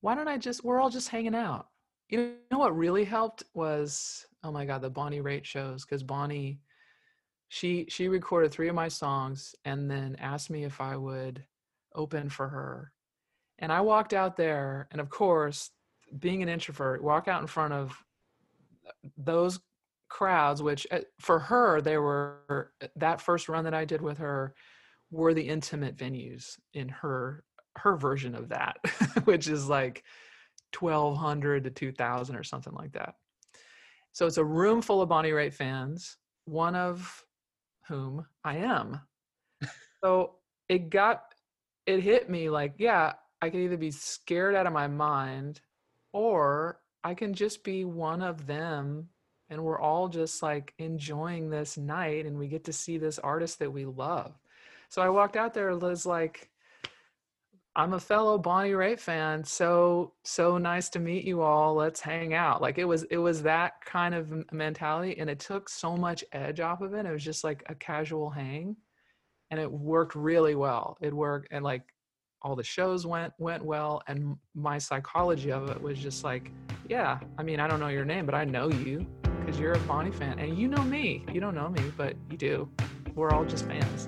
why 0.00 0.14
don't 0.14 0.28
I 0.28 0.38
just? 0.38 0.64
We're 0.64 0.80
all 0.80 0.90
just 0.90 1.08
hanging 1.08 1.34
out. 1.34 1.68
You 2.08 2.34
know 2.50 2.58
what 2.58 2.76
really 2.76 3.04
helped 3.04 3.44
was 3.54 4.26
oh 4.44 4.52
my 4.52 4.64
god 4.64 4.82
the 4.82 4.90
bonnie 4.90 5.22
raitt 5.22 5.44
shows 5.44 5.84
because 5.84 6.02
bonnie 6.02 6.60
she 7.48 7.86
she 7.88 8.08
recorded 8.08 8.52
three 8.52 8.68
of 8.68 8.74
my 8.74 8.88
songs 8.88 9.54
and 9.64 9.90
then 9.90 10.16
asked 10.20 10.50
me 10.50 10.64
if 10.64 10.80
i 10.80 10.96
would 10.96 11.42
open 11.94 12.28
for 12.28 12.48
her 12.48 12.92
and 13.58 13.72
i 13.72 13.80
walked 13.80 14.12
out 14.12 14.36
there 14.36 14.88
and 14.90 15.00
of 15.00 15.08
course 15.10 15.70
being 16.18 16.42
an 16.42 16.48
introvert 16.48 17.02
walk 17.02 17.28
out 17.28 17.40
in 17.40 17.46
front 17.46 17.72
of 17.72 17.96
those 19.16 19.60
crowds 20.08 20.62
which 20.62 20.86
uh, 20.90 21.00
for 21.20 21.38
her 21.38 21.80
they 21.80 21.98
were 21.98 22.72
that 22.96 23.20
first 23.20 23.48
run 23.48 23.64
that 23.64 23.74
i 23.74 23.84
did 23.84 24.00
with 24.00 24.18
her 24.18 24.54
were 25.10 25.34
the 25.34 25.48
intimate 25.48 25.96
venues 25.96 26.58
in 26.74 26.88
her 26.88 27.44
her 27.76 27.96
version 27.96 28.34
of 28.34 28.48
that 28.50 28.76
which 29.24 29.48
is 29.48 29.68
like 29.68 30.04
1200 30.78 31.64
to 31.64 31.70
2000 31.70 32.36
or 32.36 32.42
something 32.42 32.74
like 32.74 32.92
that 32.92 33.14
so 34.14 34.26
it's 34.26 34.36
a 34.36 34.44
room 34.44 34.80
full 34.80 35.02
of 35.02 35.08
Bonnie 35.08 35.32
Raitt 35.32 35.54
fans, 35.54 36.16
one 36.44 36.76
of 36.76 37.24
whom 37.88 38.24
I 38.44 38.58
am. 38.58 39.00
so 40.04 40.36
it 40.68 40.88
got, 40.88 41.34
it 41.84 42.00
hit 42.00 42.30
me 42.30 42.48
like, 42.48 42.74
yeah, 42.78 43.14
I 43.44 43.50
can 43.50 43.60
either 43.60 43.76
be 43.76 43.90
scared 43.90 44.54
out 44.54 44.66
of 44.66 44.72
my 44.72 44.86
mind 44.86 45.60
or 46.14 46.80
I 47.04 47.12
can 47.12 47.34
just 47.34 47.62
be 47.62 47.84
one 47.84 48.22
of 48.22 48.46
them 48.46 49.10
and 49.50 49.62
we're 49.62 49.78
all 49.78 50.08
just 50.08 50.42
like 50.42 50.72
enjoying 50.78 51.50
this 51.50 51.76
night 51.76 52.24
and 52.24 52.38
we 52.38 52.48
get 52.48 52.64
to 52.64 52.72
see 52.72 52.96
this 52.96 53.18
artist 53.18 53.58
that 53.58 53.70
we 53.70 53.84
love. 53.84 54.32
So 54.88 55.02
I 55.02 55.10
walked 55.10 55.36
out 55.36 55.52
there, 55.52 55.76
was 55.76 56.06
like, 56.06 56.48
I'm 57.76 57.92
a 57.92 58.00
fellow 58.00 58.38
Bonnie 58.38 58.70
Raitt 58.70 58.98
fan. 58.98 59.44
So 59.44 60.14
so 60.22 60.56
nice 60.56 60.88
to 60.90 60.98
meet 60.98 61.24
you 61.24 61.42
all. 61.42 61.74
Let's 61.74 62.00
hang 62.00 62.32
out. 62.32 62.62
Like 62.62 62.78
it 62.78 62.86
was 62.86 63.02
it 63.10 63.18
was 63.18 63.42
that 63.42 63.84
kind 63.84 64.14
of 64.14 64.50
mentality 64.52 65.18
and 65.18 65.28
it 65.28 65.38
took 65.38 65.68
so 65.68 65.98
much 65.98 66.24
edge 66.32 66.60
off 66.60 66.80
of 66.80 66.94
it. 66.94 67.04
It 67.04 67.12
was 67.12 67.22
just 67.22 67.44
like 67.44 67.62
a 67.66 67.74
casual 67.74 68.30
hang 68.30 68.76
and 69.50 69.60
it 69.60 69.70
worked 69.70 70.14
really 70.14 70.54
well. 70.54 70.96
It 71.02 71.12
worked 71.12 71.48
and 71.50 71.62
like 71.62 71.82
all 72.44 72.54
the 72.54 72.62
shows 72.62 73.06
went 73.06 73.32
went 73.38 73.64
well 73.64 74.02
and 74.06 74.36
my 74.54 74.76
psychology 74.76 75.50
of 75.50 75.70
it 75.70 75.80
was 75.80 75.98
just 75.98 76.22
like, 76.22 76.52
yeah, 76.88 77.18
I 77.38 77.42
mean, 77.42 77.58
I 77.58 77.66
don't 77.66 77.80
know 77.80 77.88
your 77.88 78.04
name, 78.04 78.26
but 78.26 78.34
I 78.34 78.44
know 78.44 78.68
you 78.68 79.06
because 79.40 79.58
you're 79.58 79.72
a 79.72 79.78
Bonnie 79.80 80.12
fan 80.12 80.38
and 80.38 80.58
you 80.58 80.68
know 80.68 80.82
me. 80.82 81.24
You 81.32 81.40
don't 81.40 81.54
know 81.54 81.70
me, 81.70 81.80
but 81.96 82.14
you 82.30 82.36
do. 82.36 82.68
We're 83.14 83.30
all 83.30 83.46
just 83.46 83.66
fans 83.66 84.06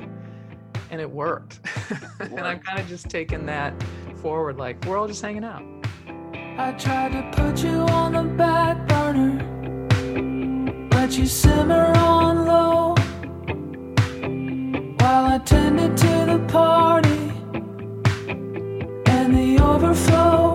and 0.90 1.00
it 1.00 1.10
worked. 1.10 1.60
and 2.20 2.40
I've 2.40 2.62
kind 2.62 2.78
of 2.78 2.86
just 2.86 3.08
taken 3.08 3.46
that 3.46 3.72
forward, 4.16 4.58
like 4.58 4.84
we're 4.84 4.98
all 4.98 5.08
just 5.08 5.22
hanging 5.22 5.44
out. 5.44 5.62
I 6.58 6.72
tried 6.72 7.12
to 7.12 7.42
put 7.42 7.62
you 7.62 7.70
on 7.70 8.12
the 8.12 8.22
back 8.22 8.86
burner, 8.86 10.88
let 10.92 11.16
you 11.16 11.26
simmer 11.26 11.92
on 11.96 12.46
low, 12.46 12.94
while 14.98 15.24
I 15.24 15.38
tended 15.38 15.96
to 15.96 16.26
the 16.26 16.44
party 16.48 17.05
overflow, 19.76 20.45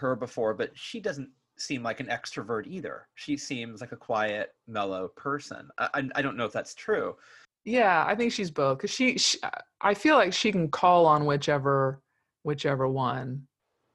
her 0.00 0.16
before, 0.16 0.54
but 0.54 0.70
she 0.74 1.00
doesn't 1.00 1.30
seem 1.58 1.82
like 1.82 2.00
an 2.00 2.06
extrovert 2.06 2.66
either. 2.66 3.06
She 3.14 3.36
seems 3.36 3.80
like 3.80 3.92
a 3.92 3.96
quiet, 3.96 4.54
mellow 4.66 5.08
person. 5.08 5.68
I, 5.78 5.88
I, 5.94 6.08
I 6.16 6.22
don't 6.22 6.36
know 6.36 6.46
if 6.46 6.52
that's 6.52 6.74
true. 6.74 7.16
Yeah, 7.64 8.04
I 8.06 8.14
think 8.14 8.32
she's 8.32 8.50
both 8.50 8.78
because 8.78 8.90
she, 8.90 9.18
she. 9.18 9.38
I 9.82 9.92
feel 9.94 10.16
like 10.16 10.32
she 10.32 10.50
can 10.50 10.70
call 10.70 11.04
on 11.06 11.26
whichever, 11.26 12.00
whichever 12.42 12.88
one. 12.88 13.46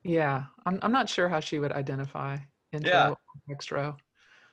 Yeah, 0.03 0.43
I'm. 0.65 0.79
I'm 0.83 0.91
not 0.91 1.09
sure 1.09 1.27
how 1.27 1.39
she 1.39 1.57
would 1.57 1.71
identify 1.71 2.37
intro, 2.71 2.91
Yeah. 2.91 3.13
extra. 3.51 3.97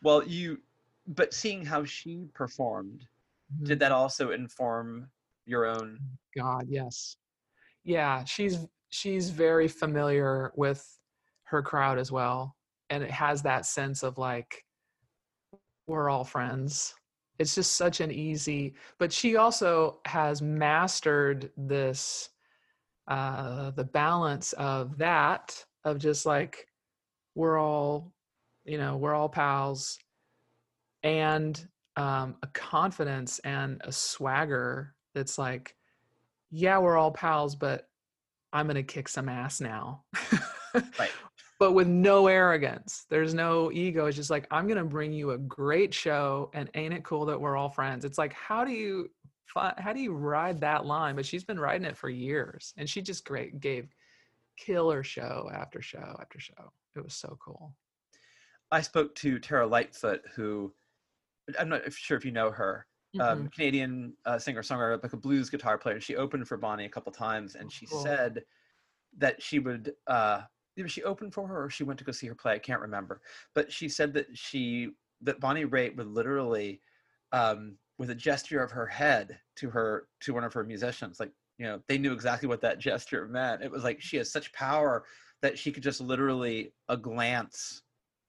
Well, 0.02 0.24
you, 0.24 0.60
but 1.06 1.34
seeing 1.34 1.64
how 1.64 1.84
she 1.84 2.28
performed, 2.32 3.06
Mhm. 3.60 3.66
did 3.66 3.78
that 3.80 3.92
also 3.92 4.30
inform 4.30 5.10
your 5.44 5.66
own? 5.66 5.98
God, 6.34 6.64
yes. 6.68 7.16
Yeah, 7.84 8.24
she's 8.24 8.66
she's 8.88 9.28
very 9.28 9.68
familiar 9.68 10.52
with 10.56 10.98
her 11.52 11.62
crowd 11.62 11.98
as 11.98 12.10
well. 12.10 12.56
And 12.90 13.02
it 13.02 13.10
has 13.10 13.42
that 13.42 13.64
sense 13.64 14.02
of 14.02 14.18
like 14.18 14.64
we're 15.86 16.10
all 16.10 16.24
friends. 16.24 16.94
It's 17.38 17.54
just 17.54 17.76
such 17.76 18.00
an 18.00 18.10
easy 18.10 18.74
but 18.98 19.12
she 19.12 19.36
also 19.36 20.00
has 20.06 20.42
mastered 20.42 21.50
this 21.56 22.30
uh 23.08 23.70
the 23.72 23.84
balance 23.84 24.52
of 24.54 24.96
that 24.98 25.64
of 25.84 25.98
just 25.98 26.26
like 26.26 26.66
we're 27.34 27.58
all 27.58 28.12
you 28.64 28.78
know, 28.78 28.96
we're 28.96 29.14
all 29.14 29.28
pals 29.28 29.98
and 31.02 31.66
um 31.96 32.36
a 32.42 32.46
confidence 32.48 33.38
and 33.40 33.80
a 33.84 33.92
swagger 33.92 34.94
that's 35.14 35.38
like 35.38 35.76
yeah, 36.50 36.78
we're 36.78 36.98
all 36.98 37.10
pals, 37.10 37.56
but 37.56 37.88
I'm 38.52 38.68
to 38.68 38.82
kick 38.82 39.08
some 39.08 39.28
ass 39.28 39.60
now. 39.60 40.04
Right. 40.98 41.10
But 41.62 41.74
with 41.74 41.86
no 41.86 42.26
arrogance. 42.26 43.06
There's 43.08 43.34
no 43.34 43.70
ego. 43.70 44.06
It's 44.06 44.16
just 44.16 44.30
like, 44.30 44.48
I'm 44.50 44.66
going 44.66 44.78
to 44.78 44.84
bring 44.84 45.12
you 45.12 45.30
a 45.30 45.38
great 45.38 45.94
show 45.94 46.50
and 46.54 46.68
ain't 46.74 46.92
it 46.92 47.04
cool 47.04 47.24
that 47.26 47.40
we're 47.40 47.56
all 47.56 47.68
friends? 47.68 48.04
It's 48.04 48.18
like, 48.18 48.32
how 48.32 48.64
do 48.64 48.72
you 48.72 49.08
how 49.54 49.92
do 49.92 50.00
you 50.00 50.12
ride 50.12 50.60
that 50.62 50.86
line? 50.86 51.14
But 51.14 51.24
she's 51.24 51.44
been 51.44 51.60
riding 51.60 51.86
it 51.86 51.96
for 51.96 52.08
years 52.10 52.74
and 52.76 52.90
she 52.90 53.00
just 53.00 53.24
great 53.24 53.60
gave 53.60 53.94
killer 54.56 55.04
show 55.04 55.48
after 55.54 55.80
show 55.80 56.16
after 56.20 56.40
show. 56.40 56.72
It 56.96 57.04
was 57.04 57.14
so 57.14 57.38
cool. 57.38 57.76
I 58.72 58.80
spoke 58.80 59.14
to 59.16 59.38
Terra 59.38 59.66
Lightfoot, 59.68 60.22
who 60.34 60.72
I'm 61.60 61.68
not 61.68 61.92
sure 61.92 62.16
if 62.16 62.24
you 62.24 62.32
know 62.32 62.50
her. 62.50 62.86
um, 63.20 63.44
Mhm. 63.44 63.52
Canadian 63.54 64.16
uh, 64.24 64.38
singer 64.40 64.62
songwriter, 64.62 65.00
like 65.00 65.12
a 65.12 65.16
blues 65.16 65.48
guitar 65.48 65.78
player. 65.78 66.00
She 66.00 66.16
opened 66.16 66.48
for 66.48 66.56
Bonnie 66.56 66.86
a 66.86 66.88
couple 66.88 67.12
times, 67.12 67.54
and 67.54 67.70
she 67.70 67.86
Cool. 67.86 68.02
said 68.02 68.44
that 69.18 69.40
she 69.40 69.60
would. 69.60 69.94
Uh, 70.08 70.40
either 70.76 70.88
she 70.88 71.02
opened 71.02 71.34
for 71.34 71.46
her 71.46 71.64
or 71.64 71.70
she 71.70 71.84
went 71.84 71.98
to 71.98 72.04
go 72.04 72.12
see 72.12 72.26
her 72.26 72.34
play. 72.34 72.54
I 72.54 72.58
can't 72.58 72.80
remember, 72.80 73.20
but 73.54 73.72
she 73.72 73.88
said 73.88 74.12
that 74.14 74.26
she 74.36 74.90
that 75.22 75.40
Bonnie 75.40 75.64
Raitt 75.66 75.96
would 75.96 76.08
literally, 76.08 76.80
um, 77.32 77.76
with 77.98 78.10
a 78.10 78.14
gesture 78.14 78.62
of 78.62 78.70
her 78.72 78.86
head 78.86 79.38
to 79.56 79.70
her 79.70 80.08
to 80.20 80.34
one 80.34 80.44
of 80.44 80.52
her 80.52 80.64
musicians, 80.64 81.20
like 81.20 81.32
you 81.58 81.66
know, 81.66 81.80
they 81.88 81.98
knew 81.98 82.12
exactly 82.12 82.48
what 82.48 82.60
that 82.62 82.78
gesture 82.88 83.26
meant. 83.28 83.62
It 83.62 83.70
was 83.70 83.84
like 83.84 84.00
she 84.00 84.16
has 84.16 84.30
such 84.32 84.52
power 84.52 85.04
that 85.42 85.58
she 85.58 85.72
could 85.72 85.82
just 85.82 86.00
literally 86.00 86.72
a 86.88 86.96
glance 86.96 87.82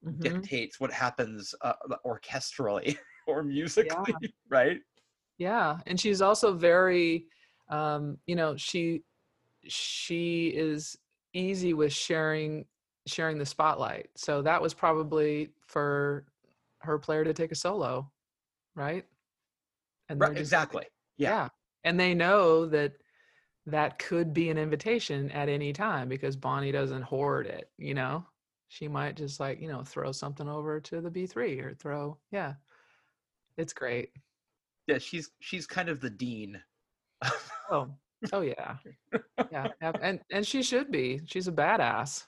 Mhm. 0.04 0.20
dictates 0.20 0.78
what 0.78 0.92
happens 0.92 1.54
uh, 1.62 1.72
orchestrally 2.04 2.98
or 3.26 3.42
musically, 3.42 4.14
right? 4.50 4.80
Yeah, 5.38 5.78
and 5.86 5.98
she's 5.98 6.20
also 6.20 6.52
very, 6.54 7.26
um, 7.68 8.18
you 8.26 8.36
know, 8.36 8.56
she 8.56 9.02
she 9.66 10.48
is 10.48 10.96
easy 11.34 11.74
with 11.74 11.92
sharing 11.92 12.66
sharing 13.06 13.36
the 13.38 13.44
spotlight. 13.46 14.08
So 14.16 14.40
that 14.42 14.62
was 14.62 14.72
probably 14.72 15.50
for 15.66 16.24
her 16.78 16.98
player 16.98 17.22
to 17.24 17.34
take 17.34 17.52
a 17.52 17.54
solo, 17.54 18.10
right? 18.74 19.04
And 20.08 20.18
Right, 20.20 20.30
just- 20.30 20.40
exactly. 20.40 20.86
Yeah. 21.18 21.30
yeah, 21.44 21.48
and 21.84 22.00
they 22.00 22.14
know 22.14 22.66
that 22.66 22.94
that 23.66 23.98
could 23.98 24.32
be 24.34 24.48
an 24.50 24.58
invitation 24.58 25.30
at 25.32 25.48
any 25.48 25.72
time 25.72 26.08
because 26.08 26.36
Bonnie 26.36 26.72
doesn't 26.72 27.02
hoard 27.02 27.46
it. 27.46 27.70
You 27.78 27.94
know, 27.94 28.26
she 28.68 28.88
might 28.88 29.16
just 29.16 29.38
like 29.40 29.60
you 29.60 29.68
know 29.68 29.84
throw 29.84 30.12
something 30.12 30.48
over 30.48 30.80
to 30.80 31.00
the 31.00 31.10
B 31.10 31.26
three 31.26 31.60
or 31.60 31.74
throw 31.74 32.18
yeah. 32.30 32.54
It's 33.56 33.72
great. 33.72 34.10
Yeah, 34.86 34.98
she's 34.98 35.30
she's 35.40 35.66
kind 35.66 35.88
of 35.88 36.00
the 36.00 36.10
dean. 36.10 36.62
Oh, 37.70 37.94
oh 38.32 38.40
yeah, 38.40 38.76
yeah, 39.50 39.68
and 40.00 40.20
and 40.30 40.46
she 40.46 40.62
should 40.62 40.90
be. 40.90 41.20
She's 41.26 41.48
a 41.48 41.52
badass. 41.52 42.24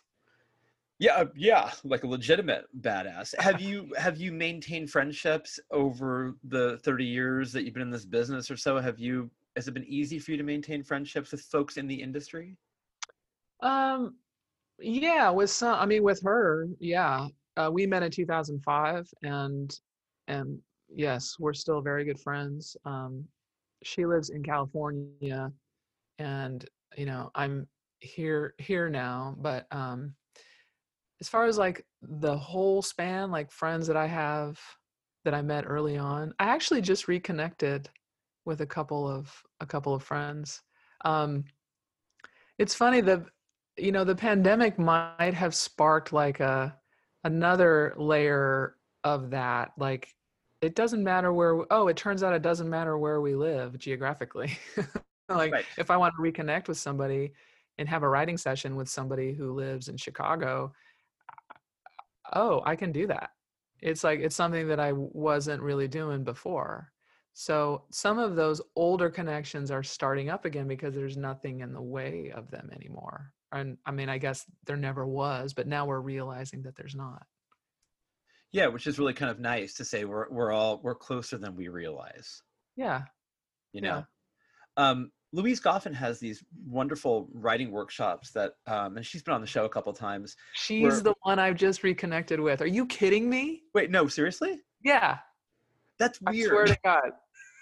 yeah, 0.99 1.15
uh, 1.15 1.27
yeah, 1.37 1.71
like 1.85 2.05
a 2.05 2.07
legitimate 2.07 2.65
badass. 2.81 3.35
Have 3.41 3.61
you 3.61 3.93
have 3.99 4.17
you 4.17 4.33
maintained 4.33 4.91
friendships 4.91 5.61
over 5.71 6.37
the 6.45 6.79
30 6.79 7.05
years 7.05 7.53
that 7.53 7.65
you've 7.65 7.75
been 7.75 7.83
in 7.83 7.91
this 7.91 8.07
business 8.07 8.51
or 8.51 8.57
so? 8.57 8.79
Have 8.79 8.99
you 8.99 9.31
has 9.57 9.69
it 9.69 9.75
been 9.75 9.87
easy 9.87 10.19
for 10.19 10.33
you 10.33 10.37
to 10.37 10.43
maintain 10.43 10.83
friendships 10.83 11.33
with 11.33 11.41
folks 11.41 11.77
in 11.79 11.87
the 11.87 11.95
industry? 11.95 12.57
Um, 13.61 14.17
yeah, 14.79 15.31
with 15.31 15.51
some. 15.51 15.75
I 15.75 15.87
mean, 15.87 16.03
with 16.03 16.23
her, 16.23 16.69
yeah. 16.79 17.29
Uh, 17.57 17.71
we 17.73 17.87
met 17.87 18.03
in 18.03 18.11
2005, 18.11 19.09
and 19.23 19.81
and 20.29 20.59
yes, 20.95 21.37
we're 21.39 21.55
still 21.55 21.81
very 21.81 22.05
good 22.05 22.21
friends. 22.21 22.77
Um, 22.85 23.25
she 23.83 24.05
lives 24.05 24.31
in 24.31 24.43
California, 24.43 25.51
and 26.19 26.65
you 26.97 27.07
know, 27.07 27.31
I'm 27.35 27.67
here 28.01 28.55
here 28.59 28.89
now. 28.89 29.35
But 29.39 29.67
um, 29.71 30.15
as 31.21 31.29
far 31.29 31.47
as 31.47 31.59
like 31.59 31.85
the 32.03 32.37
whole 32.37 32.83
span, 32.83 33.31
like 33.31 33.51
friends 33.51 33.87
that 33.87 33.97
I 33.97 34.07
have 34.07 34.59
that 35.25 35.35
I 35.35 35.43
met 35.43 35.65
early 35.67 35.99
on, 35.99 36.33
I 36.39 36.47
actually 36.47 36.81
just 36.81 37.09
reconnected 37.09 37.89
with 38.45 38.61
a 38.61 38.67
couple 38.67 39.09
of 39.09 39.33
a 39.61 39.67
couple 39.67 39.95
of 39.95 40.03
friends. 40.03 40.63
Um, 41.05 41.45
it's 42.59 42.75
funny 42.75 43.01
the 43.01 43.27
you 43.77 43.93
know 43.93 44.05
the 44.05 44.15
pandemic 44.15 44.79
might 44.79 45.35
have 45.35 45.55
sparked 45.55 46.13
like 46.13 46.41
a 46.41 46.75
another 47.25 47.93
layer 47.97 48.77
of 49.05 49.31
that 49.31 49.73
like 49.79 50.15
it 50.63 50.75
doesn't 50.75 51.05
matter 51.05 51.33
where 51.33 51.61
oh 51.71 51.89
it 51.89 51.97
turns 51.97 52.23
out 52.23 52.33
it 52.33 52.43
doesn't 52.43 52.71
matter 52.71 52.97
where 52.97 53.21
we 53.21 53.35
live 53.35 53.77
geographically 53.79 54.57
like 55.29 55.53
Right. 55.53 55.65
if 55.77 55.91
i 55.91 55.97
want 55.97 56.15
to 56.17 56.23
reconnect 56.23 56.69
with 56.69 56.79
somebody 56.79 57.33
and 57.79 57.89
have 57.89 58.03
a 58.03 58.09
writing 58.09 58.37
session 58.37 58.77
with 58.77 58.89
somebody 58.89 59.33
who 59.33 59.53
lives 59.53 59.89
in 59.89 59.97
chicago 59.97 60.73
oh 62.33 62.63
i 62.65 62.77
can 62.77 62.93
do 62.93 63.07
that 63.07 63.31
it's 63.81 64.05
like 64.05 64.21
it's 64.21 64.37
something 64.37 64.69
that 64.69 64.81
i 64.81 64.93
wasn't 64.93 65.61
really 65.63 65.89
doing 65.89 66.25
before 66.25 66.93
so 67.35 67.85
some 67.91 68.19
of 68.19 68.35
those 68.35 68.63
older 68.77 69.11
connections 69.11 69.71
are 69.71 69.83
starting 69.83 70.31
up 70.31 70.45
again 70.47 70.67
because 70.67 70.95
there's 70.95 71.17
nothing 71.19 71.61
in 71.61 71.73
the 71.73 71.83
way 71.83 72.33
of 72.35 72.51
them 72.51 72.71
anymore 72.75 73.33
and 73.53 73.77
i 73.85 73.91
mean 73.91 74.09
i 74.09 74.19
guess 74.19 74.45
there 74.65 74.77
never 74.77 75.07
was 75.07 75.53
but 75.53 75.67
now 75.67 75.85
we're 75.87 76.01
realizing 76.01 76.63
that 76.63 76.77
there's 76.77 76.95
not 76.95 77.27
Yeah, 78.53 78.69
which 78.69 78.87
is 78.87 78.99
really 78.99 79.13
kind 79.13 79.31
of 79.31 79.39
nice 79.39 79.75
to 79.75 79.85
say 79.85 80.05
we're 80.05 80.31
we're 80.31 80.53
all 80.53 80.81
we're 80.83 80.95
closer 80.95 81.37
than 81.37 81.57
we 81.57 81.69
realize. 81.69 82.43
yeah 82.77 83.03
you 83.73 83.83
Yeah. 83.83 83.91
know 83.91 84.07
um 84.79 85.11
louise 85.37 85.61
goffin 85.61 85.93
has 85.95 86.19
these 86.19 86.43
wonderful 86.67 87.29
writing 87.35 87.71
workshops 87.71 88.31
that 88.31 88.55
um 88.67 88.97
and 88.97 89.05
she's 89.05 89.23
been 89.23 89.35
on 89.35 89.43
the 89.43 89.47
show 89.47 89.67
a 89.67 89.69
couple 89.69 89.93
times 89.93 90.35
she's 90.55 90.83
We're- 90.83 91.01
the 91.03 91.15
one 91.23 91.39
i've 91.39 91.57
just 91.57 91.83
reconnected 91.83 92.41
with. 92.41 92.63
Are 92.63 92.67
you 92.67 92.87
kidding 92.87 93.29
me? 93.29 93.63
Wait 93.75 93.91
no 93.91 94.09
seriously? 94.09 94.61
Yeah. 94.83 95.19
That's 95.99 96.21
weird. 96.23 96.51
i 96.51 96.55
swear 96.55 96.65
to 96.67 96.79
god. 96.85 97.11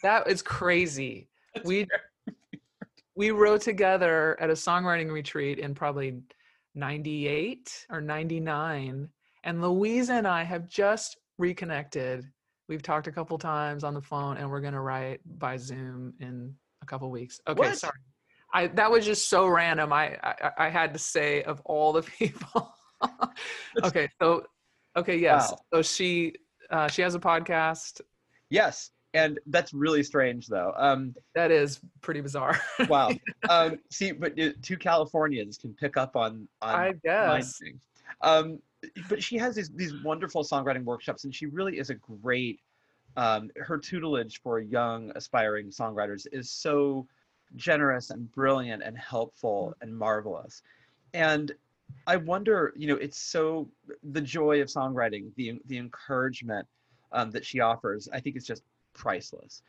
That 0.02 0.28
is 0.28 0.40
crazy. 0.42 1.28
We 1.64 1.86
we 3.16 3.30
wrote 3.30 3.60
together 3.60 4.36
at 4.40 4.50
a 4.50 4.54
songwriting 4.54 5.10
retreat 5.12 5.58
in 5.60 5.72
probably 5.74 6.20
98 6.74 7.86
or 7.90 8.00
99 8.00 9.08
and 9.44 9.62
louise 9.62 10.10
and 10.10 10.26
i 10.26 10.42
have 10.42 10.68
just 10.68 11.16
reconnected. 11.38 12.24
We've 12.68 12.82
talked 12.82 13.06
a 13.06 13.12
couple 13.12 13.38
times 13.38 13.84
on 13.84 13.94
the 13.94 14.00
phone 14.00 14.36
and 14.36 14.50
we're 14.50 14.60
going 14.60 14.74
to 14.74 14.80
write 14.80 15.20
by 15.38 15.56
zoom 15.56 16.14
in 16.20 16.54
a 16.84 16.86
couple 16.86 17.10
weeks. 17.10 17.40
Okay 17.48 17.58
What? 17.58 17.78
sorry. 17.78 17.92
I 18.52 18.68
that 18.68 18.90
was 18.90 19.04
just 19.04 19.28
so 19.28 19.46
random. 19.48 19.92
I 19.92 20.16
i, 20.22 20.50
I 20.58 20.68
had 20.68 20.92
to 20.92 20.98
say 20.98 21.42
of 21.42 21.60
all 21.64 21.92
the 21.92 22.02
people. 22.18 22.72
Okay 23.82 24.08
so 24.20 24.44
okay 24.96 25.16
yes. 25.16 25.50
Wow. 25.50 25.58
so 25.74 25.82
she 25.82 26.34
uh, 26.70 26.88
she 26.88 27.02
has 27.02 27.14
a 27.14 27.20
podcast. 27.20 28.00
Yes 28.50 28.90
and 29.14 29.38
that's 29.46 29.72
really 29.72 30.02
strange 30.02 30.46
though. 30.48 30.72
Um 30.76 31.14
that 31.34 31.50
is 31.50 31.80
pretty 32.00 32.20
bizarre. 32.20 32.60
Wow. 32.88 33.10
Um 33.48 33.78
see 33.90 34.12
but 34.12 34.38
uh, 34.38 34.50
two 34.62 34.76
californians 34.76 35.56
can 35.58 35.74
pick 35.74 35.96
up 35.96 36.14
on 36.16 36.46
on 36.62 36.74
i 36.74 36.92
guess. 37.04 37.58
um 38.20 38.58
but 39.08 39.22
she 39.22 39.36
has 39.38 39.54
these 39.56 39.70
these 39.70 39.94
wonderful 40.02 40.44
songwriting 40.44 40.84
workshops 40.84 41.24
and 41.24 41.34
she 41.34 41.46
really 41.46 41.78
is 41.78 41.90
a 41.90 41.94
great 41.94 42.60
um 43.16 43.50
her 43.56 43.78
tutelage 43.78 44.40
for 44.40 44.60
young 44.60 45.12
aspiring 45.14 45.68
songwriters 45.68 46.26
is 46.32 46.50
so 46.50 47.06
generous 47.56 48.10
and 48.10 48.30
brilliant 48.32 48.82
and 48.82 48.98
helpful 48.98 49.74
and 49.80 49.96
marvelous. 49.96 50.62
And 51.12 51.52
i 52.06 52.16
wonder 52.16 52.72
you 52.76 52.88
know 52.88 52.96
it's 52.96 53.18
so 53.18 53.68
the 54.12 54.20
joy 54.20 54.60
of 54.60 54.68
songwriting 54.68 55.30
the 55.36 55.60
the 55.66 55.78
encouragement 55.78 56.66
um, 57.12 57.30
that 57.30 57.44
she 57.44 57.60
offers 57.60 58.08
i 58.12 58.18
think 58.18 58.36
is 58.36 58.46
just 58.46 58.62
priceless. 58.94 59.62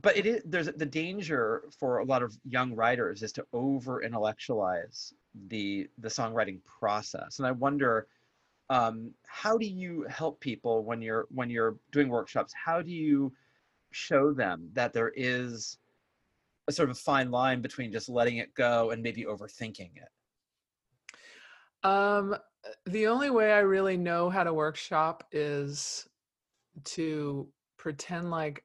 But 0.00 0.16
it 0.16 0.24
is 0.24 0.42
there's 0.46 0.66
the 0.66 0.86
danger 0.86 1.64
for 1.78 1.98
a 1.98 2.04
lot 2.04 2.22
of 2.22 2.36
young 2.48 2.74
writers 2.74 3.22
is 3.22 3.32
to 3.32 3.44
over 3.52 4.02
intellectualize 4.02 5.12
the 5.48 5.88
the 5.98 6.08
songwriting 6.08 6.58
process. 6.64 7.38
And 7.38 7.46
i 7.46 7.52
wonder 7.52 8.06
um, 8.70 9.14
how 9.26 9.58
do 9.58 9.66
you 9.66 10.04
help 10.08 10.40
people 10.40 10.84
when 10.84 11.02
you're 11.02 11.26
when 11.30 11.50
you're 11.50 11.78
doing 11.90 12.08
workshops? 12.08 12.52
How 12.54 12.82
do 12.82 12.90
you 12.90 13.32
show 13.90 14.32
them 14.32 14.70
that 14.72 14.92
there 14.92 15.12
is 15.14 15.78
a 16.68 16.72
sort 16.72 16.90
of 16.90 16.96
a 16.96 17.00
fine 17.00 17.30
line 17.30 17.60
between 17.62 17.92
just 17.92 18.08
letting 18.08 18.38
it 18.38 18.54
go 18.54 18.90
and 18.90 19.02
maybe 19.02 19.24
overthinking 19.24 19.96
it? 19.96 20.08
Um, 21.82 22.36
the 22.86 23.08
only 23.08 23.30
way 23.30 23.52
I 23.52 23.60
really 23.60 23.96
know 23.96 24.30
how 24.30 24.44
to 24.44 24.54
workshop 24.54 25.24
is 25.32 26.08
to 26.84 27.52
pretend 27.76 28.30
like 28.30 28.64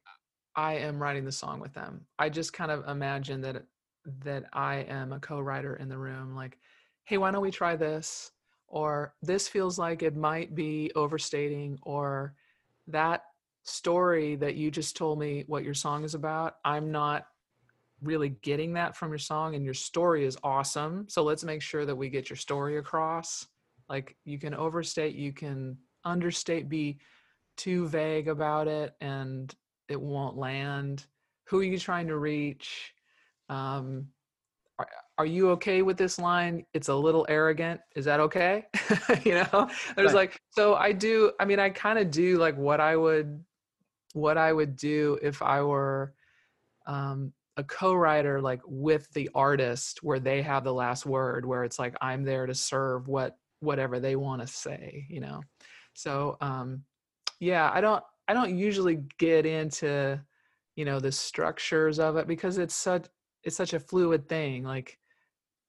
I 0.56 0.76
am 0.76 1.02
writing 1.02 1.26
the 1.26 1.32
song 1.32 1.60
with 1.60 1.74
them. 1.74 2.08
I 2.20 2.30
just 2.30 2.54
kind 2.54 2.72
of 2.72 2.88
imagine 2.88 3.42
that 3.42 3.68
that 4.06 4.46
I 4.54 4.78
am 4.78 5.12
a 5.14 5.20
co-writer 5.20 5.76
in 5.76 5.90
the 5.90 5.98
room 5.98 6.36
like, 6.36 6.60
"Hey, 7.06 7.18
why 7.18 7.32
don't 7.32 7.42
we 7.42 7.52
try 7.52 7.76
this?" 7.76 8.32
Or 8.68 9.14
"This 9.22 9.48
feels 9.48 9.80
like 9.80 10.04
it 10.04 10.16
might 10.16 10.56
be 10.56 10.92
overstating," 10.96 11.80
or 11.84 12.36
"That 12.88 13.24
story 13.64 14.36
that 14.38 14.56
you 14.56 14.72
just 14.72 14.96
told 14.96 15.20
me 15.20 15.44
what 15.48 15.64
your 15.64 15.74
song 15.74 16.04
is 16.04 16.16
about, 16.16 16.56
I'm 16.64 16.92
not 16.92 17.26
really 18.02 18.30
getting 18.30 18.74
that 18.74 18.96
from 18.96 19.10
your 19.10 19.18
song 19.18 19.56
and 19.56 19.66
your 19.66 19.74
story 19.74 20.26
is 20.26 20.38
awesome. 20.44 21.08
So 21.10 21.24
let's 21.24 21.44
make 21.44 21.62
sure 21.62 21.86
that 21.86 21.96
we 21.96 22.10
get 22.10 22.30
your 22.30 22.38
story 22.38 22.78
across. 22.78 23.48
Like 23.90 24.16
you 24.24 24.40
can 24.40 24.54
overstate, 24.54 25.16
you 25.16 25.34
can 25.34 25.78
understate, 26.06 26.70
be 26.70 27.00
too 27.58 27.88
vague 27.88 28.28
about 28.28 28.68
it 28.68 28.96
and 29.02 29.54
it 29.90 30.00
won't 30.00 30.38
land. 30.38 31.06
Who 31.46 31.60
are 31.60 31.64
you 31.64 31.80
trying 31.80 32.08
to 32.08 32.18
reach? 32.18 32.94
Um, 33.50 34.08
are, 35.18 35.26
you 35.26 35.50
okay 35.52 35.82
with 35.82 35.98
this 35.98 36.20
line? 36.20 36.66
It's 36.74 36.90
a 36.90 36.96
little 36.96 37.26
arrogant. 37.30 37.82
Is 37.96 38.06
that 38.06 38.20
okay? 38.20 38.66
you 39.24 39.34
know, 39.34 39.70
there's 39.96 40.14
right. 40.14 40.16
like, 40.16 40.42
so 40.50 40.76
I 40.76 40.92
do, 40.92 41.32
I 41.40 41.46
mean, 41.46 41.60
I 41.60 41.70
kind 41.70 42.00
of 42.00 42.12
do 42.12 42.38
like 42.38 42.58
what 42.58 42.80
I 42.80 42.96
would, 42.96 43.44
what 44.14 44.38
I 44.38 44.54
would 44.54 44.76
do 44.76 45.18
if 45.22 45.42
I 45.42 45.62
were 45.62 46.14
um, 46.86 47.34
a 47.58 47.64
co-writer 47.64 48.40
like 48.40 48.62
with 48.66 49.12
the 49.14 49.30
artist 49.34 50.04
where 50.04 50.20
they 50.20 50.42
have 50.42 50.64
the 50.64 50.74
last 50.74 51.06
word 51.06 51.44
where 51.46 51.64
it's 51.64 51.80
like 51.80 51.96
i'm 52.02 52.24
there 52.24 52.46
to 52.46 52.54
serve 52.54 53.08
what 53.08 53.38
whatever 53.60 54.00
they 54.00 54.16
want 54.16 54.40
to 54.40 54.48
say 54.48 55.06
you 55.10 55.20
know 55.20 55.42
so 55.94 56.38
um 56.40 56.84
yeah 57.40 57.72
i 57.74 57.82
don't 57.82 58.04
i 58.28 58.34
don't 58.34 58.56
usually 58.56 59.00
get 59.18 59.46
into 59.46 60.20
you 60.76 60.86
know 60.86 61.00
the 61.00 61.12
structures 61.12 62.00
of 62.00 62.16
it 62.16 62.28
because 62.28 62.60
it's 62.60 62.76
such 62.76 63.08
it's 63.44 63.58
such 63.58 63.74
a 63.74 63.80
fluid 63.80 64.30
thing 64.30 64.64
like 64.64 65.00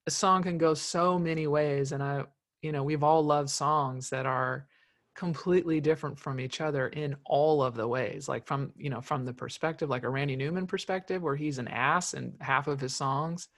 a 0.08 0.10
song 0.10 0.42
can 0.42 0.58
go 0.58 0.74
so 0.74 1.18
many 1.18 1.46
ways 1.46 1.92
and 1.92 2.02
i 2.02 2.24
you 2.62 2.72
know 2.72 2.82
we've 2.82 3.04
all 3.04 3.22
loved 3.22 3.50
songs 3.50 4.10
that 4.10 4.26
are 4.26 4.66
completely 5.14 5.80
different 5.80 6.18
from 6.18 6.38
each 6.38 6.60
other 6.60 6.88
in 6.88 7.16
all 7.24 7.62
of 7.62 7.74
the 7.74 7.86
ways 7.86 8.28
like 8.28 8.46
from 8.46 8.72
you 8.76 8.90
know 8.90 9.00
from 9.00 9.24
the 9.24 9.32
perspective 9.32 9.88
like 9.88 10.04
a 10.04 10.08
randy 10.08 10.36
newman 10.36 10.66
perspective 10.66 11.22
where 11.22 11.36
he's 11.36 11.58
an 11.58 11.68
ass 11.68 12.14
in 12.14 12.32
half 12.40 12.68
of 12.68 12.80
his 12.80 12.94
songs 12.94 13.48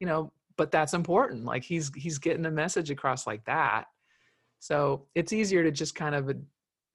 you 0.00 0.06
know 0.06 0.32
but 0.56 0.70
that's 0.70 0.94
important 0.94 1.44
like 1.44 1.62
he's 1.62 1.92
he's 1.94 2.18
getting 2.18 2.46
a 2.46 2.50
message 2.50 2.90
across 2.90 3.26
like 3.26 3.44
that. 3.44 3.86
So 4.58 5.06
it's 5.14 5.32
easier 5.32 5.62
to 5.64 5.70
just 5.70 5.94
kind 5.94 6.14
of 6.14 6.32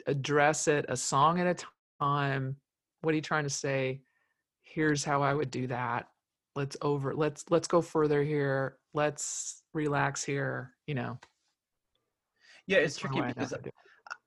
address 0.05 0.67
it 0.67 0.85
a 0.87 0.95
song 0.95 1.39
at 1.39 1.47
a 1.47 1.65
time 1.99 2.55
what 3.01 3.11
are 3.11 3.15
you 3.15 3.21
trying 3.21 3.43
to 3.43 3.49
say? 3.49 4.01
Here's 4.63 5.03
how 5.03 5.21
i 5.21 5.33
would 5.33 5.51
do 5.51 5.67
that. 5.67 6.07
Let's 6.55 6.77
over 6.81 7.15
let's 7.15 7.45
let's 7.49 7.67
go 7.67 7.81
further 7.81 8.23
here 8.23 8.77
let's 8.97 9.61
relax 9.73 10.23
here 10.23 10.73
you 10.87 10.95
know 10.95 11.17
yeah 12.67 12.77
it's 12.77 12.97
tricky 12.97 13.21
because 13.21 13.53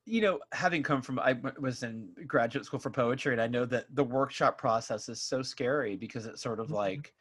you 0.05 0.21
know, 0.21 0.39
having 0.51 0.81
come 0.81 1.01
from, 1.01 1.19
I 1.19 1.37
was 1.59 1.83
in 1.83 2.09
graduate 2.25 2.65
school 2.65 2.79
for 2.79 2.89
poetry, 2.89 3.33
and 3.33 3.41
I 3.41 3.47
know 3.47 3.65
that 3.65 3.85
the 3.95 4.03
workshop 4.03 4.57
process 4.57 5.09
is 5.09 5.21
so 5.21 5.41
scary 5.41 5.95
because 5.95 6.25
it's 6.25 6.41
sort 6.41 6.59
of 6.59 6.67
mm-hmm. 6.67 6.75
like, 6.75 7.13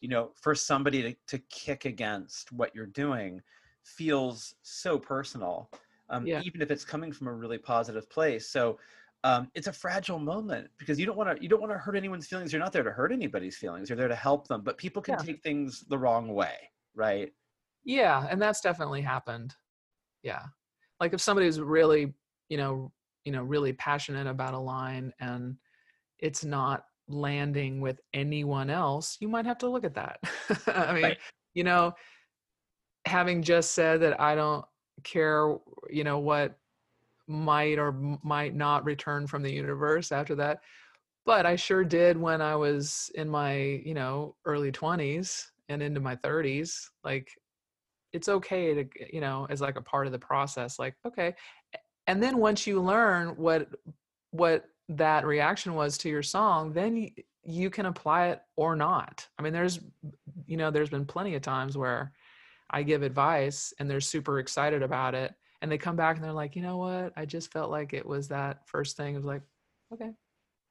you 0.00 0.08
know, 0.08 0.30
for 0.34 0.54
somebody 0.54 1.02
to, 1.02 1.14
to 1.28 1.38
kick 1.50 1.84
against 1.84 2.50
what 2.52 2.74
you're 2.74 2.86
doing 2.86 3.40
feels 3.84 4.54
so 4.62 4.98
personal, 4.98 5.70
um, 6.08 6.26
yeah. 6.26 6.40
even 6.42 6.62
if 6.62 6.70
it's 6.70 6.84
coming 6.84 7.12
from 7.12 7.28
a 7.28 7.32
really 7.32 7.58
positive 7.58 8.08
place. 8.08 8.48
So 8.48 8.78
um, 9.22 9.50
it's 9.54 9.66
a 9.66 9.72
fragile 9.72 10.18
moment 10.18 10.68
because 10.78 10.98
you 10.98 11.06
don't 11.06 11.16
want 11.16 11.36
to 11.36 11.42
you 11.42 11.48
don't 11.48 11.60
want 11.60 11.72
to 11.72 11.78
hurt 11.78 11.96
anyone's 11.96 12.26
feelings. 12.26 12.52
You're 12.52 12.60
not 12.60 12.72
there 12.72 12.82
to 12.82 12.90
hurt 12.90 13.12
anybody's 13.12 13.56
feelings. 13.56 13.88
You're 13.88 13.96
there 13.96 14.08
to 14.08 14.14
help 14.14 14.48
them, 14.48 14.62
but 14.62 14.76
people 14.76 15.00
can 15.00 15.14
yeah. 15.18 15.24
take 15.24 15.42
things 15.42 15.84
the 15.88 15.96
wrong 15.96 16.34
way, 16.34 16.54
right? 16.94 17.32
Yeah, 17.84 18.26
and 18.30 18.40
that's 18.40 18.60
definitely 18.60 19.02
happened. 19.02 19.54
Yeah 20.22 20.44
like 21.00 21.12
if 21.12 21.20
somebody's 21.20 21.60
really 21.60 22.14
you 22.48 22.56
know 22.56 22.92
you 23.24 23.32
know 23.32 23.42
really 23.42 23.72
passionate 23.72 24.26
about 24.26 24.54
a 24.54 24.58
line 24.58 25.12
and 25.20 25.56
it's 26.18 26.44
not 26.44 26.84
landing 27.08 27.80
with 27.80 28.00
anyone 28.14 28.70
else 28.70 29.16
you 29.20 29.28
might 29.28 29.44
have 29.44 29.58
to 29.58 29.68
look 29.68 29.84
at 29.84 29.94
that 29.94 30.18
i 30.68 30.94
mean 30.94 31.02
right. 31.02 31.18
you 31.52 31.64
know 31.64 31.92
having 33.06 33.42
just 33.42 33.72
said 33.72 34.00
that 34.00 34.18
i 34.20 34.34
don't 34.34 34.64
care 35.02 35.54
you 35.90 36.04
know 36.04 36.18
what 36.18 36.58
might 37.26 37.78
or 37.78 37.92
might 38.22 38.54
not 38.54 38.84
return 38.84 39.26
from 39.26 39.42
the 39.42 39.52
universe 39.52 40.12
after 40.12 40.34
that 40.34 40.60
but 41.26 41.44
i 41.44 41.54
sure 41.56 41.84
did 41.84 42.16
when 42.16 42.40
i 42.40 42.56
was 42.56 43.10
in 43.14 43.28
my 43.28 43.56
you 43.84 43.94
know 43.94 44.34
early 44.46 44.72
20s 44.72 45.48
and 45.68 45.82
into 45.82 46.00
my 46.00 46.16
30s 46.16 46.88
like 47.02 47.28
it's 48.12 48.28
okay 48.28 48.74
to 48.74 48.88
you 49.12 49.20
know 49.20 49.46
as 49.50 49.60
like 49.60 49.76
a 49.76 49.82
part 49.82 50.06
of 50.06 50.12
the 50.12 50.18
process 50.18 50.78
like 50.78 50.94
okay 51.06 51.34
and 52.06 52.22
then 52.22 52.38
once 52.38 52.66
you 52.66 52.80
learn 52.80 53.28
what 53.36 53.68
what 54.30 54.64
that 54.88 55.26
reaction 55.26 55.74
was 55.74 55.96
to 55.98 56.08
your 56.08 56.22
song 56.22 56.72
then 56.72 56.96
you, 56.96 57.10
you 57.44 57.70
can 57.70 57.86
apply 57.86 58.28
it 58.28 58.42
or 58.56 58.74
not. 58.74 59.26
I 59.38 59.42
mean 59.42 59.52
there's 59.52 59.80
you 60.46 60.56
know 60.56 60.70
there's 60.70 60.90
been 60.90 61.04
plenty 61.04 61.34
of 61.34 61.42
times 61.42 61.76
where 61.76 62.12
i 62.70 62.82
give 62.82 63.02
advice 63.02 63.72
and 63.78 63.88
they're 63.88 64.00
super 64.00 64.38
excited 64.38 64.82
about 64.82 65.14
it 65.14 65.34
and 65.60 65.70
they 65.70 65.78
come 65.78 65.96
back 65.96 66.16
and 66.16 66.24
they're 66.24 66.32
like 66.32 66.56
you 66.56 66.62
know 66.62 66.78
what? 66.78 67.12
I 67.16 67.24
just 67.26 67.52
felt 67.52 67.70
like 67.70 67.92
it 67.92 68.06
was 68.06 68.28
that 68.28 68.66
first 68.66 68.96
thing. 68.96 69.16
Of 69.16 69.24
like 69.24 69.42
okay 69.92 70.10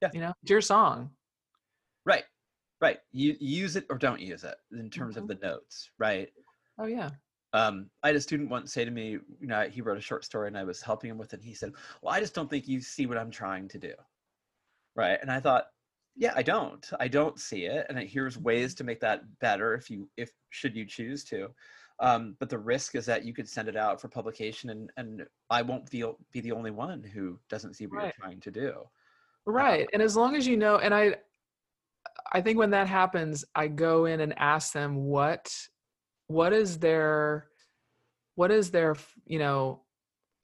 yeah. 0.02 0.10
you 0.12 0.20
know 0.20 0.32
it's 0.42 0.50
your 0.50 0.60
song. 0.60 1.10
Right 2.04 2.24
right 2.80 2.98
you 3.12 3.36
use 3.40 3.76
it 3.76 3.86
or 3.90 3.98
don't 3.98 4.20
use 4.20 4.44
it 4.44 4.56
in 4.72 4.90
terms 4.90 5.16
mm-hmm. 5.16 5.30
of 5.30 5.40
the 5.40 5.46
notes 5.46 5.90
right 5.98 6.30
oh 6.78 6.86
yeah 6.86 7.10
um, 7.54 7.88
I 8.02 8.08
had 8.08 8.16
a 8.16 8.20
student 8.20 8.50
once 8.50 8.72
say 8.72 8.84
to 8.84 8.90
me, 8.90 9.10
you 9.10 9.46
know, 9.46 9.68
he 9.70 9.80
wrote 9.80 9.96
a 9.96 10.00
short 10.00 10.24
story 10.24 10.48
and 10.48 10.58
I 10.58 10.64
was 10.64 10.82
helping 10.82 11.08
him 11.08 11.16
with 11.16 11.32
it. 11.32 11.36
And 11.38 11.44
he 11.48 11.54
said, 11.54 11.72
Well, 12.02 12.12
I 12.12 12.18
just 12.18 12.34
don't 12.34 12.50
think 12.50 12.66
you 12.66 12.80
see 12.80 13.06
what 13.06 13.16
I'm 13.16 13.30
trying 13.30 13.68
to 13.68 13.78
do. 13.78 13.92
Right. 14.96 15.18
And 15.22 15.30
I 15.30 15.38
thought, 15.38 15.66
yeah, 16.16 16.32
I 16.34 16.42
don't. 16.42 16.84
I 16.98 17.06
don't 17.06 17.38
see 17.38 17.66
it. 17.66 17.86
And 17.88 17.98
here's 17.98 18.36
ways 18.36 18.72
mm-hmm. 18.72 18.78
to 18.78 18.84
make 18.84 19.00
that 19.00 19.22
better 19.40 19.72
if 19.74 19.88
you, 19.88 20.08
if 20.16 20.32
should 20.50 20.74
you 20.74 20.84
choose 20.84 21.22
to. 21.26 21.48
Um, 22.00 22.36
but 22.40 22.50
the 22.50 22.58
risk 22.58 22.96
is 22.96 23.06
that 23.06 23.24
you 23.24 23.32
could 23.32 23.48
send 23.48 23.68
it 23.68 23.76
out 23.76 24.00
for 24.00 24.08
publication 24.08 24.70
and, 24.70 24.90
and 24.96 25.24
I 25.48 25.62
won't 25.62 25.88
feel, 25.88 26.18
be 26.32 26.40
the 26.40 26.50
only 26.50 26.72
one 26.72 27.04
who 27.04 27.38
doesn't 27.48 27.74
see 27.74 27.86
what 27.86 27.98
right. 27.98 28.04
you're 28.06 28.26
trying 28.26 28.40
to 28.40 28.50
do. 28.50 28.74
Right. 29.46 29.82
Um, 29.82 29.88
and 29.92 30.02
as 30.02 30.16
long 30.16 30.34
as 30.34 30.44
you 30.44 30.56
know, 30.56 30.78
and 30.78 30.92
I, 30.92 31.14
I 32.32 32.40
think 32.40 32.58
when 32.58 32.70
that 32.70 32.88
happens, 32.88 33.44
I 33.54 33.68
go 33.68 34.06
in 34.06 34.20
and 34.20 34.38
ask 34.38 34.72
them 34.72 34.96
what 35.04 35.52
what 36.26 36.52
is 36.52 36.78
their 36.78 37.48
what 38.34 38.50
is 38.50 38.70
their 38.70 38.96
you 39.26 39.38
know 39.38 39.82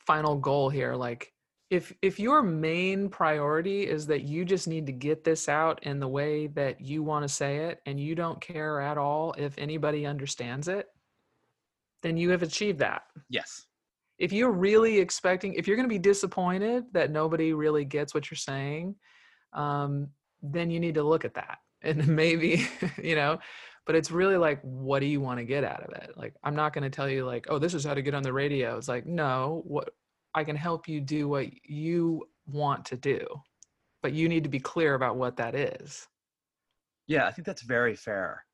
final 0.06 0.36
goal 0.36 0.70
here? 0.70 0.94
Like 0.94 1.32
if 1.70 1.94
if 2.02 2.18
your 2.18 2.42
main 2.42 3.08
priority 3.08 3.86
is 3.86 4.06
that 4.08 4.22
you 4.22 4.44
just 4.44 4.66
need 4.66 4.86
to 4.86 4.92
get 4.92 5.22
this 5.22 5.48
out 5.48 5.82
in 5.84 6.00
the 6.00 6.08
way 6.08 6.48
that 6.48 6.80
you 6.80 7.02
want 7.02 7.22
to 7.22 7.28
say 7.28 7.58
it 7.58 7.80
and 7.86 7.98
you 8.00 8.14
don't 8.14 8.40
care 8.40 8.80
at 8.80 8.98
all 8.98 9.34
if 9.38 9.54
anybody 9.56 10.04
understands 10.04 10.68
it 10.68 10.86
then 12.02 12.16
you 12.16 12.30
have 12.30 12.42
achieved 12.42 12.78
that. 12.78 13.02
Yes. 13.28 13.66
If 14.18 14.32
you're 14.32 14.52
really 14.52 14.98
expecting 14.98 15.54
if 15.54 15.66
you're 15.66 15.76
going 15.76 15.88
to 15.88 15.94
be 15.94 15.98
disappointed 15.98 16.84
that 16.92 17.10
nobody 17.10 17.52
really 17.52 17.84
gets 17.84 18.14
what 18.14 18.30
you're 18.30 18.36
saying 18.36 18.96
um, 19.52 20.08
then 20.42 20.70
you 20.70 20.80
need 20.80 20.94
to 20.94 21.02
look 21.02 21.24
at 21.24 21.34
that 21.34 21.58
and 21.82 22.06
maybe 22.08 22.66
you 23.02 23.14
know 23.14 23.38
but 23.86 23.96
it's 23.96 24.10
really 24.10 24.36
like 24.36 24.60
what 24.62 25.00
do 25.00 25.06
you 25.06 25.20
want 25.20 25.38
to 25.38 25.44
get 25.44 25.64
out 25.64 25.82
of 25.82 25.90
it? 26.02 26.12
Like 26.16 26.34
i'm 26.44 26.54
not 26.54 26.72
going 26.72 26.84
to 26.84 26.90
tell 26.90 27.08
you 27.08 27.24
like 27.24 27.46
oh 27.48 27.58
this 27.58 27.74
is 27.74 27.84
how 27.84 27.94
to 27.94 28.02
get 28.02 28.14
on 28.14 28.22
the 28.22 28.32
radio. 28.32 28.76
It's 28.76 28.88
like 28.88 29.06
no 29.06 29.62
what 29.66 29.90
i 30.34 30.44
can 30.44 30.56
help 30.56 30.88
you 30.88 31.00
do 31.00 31.28
what 31.28 31.46
you 31.64 32.24
want 32.46 32.84
to 32.86 32.96
do 32.96 33.26
but 34.02 34.12
you 34.12 34.28
need 34.28 34.44
to 34.44 34.50
be 34.50 34.60
clear 34.60 34.94
about 34.94 35.16
what 35.16 35.36
that 35.36 35.54
is. 35.54 36.06
Yeah 37.06 37.26
i 37.26 37.32
think 37.32 37.46
that's 37.46 37.62
very 37.62 37.96
fair. 37.96 38.44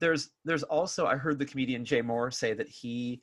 There's 0.00 0.30
there's 0.44 0.64
also 0.64 1.06
i 1.06 1.16
heard 1.16 1.38
the 1.38 1.46
comedian 1.46 1.84
jay 1.84 2.02
mohr 2.02 2.32
say 2.34 2.52
that 2.54 2.68
he 2.68 3.22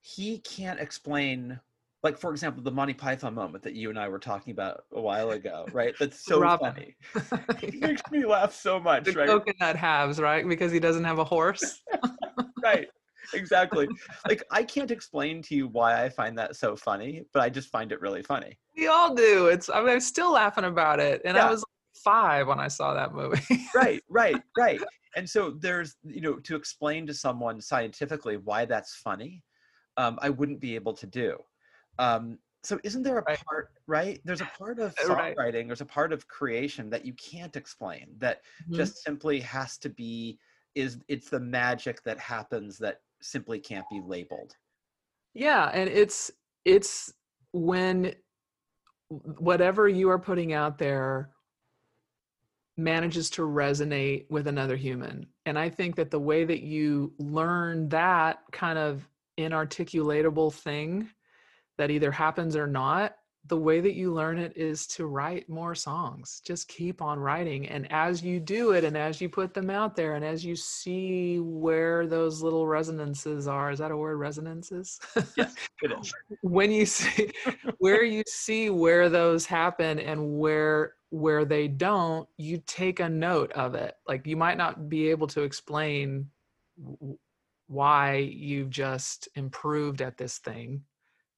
he 0.00 0.38
can't 0.38 0.80
explain 0.80 1.58
like 2.04 2.18
for 2.18 2.30
example 2.30 2.62
the 2.62 2.70
monty 2.70 2.94
python 2.94 3.34
moment 3.34 3.64
that 3.64 3.74
you 3.74 3.90
and 3.90 3.98
i 3.98 4.08
were 4.08 4.20
talking 4.20 4.52
about 4.52 4.84
a 4.92 5.00
while 5.00 5.30
ago 5.38 5.66
right 5.72 5.94
that's 5.98 6.24
so 6.24 6.38
Robin. 6.38 6.72
funny 6.72 6.96
it 7.62 7.74
makes 7.80 8.02
me 8.12 8.24
laugh 8.24 8.54
so 8.54 8.78
much 8.78 9.04
the 9.04 9.12
right 9.12 9.26
coconut 9.26 9.74
halves 9.74 10.20
right 10.20 10.48
because 10.48 10.70
he 10.70 10.78
doesn't 10.78 11.04
have 11.04 11.18
a 11.18 11.24
horse 11.24 11.82
right 12.62 12.88
exactly. 13.32 13.88
Like 14.28 14.42
I 14.50 14.62
can't 14.62 14.90
explain 14.90 15.42
to 15.42 15.54
you 15.54 15.68
why 15.68 16.04
I 16.04 16.08
find 16.08 16.36
that 16.38 16.56
so 16.56 16.76
funny, 16.76 17.24
but 17.32 17.42
I 17.42 17.48
just 17.48 17.68
find 17.70 17.92
it 17.92 18.00
really 18.00 18.22
funny. 18.22 18.58
We 18.76 18.86
all 18.86 19.14
do. 19.14 19.46
It's 19.46 19.68
I 19.68 19.80
mean, 19.80 19.90
I'm 19.90 20.00
still 20.00 20.32
laughing 20.32 20.64
about 20.64 21.00
it, 21.00 21.22
and 21.24 21.36
Yeah. 21.36 21.46
I 21.46 21.50
was 21.50 21.64
five 22.02 22.46
when 22.46 22.60
I 22.60 22.68
saw 22.68 22.94
that 22.94 23.14
movie. 23.14 23.40
Right, 23.74 24.02
right, 24.08 24.40
right. 24.56 24.80
And 25.16 25.28
so 25.28 25.52
there's, 25.58 25.96
you 26.04 26.20
know, 26.20 26.34
to 26.40 26.56
explain 26.56 27.06
to 27.06 27.14
someone 27.14 27.60
scientifically 27.60 28.36
why 28.36 28.64
that's 28.64 28.96
funny, 28.96 29.42
um, 29.96 30.18
I 30.20 30.30
wouldn't 30.30 30.60
be 30.60 30.74
able 30.74 30.92
to 30.94 31.06
do. 31.06 31.38
Um, 31.98 32.38
so 32.62 32.80
isn't 32.82 33.02
there 33.02 33.18
a 33.18 33.26
Right. 33.26 33.38
part, 33.48 33.70
right? 33.86 34.20
There's 34.24 34.40
a 34.40 34.46
part 34.46 34.78
of 34.80 34.96
Uh, 35.00 35.06
right. 35.08 35.38
songwriting, 35.38 35.66
there's 35.66 35.80
a 35.80 35.86
part 35.86 36.12
of 36.12 36.28
creation 36.28 36.90
that 36.90 37.04
you 37.04 37.12
can't 37.14 37.56
explain, 37.56 38.14
that 38.18 38.42
Mhm. 38.66 38.94
just 38.94 39.02
simply 39.02 39.40
has 39.40 39.78
to 39.78 39.88
be 39.90 40.38
is 40.74 40.98
it's 41.08 41.30
the 41.30 41.38
magic 41.40 42.02
that 42.02 42.18
happens 42.18 42.78
that 42.78 43.02
simply 43.22 43.60
can't 43.60 43.88
be 43.88 44.00
labeled. 44.00 44.56
Yeah, 45.34 45.70
and 45.72 45.90
it's 45.90 46.30
it's 46.64 47.12
when 47.52 48.14
whatever 49.10 49.88
you 49.88 50.10
are 50.10 50.18
putting 50.18 50.52
out 50.52 50.78
there 50.78 51.34
manages 52.76 53.30
to 53.30 53.42
resonate 53.42 54.28
with 54.30 54.48
another 54.48 54.76
human. 54.76 55.32
And 55.46 55.58
I 55.58 55.68
think 55.68 55.94
that 55.96 56.10
the 56.10 56.18
way 56.18 56.44
that 56.44 56.62
you 56.62 57.14
learn 57.18 57.88
that 57.90 58.42
kind 58.50 58.78
of 58.78 59.08
inarticulatable 59.38 60.52
thing 60.52 61.10
that 61.78 61.90
either 61.90 62.10
happens 62.10 62.56
or 62.56 62.66
not, 62.66 63.14
the 63.46 63.56
way 63.56 63.80
that 63.80 63.94
you 63.94 64.12
learn 64.12 64.38
it 64.38 64.56
is 64.56 64.86
to 64.86 65.06
write 65.06 65.48
more 65.50 65.74
songs. 65.74 66.40
Just 66.46 66.66
keep 66.66 67.02
on 67.02 67.18
writing. 67.18 67.68
And 67.68 67.90
as 67.92 68.22
you 68.22 68.40
do 68.40 68.72
it 68.72 68.84
and 68.84 68.96
as 68.96 69.20
you 69.20 69.28
put 69.28 69.52
them 69.52 69.68
out 69.68 69.96
there 69.96 70.14
and 70.14 70.24
as 70.24 70.44
you 70.44 70.56
see 70.56 71.40
where 71.40 72.06
those 72.06 72.42
little 72.42 72.66
resonances 72.66 73.46
are, 73.46 73.70
is 73.70 73.80
that 73.80 73.90
a 73.90 73.96
word, 73.96 74.16
resonances? 74.16 74.98
Yes, 75.36 75.54
it 75.82 75.92
is. 75.92 76.12
when 76.40 76.70
you 76.70 76.86
see 76.86 77.30
where 77.78 78.04
you 78.04 78.22
see 78.26 78.70
where 78.70 79.10
those 79.10 79.44
happen 79.44 79.98
and 79.98 80.38
where 80.38 80.94
where 81.10 81.44
they 81.44 81.68
don't 81.68 82.28
you 82.38 82.60
take 82.66 82.98
a 82.98 83.08
note 83.08 83.52
of 83.52 83.74
it 83.74 83.94
like 84.08 84.26
you 84.26 84.36
might 84.36 84.56
not 84.56 84.88
be 84.88 85.08
able 85.08 85.28
to 85.28 85.42
explain 85.42 86.28
why 87.68 88.16
you've 88.16 88.70
just 88.70 89.28
improved 89.36 90.02
at 90.02 90.16
this 90.16 90.38
thing 90.38 90.82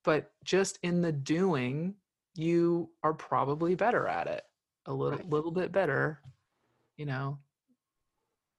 but 0.06 0.30
just 0.44 0.78
in 0.82 1.02
the 1.02 1.12
doing 1.12 1.94
you 2.36 2.88
are 3.02 3.12
probably 3.12 3.74
better 3.74 4.06
at 4.06 4.26
it 4.28 4.44
a 4.86 4.92
little 4.94 5.18
Right. 5.18 5.28
little 5.28 5.50
bit 5.50 5.72
better 5.72 6.22
you 6.96 7.04
know 7.04 7.38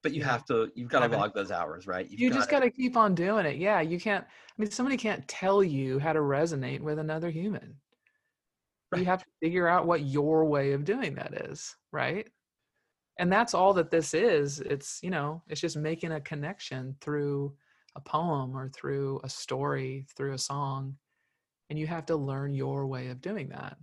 But 0.03 0.13
you 0.13 0.21
Yeah. 0.21 0.31
have 0.33 0.45
to 0.45 0.71
you've 0.75 0.89
got 0.91 0.99
to 1.07 1.17
log 1.17 1.33
those 1.33 1.51
hours, 1.51 1.87
right? 1.87 2.07
You've 2.09 2.19
you 2.19 2.29
just 2.29 2.49
got 2.49 2.59
gotta- 2.59 2.69
keep 2.71 2.95
on 2.95 3.15
doing 3.15 3.45
it 3.47 3.57
yeah 3.57 3.81
you 3.81 3.99
can't 3.99 4.23
i 4.25 4.53
mean 4.57 4.69
somebody 4.69 4.95
can't 4.97 5.27
tell 5.27 5.63
you 5.63 5.97
how 5.99 6.13
to 6.13 6.19
resonate 6.19 6.81
with 6.81 6.99
another 6.99 7.29
human 7.31 7.75
you 8.95 9.03
have 9.05 9.19
to 9.23 9.29
figure 9.41 9.67
out 9.67 9.85
what 9.87 10.01
your 10.03 10.45
way 10.45 10.71
of 10.73 10.85
doing 10.85 11.13
that 11.15 11.33
is 11.49 11.75
right 11.91 12.27
and 13.19 13.31
that's 13.31 13.53
all 13.53 13.73
that 13.73 13.91
this 13.91 14.13
is 14.13 14.59
it's 14.61 14.99
you 15.03 15.09
know 15.09 15.41
it's 15.47 15.59
just 15.61 15.75
making 15.77 16.11
a 16.13 16.21
connection 16.21 16.95
through 17.01 17.53
a 17.95 18.01
poem 18.01 18.55
or 18.55 18.69
through 18.69 19.19
a 19.23 19.29
story 19.29 20.05
through 20.15 20.33
a 20.33 20.37
song 20.37 20.95
and 21.69 21.77
you 21.77 21.87
have 21.87 22.05
to 22.05 22.15
learn 22.15 22.53
your 22.53 22.87
way 22.87 23.07
of 23.07 23.21
doing 23.21 23.49
that 23.49 23.77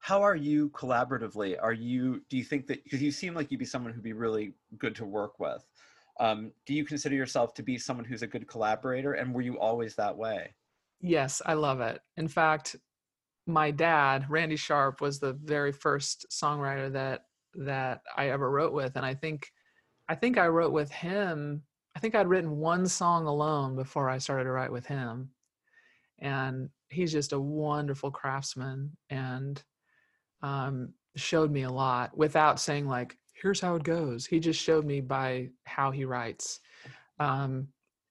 how 0.00 0.22
are 0.22 0.36
you 0.36 0.68
collaboratively 0.70 1.56
are 1.60 1.72
you 1.72 2.22
do 2.28 2.36
you 2.36 2.44
think 2.44 2.66
that 2.66 2.82
because 2.84 3.02
you 3.02 3.10
seem 3.10 3.34
like 3.34 3.50
you'd 3.50 3.58
be 3.60 3.64
someone 3.64 3.92
who'd 3.92 4.02
be 4.02 4.12
really 4.12 4.54
good 4.78 4.94
to 4.94 5.04
work 5.04 5.38
with 5.38 5.64
um, 6.20 6.52
do 6.66 6.74
you 6.74 6.84
consider 6.84 7.14
yourself 7.14 7.54
to 7.54 7.62
be 7.62 7.78
someone 7.78 8.04
who's 8.04 8.22
a 8.22 8.26
good 8.26 8.46
collaborator 8.46 9.14
and 9.14 9.34
were 9.34 9.40
you 9.40 9.58
always 9.58 9.94
that 9.94 10.16
way 10.16 10.54
Yes, 11.02 11.42
I 11.44 11.54
love 11.54 11.80
it. 11.80 12.00
In 12.16 12.28
fact, 12.28 12.76
my 13.46 13.72
dad, 13.72 14.26
Randy 14.30 14.54
Sharp, 14.54 15.00
was 15.00 15.18
the 15.18 15.32
very 15.32 15.72
first 15.72 16.26
songwriter 16.30 16.90
that 16.92 17.24
that 17.54 18.00
I 18.16 18.30
ever 18.30 18.50
wrote 18.50 18.72
with, 18.72 18.96
and 18.96 19.04
I 19.04 19.14
think 19.14 19.50
I 20.08 20.14
think 20.14 20.38
I 20.38 20.46
wrote 20.46 20.72
with 20.72 20.90
him. 20.92 21.64
I 21.96 21.98
think 21.98 22.14
I'd 22.14 22.28
written 22.28 22.56
one 22.58 22.86
song 22.86 23.26
alone 23.26 23.74
before 23.74 24.08
I 24.08 24.18
started 24.18 24.44
to 24.44 24.52
write 24.52 24.72
with 24.72 24.86
him, 24.86 25.30
and 26.18 26.68
he's 26.88 27.12
just 27.12 27.32
a 27.32 27.40
wonderful 27.40 28.10
craftsman 28.10 28.96
and 29.10 29.62
um, 30.42 30.92
showed 31.16 31.50
me 31.50 31.62
a 31.62 31.70
lot 31.70 32.16
without 32.16 32.60
saying 32.60 32.86
like, 32.86 33.18
"Here's 33.32 33.60
how 33.60 33.76
it 33.76 33.82
goes." 33.82 34.26
He 34.26 34.40
just 34.40 34.60
showed 34.60 34.84
me 34.84 35.00
by 35.00 35.50
how 35.64 35.90
he 35.90 36.04
writes. 36.04 36.60
Um, 37.18 37.68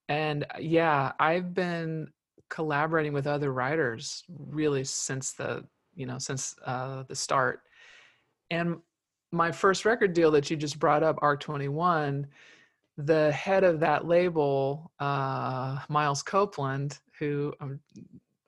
and 0.10 0.46
yeah, 0.60 1.14
I've 1.20 1.54
been 1.54 2.10
collaborating 2.52 3.14
with 3.14 3.28
other 3.28 3.54
writers 3.54 4.24
really 4.30 4.84
since 4.84 5.32
the 5.32 5.66
you 5.96 6.06
know 6.06 6.20
since 6.20 6.54
uh, 6.66 7.04
the 7.08 7.16
start 7.16 7.62
and 8.52 8.78
my 9.32 9.52
first 9.52 9.86
record 9.86 10.14
deal 10.14 10.30
that 10.32 10.52
you 10.52 10.58
just 10.58 10.78
brought 10.78 11.02
up 11.02 11.18
ark 11.22 11.40
21 11.40 12.28
the 12.98 13.32
head 13.32 13.64
of 13.64 13.80
that 13.80 14.06
label 14.06 14.92
uh, 15.00 15.80
miles 15.88 16.22
copeland 16.22 17.00
who 17.22 17.54
um, 17.62 17.80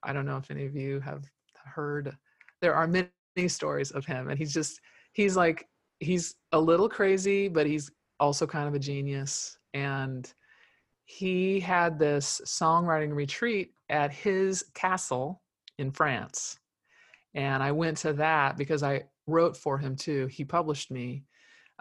i 0.03 0.11
don't 0.11 0.25
know 0.25 0.35
if 0.35 0.51
any 0.51 0.65
of 0.65 0.75
you 0.75 0.99
have 0.99 1.23
heard 1.63 2.13
there 2.61 2.75
are 2.75 2.87
many 2.87 3.07
stories 3.47 3.91
of 3.91 4.05
him 4.05 4.29
and 4.29 4.37
he's 4.37 4.53
just 4.53 4.81
he's 5.13 5.37
like 5.37 5.69
he's 5.99 6.35
a 6.51 6.59
little 6.59 6.89
crazy 6.89 7.47
but 7.47 7.65
he's 7.65 7.89
also 8.19 8.45
kind 8.45 8.67
of 8.67 8.73
a 8.73 8.79
genius 8.79 9.57
and 9.73 10.33
he 11.05 11.59
had 11.59 11.99
this 11.99 12.41
songwriting 12.45 13.13
retreat 13.13 13.73
at 13.89 14.11
his 14.11 14.65
castle 14.73 15.41
in 15.77 15.91
France. 15.91 16.57
And 17.35 17.61
I 17.61 17.71
went 17.71 17.97
to 17.97 18.13
that 18.13 18.57
because 18.57 18.83
I 18.83 19.03
wrote 19.27 19.57
for 19.57 19.77
him 19.77 19.95
too. 19.95 20.27
He 20.27 20.45
published 20.45 20.91
me. 20.91 21.23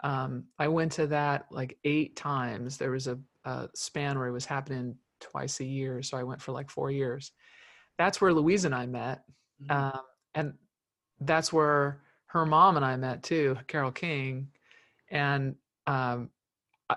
Um, 0.03 0.45
I 0.59 0.67
went 0.67 0.91
to 0.93 1.07
that 1.07 1.45
like 1.51 1.77
eight 1.83 2.15
times. 2.15 2.77
There 2.77 2.91
was 2.91 3.07
a, 3.07 3.17
a 3.45 3.69
span 3.75 4.17
where 4.17 4.27
it 4.27 4.33
was 4.33 4.45
happening 4.45 4.95
twice 5.23 5.59
a 5.59 5.65
year. 5.65 6.01
So 6.03 6.17
I 6.17 6.23
went 6.23 6.41
for 6.41 6.51
like 6.51 6.69
four 6.69 6.91
years. 6.91 7.31
That's 7.97 8.21
where 8.21 8.33
Louise 8.33 8.65
and 8.65 8.75
I 8.75 8.85
met. 8.85 9.23
Mhm. 9.63 9.71
Um, 9.71 10.01
and 10.35 10.53
that's 11.19 11.51
where 11.53 12.01
her 12.27 12.45
mom 12.45 12.75
and 12.77 12.85
I 12.85 12.95
met 12.97 13.23
too, 13.23 13.57
Carole 13.67 13.91
King. 13.91 14.49
And 15.09 15.55
um, 15.87 16.29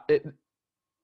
it, 0.08 0.26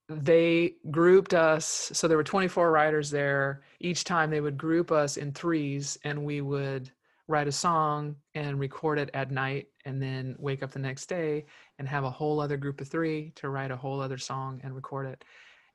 they 0.09 0.75
grouped 0.91 1.33
us 1.35 1.91
so 1.93 2.07
there 2.09 2.17
were 2.17 2.25
24 2.25 2.71
writers 2.71 3.11
there 3.11 3.63
each 3.81 4.05
time 4.05 4.31
they 4.31 4.41
would 4.41 4.59
group 4.59 4.93
us 4.93 5.17
in 5.17 5.33
threes 5.33 5.97
and 6.05 6.25
we 6.25 6.41
would 6.41 6.91
write 7.29 7.49
a 7.49 7.53
song 7.53 8.17
and 8.35 8.59
record 8.59 8.99
it 8.99 9.11
at 9.15 9.31
night 9.31 9.69
and 9.85 10.03
then 10.03 10.35
wake 10.39 10.63
up 10.63 10.71
the 10.71 10.79
next 10.79 11.07
day 11.07 11.47
and 11.79 11.89
have 11.89 12.05
a 12.05 12.11
whole 12.11 12.41
other 12.41 12.57
group 12.57 12.81
of 12.81 12.89
three 12.89 13.33
to 13.37 13.49
write 13.49 13.71
a 13.71 13.77
whole 13.77 14.01
other 14.01 14.19
song 14.19 14.61
and 14.65 14.75
record 14.75 15.07
it 15.07 15.25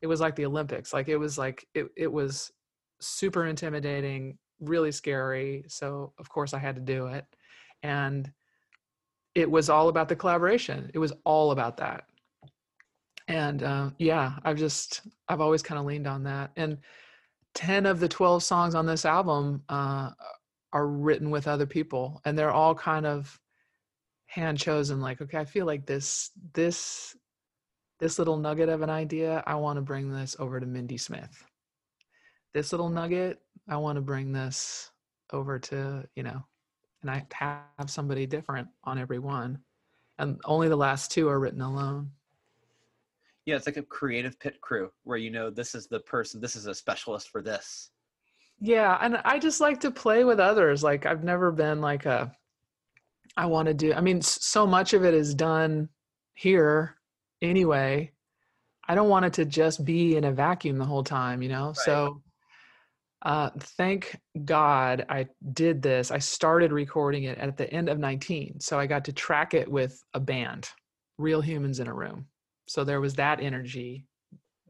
it 0.01 0.07
was 0.07 0.19
like 0.19 0.35
the 0.35 0.45
olympics 0.45 0.93
like 0.93 1.07
it 1.07 1.17
was 1.17 1.37
like 1.37 1.65
it, 1.73 1.87
it 1.95 2.11
was 2.11 2.51
super 2.99 3.45
intimidating 3.45 4.37
really 4.59 4.91
scary 4.91 5.63
so 5.67 6.13
of 6.17 6.29
course 6.29 6.53
i 6.53 6.59
had 6.59 6.75
to 6.75 6.81
do 6.81 7.07
it 7.07 7.25
and 7.83 8.31
it 9.35 9.49
was 9.49 9.69
all 9.69 9.87
about 9.87 10.09
the 10.09 10.15
collaboration 10.15 10.89
it 10.93 10.99
was 10.99 11.13
all 11.25 11.51
about 11.51 11.77
that 11.77 12.05
and 13.27 13.61
uh, 13.63 13.89
yeah 13.99 14.33
i've 14.43 14.57
just 14.57 15.01
i've 15.29 15.41
always 15.41 15.61
kind 15.61 15.79
of 15.79 15.85
leaned 15.85 16.07
on 16.07 16.23
that 16.23 16.51
and 16.55 16.77
10 17.53 17.85
of 17.85 17.99
the 17.99 18.07
12 18.07 18.43
songs 18.43 18.75
on 18.75 18.85
this 18.85 19.03
album 19.05 19.63
uh, 19.69 20.11
are 20.73 20.87
written 20.87 21.29
with 21.29 21.47
other 21.47 21.65
people 21.65 22.21
and 22.25 22.37
they're 22.37 22.51
all 22.51 22.75
kind 22.75 23.05
of 23.05 23.39
hand 24.27 24.57
chosen 24.57 25.01
like 25.01 25.21
okay 25.21 25.37
i 25.37 25.45
feel 25.45 25.65
like 25.65 25.85
this 25.85 26.31
this 26.53 27.15
this 27.99 28.19
little 28.19 28.37
nugget 28.37 28.69
of 28.69 28.81
an 28.81 28.89
idea 28.89 29.43
i 29.45 29.55
want 29.55 29.77
to 29.77 29.81
bring 29.81 30.11
this 30.11 30.35
over 30.39 30.59
to 30.59 30.65
mindy 30.65 30.97
smith 30.97 31.43
this 32.53 32.71
little 32.71 32.89
nugget 32.89 33.41
i 33.67 33.75
want 33.77 33.95
to 33.95 34.01
bring 34.01 34.31
this 34.31 34.91
over 35.33 35.59
to 35.59 36.07
you 36.15 36.23
know 36.23 36.43
and 37.01 37.11
i 37.11 37.25
have 37.33 37.89
somebody 37.89 38.25
different 38.25 38.67
on 38.83 38.97
every 38.97 39.19
one 39.19 39.59
and 40.19 40.39
only 40.45 40.69
the 40.69 40.75
last 40.75 41.11
two 41.11 41.27
are 41.27 41.39
written 41.39 41.61
alone 41.61 42.09
yeah 43.45 43.55
it's 43.55 43.65
like 43.65 43.77
a 43.77 43.83
creative 43.83 44.39
pit 44.39 44.59
crew 44.61 44.91
where 45.03 45.17
you 45.17 45.29
know 45.29 45.49
this 45.49 45.75
is 45.75 45.87
the 45.87 45.99
person 45.99 46.41
this 46.41 46.55
is 46.55 46.65
a 46.67 46.73
specialist 46.73 47.29
for 47.29 47.41
this 47.41 47.91
Yeah, 48.59 48.97
and 49.01 49.17
I 49.23 49.37
just 49.39 49.61
like 49.61 49.79
to 49.81 49.91
play 49.91 50.23
with 50.23 50.39
others. 50.39 50.83
Like 50.83 51.05
I've 51.05 51.23
never 51.23 51.51
been 51.51 51.79
like 51.81 52.05
a 52.05 52.31
I 53.35 53.45
want 53.45 53.67
to 53.67 53.73
do 53.73 53.93
I 53.93 54.01
mean 54.01 54.21
so 54.21 54.65
much 54.65 54.93
of 54.93 55.05
it 55.05 55.13
is 55.13 55.35
done 55.35 55.89
here 56.33 56.96
anyway. 57.41 58.11
I 58.89 58.95
don't 58.95 59.09
want 59.09 59.25
it 59.25 59.33
to 59.33 59.45
just 59.45 59.83
be 59.83 60.15
in 60.15 60.23
a 60.23 60.31
vacuum 60.31 60.77
the 60.77 60.85
whole 60.85 61.03
time, 61.03 61.41
you 61.41 61.49
know? 61.49 61.73
So 61.73 62.21
uh 63.23 63.49
thank 63.59 64.15
God 64.45 65.05
I 65.09 65.27
did 65.53 65.81
this. 65.81 66.11
I 66.11 66.19
started 66.19 66.71
recording 66.71 67.23
it 67.23 67.38
at 67.38 67.57
the 67.57 67.71
end 67.73 67.89
of 67.89 67.99
19. 67.99 68.59
So 68.59 68.79
I 68.79 68.85
got 68.85 69.05
to 69.05 69.13
track 69.13 69.53
it 69.53 69.69
with 69.69 70.01
a 70.13 70.19
band, 70.19 70.69
real 71.17 71.41
humans 71.41 71.79
in 71.79 71.88
a 71.88 71.93
room. 71.93 72.27
So 72.67 72.83
there 72.83 73.01
was 73.01 73.15
that 73.15 73.41
energy. 73.41 74.05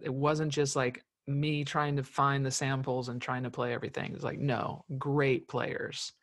It 0.01 0.13
wasn't 0.13 0.51
just 0.51 0.75
like 0.75 1.03
me 1.27 1.63
trying 1.63 1.97
to 1.97 2.03
find 2.03 2.45
the 2.45 2.51
samples 2.51 3.09
and 3.09 3.21
trying 3.21 3.43
to 3.43 3.49
play 3.49 3.73
everything. 3.73 4.13
It's 4.13 4.23
like, 4.23 4.39
no, 4.39 4.85
great 4.97 5.47
players. 5.47 6.13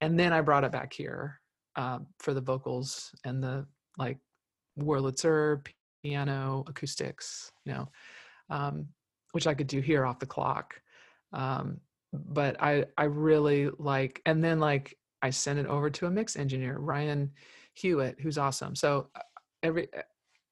And 0.00 0.18
then 0.18 0.32
I 0.32 0.42
brought 0.42 0.64
it 0.64 0.72
back 0.72 0.92
here 0.92 1.40
uh, 1.76 2.00
for 2.18 2.34
the 2.34 2.40
vocals 2.40 3.10
and 3.24 3.42
the 3.42 3.66
like 3.98 4.18
Wurlitzer, 4.82 5.66
piano, 6.02 6.64
acoustics, 6.66 7.52
you 7.64 7.72
know, 7.72 7.88
um, 8.50 8.88
which 9.32 9.46
I 9.46 9.54
could 9.54 9.66
do 9.66 9.80
here 9.80 10.04
off 10.06 10.18
the 10.18 10.26
clock. 10.26 10.80
Um, 11.32 11.80
but 12.12 12.60
I 12.60 12.86
I 12.98 13.04
really 13.04 13.70
like, 13.78 14.20
and 14.26 14.42
then 14.42 14.58
like 14.58 14.96
I 15.22 15.30
sent 15.30 15.58
it 15.58 15.66
over 15.66 15.90
to 15.90 16.06
a 16.06 16.10
mix 16.10 16.36
engineer, 16.36 16.78
Ryan 16.78 17.30
Hewitt, 17.74 18.20
who's 18.20 18.38
awesome. 18.38 18.74
So 18.74 19.08
uh, 19.14 19.20
every 19.62 19.88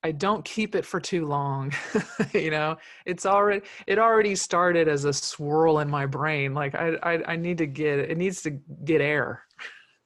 I 0.04 0.12
don't 0.12 0.44
keep 0.44 0.74
it 0.76 0.84
for 0.86 1.00
too 1.00 1.26
long. 1.26 1.72
you 2.34 2.50
know, 2.50 2.76
it's 3.04 3.26
already 3.26 3.66
it 3.86 3.98
already 3.98 4.36
started 4.36 4.86
as 4.88 5.04
a 5.04 5.12
swirl 5.12 5.80
in 5.80 5.90
my 5.90 6.06
brain. 6.06 6.54
Like 6.54 6.74
I, 6.74 6.96
I 7.02 7.32
I 7.32 7.36
need 7.36 7.58
to 7.58 7.66
get 7.66 7.98
it 7.98 8.16
needs 8.16 8.42
to 8.42 8.50
get 8.84 9.00
air. 9.00 9.42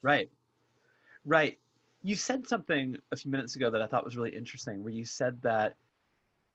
Right. 0.02 0.30
Right. 1.24 1.58
You 2.02 2.16
said 2.16 2.46
something 2.46 2.96
a 3.12 3.16
few 3.16 3.30
minutes 3.30 3.56
ago 3.56 3.70
that 3.70 3.80
I 3.82 3.86
thought 3.86 4.04
was 4.04 4.16
really 4.16 4.34
interesting 4.34 4.82
where 4.82 4.92
you 4.92 5.04
said 5.04 5.40
that 5.42 5.76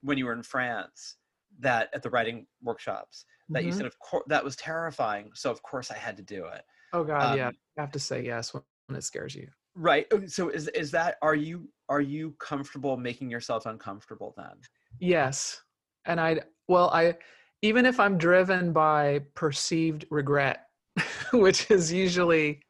when 0.02 0.18
you 0.18 0.26
were 0.26 0.34
in 0.34 0.44
France 0.44 1.16
that 1.60 1.90
at 1.94 2.04
the 2.04 2.10
writing 2.10 2.46
workshops 2.62 3.26
that 3.50 3.64
Mhm. 3.64 3.66
you 3.68 3.72
said 3.72 3.86
of 3.86 3.98
course 4.00 4.26
that 4.28 4.44
was 4.44 4.56
terrifying 4.58 5.32
so 5.34 5.50
of 5.50 5.62
course 5.64 5.90
I 5.90 5.98
had 5.98 6.18
to 6.18 6.24
do 6.24 6.46
it. 6.46 6.64
Oh 6.94 7.04
God, 7.04 7.36
yeah. 7.38 7.48
Um, 7.48 7.54
You 7.78 7.82
have 7.82 7.92
to 7.94 8.00
say 8.00 8.24
yes 8.24 8.54
when 8.54 8.64
when 8.88 8.98
it 8.98 9.02
scares 9.04 9.36
you. 9.36 9.50
Right. 9.76 10.08
So 10.30 10.50
is 10.50 10.68
is 10.70 10.92
that 10.92 11.18
are 11.22 11.36
you 11.36 11.70
are 11.90 12.02
you 12.02 12.32
comfortable 12.40 12.98
making 12.98 13.30
yourself 13.30 13.66
uncomfortable 13.66 14.34
then? 14.38 14.60
Yes. 15.00 15.62
And 16.06 16.20
I, 16.22 16.42
well, 16.68 16.90
I, 16.90 17.18
even 17.62 17.86
if 17.86 18.00
I'm 18.00 18.18
driven 18.18 18.72
by 18.72 19.20
perceived 19.36 20.06
regret, 20.10 20.70
which 21.34 21.70
is 21.70 21.92
usually, 21.92 22.62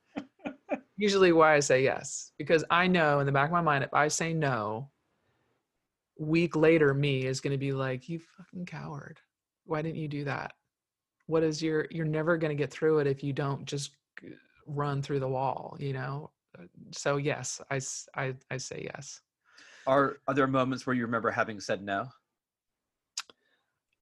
usually 0.97 1.31
why 1.31 1.55
I 1.55 1.59
say 1.59 1.83
yes, 1.83 2.31
because 2.37 2.63
I 2.69 2.87
know 2.87 3.19
in 3.19 3.25
the 3.25 3.31
back 3.31 3.47
of 3.47 3.53
my 3.53 3.61
mind, 3.61 3.83
if 3.83 3.93
I 3.93 4.07
say 4.07 4.33
no, 4.33 4.89
week 6.19 6.55
later, 6.55 6.93
me 6.93 7.25
is 7.25 7.39
going 7.39 7.51
to 7.51 7.57
be 7.57 7.71
like, 7.71 8.09
you 8.09 8.19
fucking 8.19 8.65
coward. 8.65 9.19
Why 9.65 9.81
didn't 9.81 9.97
you 9.97 10.07
do 10.07 10.23
that? 10.25 10.53
What 11.27 11.43
is 11.43 11.61
your, 11.61 11.87
you're 11.91 12.05
never 12.05 12.37
going 12.37 12.49
to 12.49 12.61
get 12.61 12.71
through 12.71 12.99
it 12.99 13.07
if 13.07 13.23
you 13.23 13.33
don't 13.33 13.65
just 13.65 13.91
run 14.65 15.01
through 15.01 15.19
the 15.19 15.27
wall, 15.27 15.77
you 15.79 15.93
know? 15.93 16.31
Uh, 16.57 16.63
So 16.91 17.17
yes, 17.17 17.61
I 17.69 17.79
I 18.15 18.33
I 18.49 18.57
say 18.57 18.89
yes. 18.91 19.21
Are 19.85 20.17
are 20.27 20.33
there 20.33 20.47
moments 20.47 20.87
where 20.87 20.95
you 20.95 21.05
remember 21.05 21.29
having 21.31 21.59
said 21.59 21.83
no? 21.83 22.07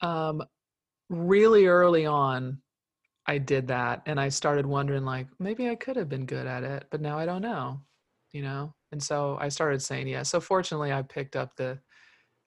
um 0.02 0.44
really 1.10 1.66
early 1.68 2.06
on 2.06 2.62
i 3.28 3.38
did 3.38 3.68
that 3.68 4.02
and 4.06 4.20
i 4.20 4.30
started 4.30 4.66
wondering 4.66 5.04
like 5.06 5.28
maybe 5.40 5.70
i 5.70 5.76
could 5.76 5.96
have 5.96 6.10
been 6.10 6.26
good 6.26 6.48
at 6.48 6.64
it 6.64 6.86
but 6.92 7.02
now 7.02 7.18
i 7.18 7.26
don't 7.26 7.42
know 7.42 7.80
you 8.36 8.42
know? 8.42 8.74
And 8.92 9.02
so 9.02 9.38
i 9.40 9.48
started 9.48 9.82
saying 9.82 10.10
yes. 10.10 10.30
So 10.30 10.42
fortunately 10.42 10.92
i 10.92 11.02
picked 11.02 11.38
up 11.38 11.56
the 11.56 11.80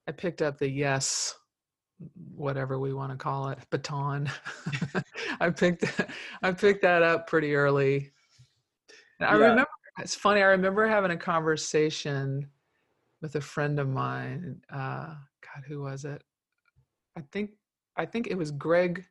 i 0.07 0.13
picked 0.13 0.43
up 0.43 0.59
the 0.59 0.69
yes 0.69 1.35
whatever 2.35 2.79
we 2.79 2.93
want 2.93 3.11
to 3.11 3.17
call 3.17 3.49
it 3.49 3.59
baton. 3.71 4.31
I 5.41 5.49
picked 5.49 5.85
i 6.43 6.53
picked 6.53 6.83
that 6.83 7.03
up 7.03 7.27
pretty 7.27 7.55
early. 7.55 8.13
And 9.19 9.31
i 9.31 9.33
Yeah. 9.33 9.49
remember 9.49 9.71
it's 9.99 10.15
funny 10.15 10.43
i 10.43 10.47
remember 10.49 10.87
having 10.87 11.11
a 11.11 11.17
conversation 11.17 12.51
with 13.23 13.35
a 13.35 13.41
friend 13.41 13.81
of 13.81 13.89
mine 13.89 14.61
uh 14.71 15.15
god 15.43 15.65
who 15.67 15.81
was 15.81 16.05
it? 16.05 16.23
I 17.17 17.23
think 17.33 17.53
I 17.97 18.05
think 18.05 18.27
it 18.27 18.37
was 18.37 18.51
Greg 18.51 19.07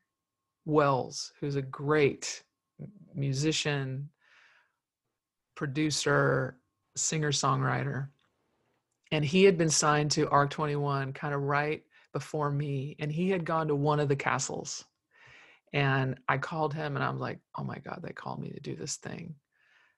Wells, 0.68 1.32
who's 1.40 1.56
a 1.56 1.62
great 1.62 2.44
musician, 3.16 4.10
producer, 5.56 6.60
singer-songwriter. 6.96 8.10
And 9.12 9.24
he 9.24 9.46
had 9.46 9.58
been 9.58 9.70
signed 9.70 10.12
to 10.12 10.30
Ark 10.30 10.50
21 10.50 11.14
kind 11.14 11.34
of 11.34 11.42
right 11.42 11.84
before 12.12 12.52
me. 12.52 12.96
And 13.00 13.12
he 13.12 13.30
had 13.30 13.46
gone 13.46 13.70
to 13.70 13.76
one 13.76 14.00
of 14.00 14.10
the 14.10 14.16
castles. 14.16 14.84
And 15.74 16.20
I 16.28 16.38
called 16.38 16.74
him 16.74 16.96
and 16.96 17.04
I'm 17.04 17.20
like, 17.20 17.40
oh 17.58 17.64
my 17.64 17.78
God, 17.78 18.02
they 18.04 18.14
called 18.14 18.40
me 18.40 18.50
to 18.50 18.60
do 18.60 18.76
this 18.76 18.98
thing. 18.98 19.36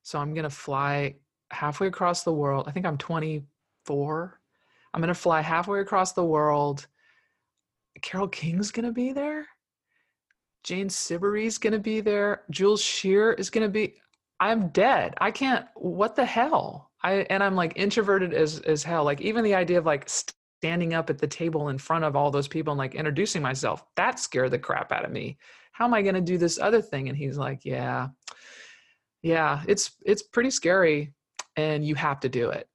So 0.03 0.20
I'm 0.20 0.34
gonna 0.34 0.49
fly 0.49 1.15
halfway 1.51 1.88
across 1.88 2.24
the 2.24 2.34
world. 2.34 2.65
I 2.67 2.72
think 2.72 2.86
I'm 2.86 2.97
24. 2.97 4.39
I'm 4.93 5.01
gonna 5.01 5.13
fly 5.13 5.41
halfway 5.41 5.80
across 5.80 6.13
the 6.13 6.24
world 6.24 6.88
Carole 8.01 8.28
King's 8.28 8.72
gonna 8.72 8.91
be 8.91 9.11
there. 9.11 9.47
Jane 10.64 10.89
Siberry's 10.89 11.57
gonna 11.57 11.80
be 11.80 12.01
there. 12.01 12.43
Jules 12.49 12.82
Shear 12.82 13.34
is 13.34 13.49
gonna 13.49 13.70
be. 13.70 13.95
I'm 14.39 14.70
dead. 14.70 15.16
I 15.20 15.32
can't. 15.32 15.66
What 15.76 16.16
the 16.16 16.26
hell? 16.26 16.91
I 17.03 17.26
and 17.30 17.43
I'm 17.43 17.55
like 17.55 17.74
introverted 17.76 18.34
as 18.34 18.60
as 18.62 18.84
hell. 18.84 19.03
Like 19.03 19.22
even 19.22 19.43
the 19.43 19.55
idea 19.55 19.78
of 19.78 19.86
like 19.86 20.10
standing 20.10 20.93
up 20.93 21.10
at 21.10 21.18
the 21.18 21.28
table 21.28 21.70
in 21.70 21.78
front 21.78 22.03
of 22.03 22.16
all 22.16 22.32
those 22.32 22.47
people 22.47 22.74
and 22.74 22.78
like 22.78 22.95
introducing 22.95 23.41
myself 23.41 23.84
that 23.95 24.20
scared 24.20 24.51
the 24.51 24.60
crap 24.60 24.91
out 24.91 25.05
of 25.05 25.12
me. 25.12 25.38
How 25.72 25.86
am 25.86 25.93
I 25.93 26.01
gonna 26.01 26.22
do 26.22 26.38
this 26.38 26.60
other 26.60 26.82
thing? 26.82 27.10
And 27.10 27.18
he's 27.18 27.38
like, 27.38 27.64
yeah, 27.64 28.10
yeah, 29.22 29.64
it's 29.68 29.91
it's 30.05 30.24
pretty 30.24 30.51
scary, 30.51 31.14
and 31.55 31.86
you 31.86 31.95
have 31.95 32.20
to 32.22 32.30
do 32.30 32.49
it. 32.49 32.68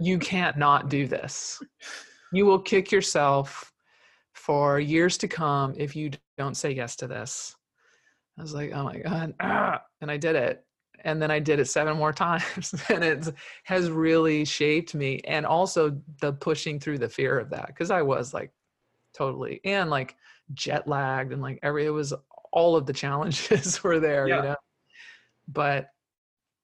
you 0.00 0.18
can't 0.18 0.58
not 0.58 0.88
do 0.88 1.06
this 1.06 1.60
you 2.34 2.44
will 2.44 2.58
kick 2.58 2.90
yourself 2.90 3.72
for 4.32 4.80
years 4.80 5.16
to 5.18 5.28
come 5.28 5.72
if 5.76 5.94
you 5.94 6.10
don't 6.36 6.56
say 6.56 6.72
yes 6.72 6.96
to 6.96 7.06
this. 7.06 7.54
I 8.38 8.42
was 8.42 8.54
like, 8.54 8.72
oh 8.72 8.84
my 8.84 8.98
God. 8.98 9.34
Ah, 9.40 9.82
and 10.00 10.10
I 10.10 10.16
did 10.16 10.36
it. 10.36 10.64
And 11.04 11.20
then 11.20 11.30
I 11.30 11.38
did 11.38 11.60
it 11.60 11.66
seven 11.66 11.96
more 11.96 12.12
times. 12.26 12.74
and 12.88 13.04
it 13.04 13.28
has 13.64 13.90
really 13.90 14.44
shaped 14.44 14.94
me. 14.94 15.20
And 15.24 15.46
also 15.46 16.00
the 16.20 16.32
pushing 16.32 16.80
through 16.80 16.98
the 16.98 17.08
fear 17.08 17.38
of 17.38 17.50
that. 17.50 17.74
Cause 17.76 17.90
I 17.90 18.02
was 18.02 18.34
like 18.34 18.52
totally, 19.14 19.60
and 19.64 19.90
like 19.90 20.16
jet 20.54 20.88
lagged 20.88 21.32
and 21.32 21.40
like 21.42 21.58
every, 21.62 21.86
it 21.86 21.90
was 21.90 22.12
all 22.52 22.74
of 22.76 22.86
the 22.86 22.92
challenges 22.92 23.82
were 23.84 24.00
there, 24.00 24.26
Yeah. 24.28 24.36
you 24.36 24.42
know? 24.42 24.56
But 25.46 25.88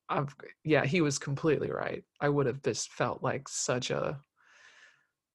I've, 0.09 0.35
yeah, 0.65 0.85
he 0.85 1.01
was 1.03 1.19
completely 1.19 1.71
right. 1.71 2.03
I 2.21 2.29
would 2.29 2.47
have 2.47 2.63
just 2.63 2.93
felt 2.93 3.23
like 3.23 3.49
such 3.49 3.91
a, 3.91 4.19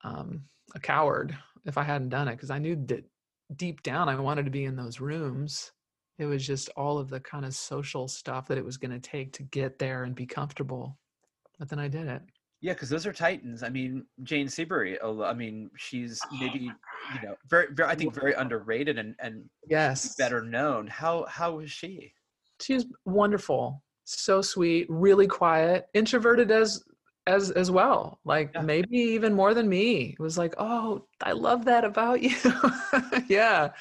um, 0.04 0.44
a 0.74 0.80
coward 0.80 1.38
if 1.66 1.78
I 1.78 1.84
hadn't 1.84 2.10
done 2.10 2.28
it 2.28 2.34
because 2.34 2.50
I 2.50 2.60
knew 2.60 2.76
that 2.88 3.06
deep 3.56 3.84
down 3.84 4.10
I 4.10 4.20
wanted 4.20 4.46
to 4.46 4.52
be 4.52 4.66
in 4.66 4.76
those 4.76 5.00
rooms. 5.00 5.72
It 6.18 6.26
was 6.26 6.46
just 6.46 6.70
all 6.78 6.98
of 6.98 7.10
the 7.10 7.20
kind 7.20 7.46
of 7.46 7.54
social 7.54 8.08
stuff 8.08 8.48
that 8.48 8.58
it 8.58 8.66
was 8.66 8.78
going 8.78 8.92
to 8.92 9.00
take 9.00 9.34
to 9.34 9.44
get 9.44 9.78
there 9.80 10.04
and 10.04 10.16
be 10.16 10.26
comfortable. 10.26 10.98
But 11.60 11.70
then 11.70 11.80
I 11.80 11.88
did 11.88 12.08
it. 12.08 12.22
Yeah, 12.62 12.74
because 12.74 12.90
those 12.90 13.06
are 13.06 13.14
titans. 13.14 13.64
I 13.64 13.70
mean, 13.70 14.06
Jane 14.24 14.48
Siberry. 14.48 14.98
I 15.04 15.34
mean, 15.34 15.70
she's 15.78 16.22
maybe 16.40 16.60
you 16.60 17.28
know 17.28 17.36
very, 17.50 17.68
very 17.72 17.90
I 17.90 17.96
think 17.96 18.14
very 18.14 18.34
underrated 18.34 18.98
and 18.98 19.16
and 19.20 19.44
Yes. 19.68 20.16
better 20.16 20.42
known. 20.42 20.88
How 20.88 21.26
how 21.26 21.58
was 21.58 21.70
she? 21.72 22.14
She's 22.62 22.86
wonderful. 23.06 23.84
So 24.06 24.42
sweet, 24.42 24.88
really 24.90 25.28
quiet, 25.28 25.88
introverted 25.94 26.52
as 26.52 26.84
as 27.28 27.52
as 27.52 27.72
well. 27.72 28.20
Like 28.26 28.52
Yeah. 28.54 28.62
maybe 28.62 28.98
even 28.98 29.34
more 29.34 29.54
than 29.54 29.68
me. 29.70 30.12
It 30.14 30.20
was 30.20 30.38
like, 30.38 30.56
"Oh, 30.58 31.08
I 31.22 31.32
love 31.34 31.66
that 31.66 31.84
about 31.86 32.22
you." 32.22 32.36
yeah. 33.30 33.72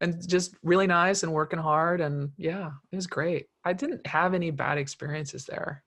And 0.00 0.26
just 0.28 0.56
really 0.62 0.86
nice 0.86 1.22
and 1.22 1.32
working 1.32 1.58
hard 1.58 2.00
and 2.00 2.32
yeah, 2.36 2.72
it 2.92 2.96
was 2.96 3.06
great. 3.06 3.48
I 3.64 3.72
didn't 3.72 4.06
have 4.06 4.34
any 4.34 4.50
bad 4.50 4.78
experiences 4.78 5.46
there. 5.46 5.84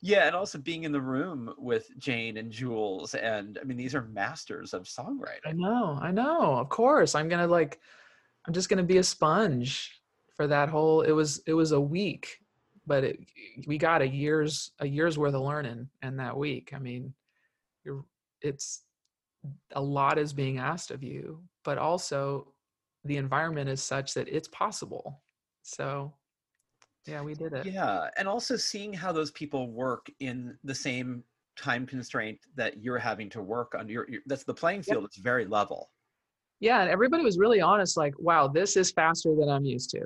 Yeah, 0.00 0.26
and 0.26 0.34
also 0.34 0.58
being 0.58 0.82
in 0.84 0.92
the 0.92 1.00
room 1.00 1.54
with 1.58 1.96
Jane 1.98 2.36
and 2.36 2.50
Jules, 2.50 3.14
and 3.14 3.58
I 3.60 3.64
mean, 3.64 3.76
these 3.76 3.94
are 3.94 4.02
masters 4.02 4.74
of 4.74 4.84
songwriting. 4.84 5.46
I 5.46 5.52
know, 5.52 5.98
I 6.00 6.10
know. 6.10 6.56
Of 6.58 6.68
course, 6.68 7.14
I'm 7.14 7.28
gonna 7.28 7.46
like, 7.46 7.80
I'm 8.46 8.54
just 8.54 8.68
gonna 8.68 8.82
be 8.84 8.98
a 8.98 9.04
sponge 9.04 10.02
for 10.36 10.46
that 10.48 10.68
whole. 10.70 11.02
It 11.02 11.12
was 11.12 11.40
it 11.46 11.54
was 11.54 11.72
a 11.72 11.80
week, 11.80 12.40
but 12.86 13.04
it, 13.04 13.18
we 13.66 13.78
got 13.78 14.02
a 14.02 14.08
year's 14.08 14.72
a 14.80 14.86
year's 14.86 15.18
worth 15.18 15.34
of 15.34 15.42
learning 15.42 15.88
in 16.02 16.16
that 16.16 16.36
week. 16.36 16.72
I 16.74 16.78
mean, 16.78 17.14
you're 17.84 18.04
it's 18.40 18.82
a 19.72 19.82
lot 19.82 20.18
is 20.18 20.32
being 20.32 20.58
asked 20.58 20.90
of 20.90 21.02
you, 21.02 21.42
but 21.64 21.78
also 21.78 22.52
the 23.04 23.16
environment 23.16 23.68
is 23.68 23.82
such 23.82 24.14
that 24.14 24.28
it's 24.28 24.48
possible. 24.48 25.22
So, 25.62 26.12
yeah, 27.06 27.22
we 27.22 27.34
did 27.34 27.52
it. 27.52 27.66
Yeah, 27.66 28.08
and 28.16 28.28
also 28.28 28.56
seeing 28.56 28.92
how 28.92 29.12
those 29.12 29.30
people 29.32 29.70
work 29.70 30.10
in 30.20 30.56
the 30.64 30.74
same 30.74 31.24
time 31.58 31.86
constraint 31.86 32.38
that 32.56 32.82
you're 32.82 32.98
having 32.98 33.28
to 33.30 33.42
work 33.42 33.74
under. 33.78 33.92
Your, 33.92 34.08
your, 34.08 34.20
that's 34.26 34.44
the 34.44 34.54
playing 34.54 34.82
field. 34.82 35.04
It's 35.04 35.18
very 35.18 35.44
level. 35.44 35.90
Yeah, 36.60 36.80
and 36.80 36.90
everybody 36.90 37.24
was 37.24 37.38
really 37.38 37.60
honest. 37.60 37.96
Like, 37.96 38.14
wow, 38.18 38.46
this 38.46 38.76
is 38.76 38.92
faster 38.92 39.34
than 39.34 39.48
I'm 39.48 39.64
used 39.64 39.90
to. 39.90 40.02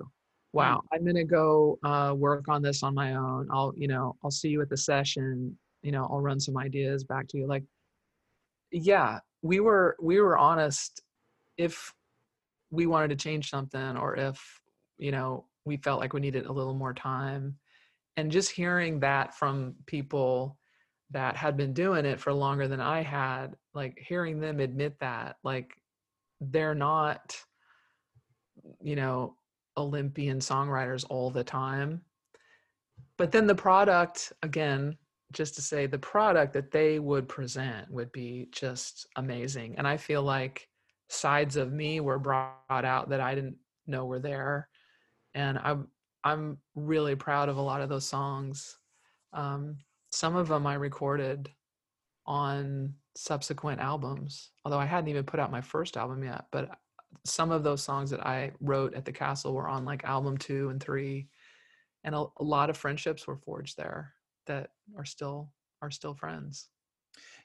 Wow, 0.57 0.83
I'm 0.93 1.05
gonna 1.05 1.25
go 1.25 1.79
uh, 1.85 2.15
work 2.17 2.49
on 2.49 2.63
this 2.63 2.83
on 2.83 2.95
my 2.95 3.15
own. 3.15 3.47
I'll, 3.51 3.73
you 3.77 3.89
know, 3.89 4.17
I'll 4.25 4.31
see 4.31 4.49
you 4.49 4.63
at 4.63 4.71
the 4.71 4.77
session. 4.77 5.57
You 5.83 5.93
know, 5.93 6.09
I'll 6.11 6.21
run 6.21 6.41
some 6.41 6.57
ideas 6.57 7.05
back 7.05 7.29
to 7.29 7.39
you. 7.39 7.47
Like, 7.47 7.65
yeah, 8.73 9.21
we 9.43 9.61
were 9.61 9.97
we 10.01 10.21
were 10.21 10.39
honest 10.39 11.03
if 11.59 11.93
we 12.71 12.87
wanted 12.87 13.09
to 13.09 13.17
change 13.17 13.51
something 13.51 13.97
or 13.97 14.17
if 14.17 14.61
you 14.99 15.13
know 15.13 15.47
we 15.67 15.77
felt 15.77 16.01
like 16.01 16.15
we 16.15 16.21
needed 16.21 16.47
a 16.47 16.53
little 16.53 16.75
more 16.75 16.95
time 16.95 17.57
and 18.17 18.33
just 18.33 18.51
hearing 18.51 19.01
that 19.01 19.35
from 19.35 19.75
people 19.87 20.57
that 21.11 21.37
had 21.37 21.57
been 21.57 21.73
doing 21.73 22.05
it 22.05 22.19
for 22.19 22.33
longer 22.33 22.67
than 22.67 22.81
I 22.81 23.03
had, 23.03 23.55
like 23.75 23.99
hearing 24.09 24.41
them 24.41 24.61
admit 24.61 24.99
that, 25.01 25.37
like 25.45 25.71
they're 26.41 26.75
not, 26.75 27.37
you 28.83 28.97
know, 28.97 29.37
Olympian 29.77 30.39
songwriters 30.39 31.05
all 31.09 31.31
the 31.31 31.45
time. 31.45 32.03
But 33.19 33.33
then 33.33 33.47
the 33.47 33.55
product, 33.55 34.33
again, 34.43 34.97
just 35.33 35.55
to 35.57 35.63
say 35.63 35.87
the 35.87 35.99
product 35.99 36.53
that 36.53 36.71
they 36.71 36.99
would 36.99 37.29
present 37.29 37.91
would 37.91 38.13
be 38.13 38.49
just 38.53 39.07
amazing. 39.17 39.75
And 39.79 39.87
I 39.87 39.97
feel 39.97 40.23
like 40.23 40.69
sides 41.09 41.57
of 41.57 41.73
me 41.73 42.01
were 42.01 42.19
brought 42.19 42.55
out 42.71 43.09
that 43.11 43.21
I 43.21 43.35
didn't 43.35 43.57
know 43.87 44.07
were 44.07 44.19
there. 44.19 44.69
And 45.35 45.59
I'm 45.59 45.89
I'm 46.25 46.59
really 46.75 47.15
proud 47.15 47.49
of 47.49 47.57
a 47.57 47.63
lot 47.63 47.83
of 47.83 47.89
those 47.89 48.07
songs. 48.07 48.79
Um, 49.33 49.79
some 50.11 50.35
of 50.35 50.49
them 50.49 50.67
I 50.67 50.75
recorded 50.75 51.49
on 52.27 52.95
subsequent 53.17 53.81
albums, 53.81 54.51
although 54.65 54.79
I 54.79 54.87
hadn't 54.87 55.09
even 55.09 55.25
put 55.25 55.39
out 55.39 55.53
my 55.53 55.61
first 55.61 55.97
album 55.97 56.25
yet. 56.25 56.47
But 56.51 56.71
some 57.25 57.51
of 57.51 57.63
those 57.63 57.83
songs 57.83 58.11
that 58.11 58.25
I 58.27 58.53
wrote 58.61 58.95
at 58.95 59.05
the 59.05 59.13
castle 59.13 59.55
were 59.55 59.69
on 59.69 59.85
like 59.85 60.05
album 60.05 60.39
two 60.39 60.69
and 60.69 60.83
three, 60.83 61.29
and 62.05 62.15
a, 62.15 62.25
a 62.39 62.45
lot 62.45 62.71
of 62.71 62.77
friendships 62.77 63.27
were 63.27 63.37
forged 63.37 63.77
there 63.77 64.13
that 64.47 64.71
are 64.97 65.05
still 65.05 65.51
are 65.83 65.91
still 65.91 66.15
friends. 66.15 66.69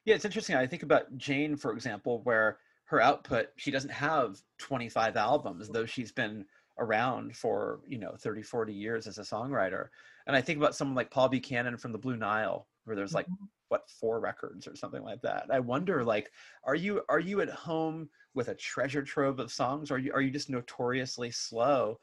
Yeah, 0.05 0.15
it's 0.15 0.26
interesting. 0.26 0.55
I 0.55 0.67
think 0.67 0.84
about 0.84 1.17
Jane, 1.17 1.55
for 1.55 1.74
example, 1.74 2.22
where 2.24 2.57
her 2.86 3.01
output 3.01 3.49
she 3.57 3.72
doesn't 3.72 3.91
have 3.91 4.41
25 4.59 5.15
albums, 5.15 5.69
though 5.69 5.86
she's 5.86 6.11
been 6.11 6.45
around 6.80 7.36
for 7.36 7.80
you 7.88 7.97
know 7.97 8.15
30 8.17 8.41
40 8.41 8.74
years 8.74 9.05
as 9.05 9.17
a 9.17 9.22
songwriter 9.22 9.88
and 10.26 10.36
i 10.36 10.41
think 10.41 10.57
about 10.57 10.76
someone 10.76 10.95
like 10.95 11.11
paul 11.11 11.30
buchanan 11.30 11.78
from 11.78 11.91
the 11.91 11.97
blue 11.97 12.17
nile 12.17 12.67
where 12.86 12.95
there's 12.95 13.13
like 13.13 13.26
mm-hmm. 13.26 13.45
What 13.72 13.89
four 13.89 14.19
records 14.19 14.67
or 14.67 14.76
something 14.76 15.01
like 15.01 15.22
that. 15.22 15.45
I 15.49 15.59
wonder 15.59 16.03
like 16.03 16.30
are 16.65 16.76
you 16.76 17.01
are 17.07 17.19
you 17.19 17.39
at 17.41 17.49
home 17.49 18.09
with 18.34 18.49
a 18.49 18.55
treasure 18.55 19.01
trove 19.01 19.39
of 19.39 19.51
songs? 19.51 19.89
Or 19.89 19.95
are 19.95 19.99
you 19.99 20.11
are 20.13 20.22
you 20.22 20.30
just 20.30 20.49
notoriously 20.49 21.32
slow? 21.32 21.97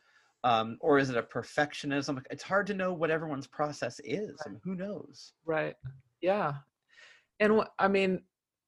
Um, 0.45 0.79
or 0.81 0.99
is 0.99 1.11
it 1.11 1.17
a 1.17 1.23
perfectionism? 1.23 2.23
It's 2.31 2.43
hard 2.43 2.67
to 2.69 2.75
know 2.75 2.93
what 2.93 3.11
everyone's 3.11 3.47
process 3.47 4.01
is. 4.05 4.31
Right. 4.31 4.47
and 4.47 4.61
who 4.65 4.75
knows? 4.77 5.33
Right. 5.45 5.75
Yeah. 6.23 6.55
And 7.41 7.63
i 7.79 7.87
mean 7.87 8.23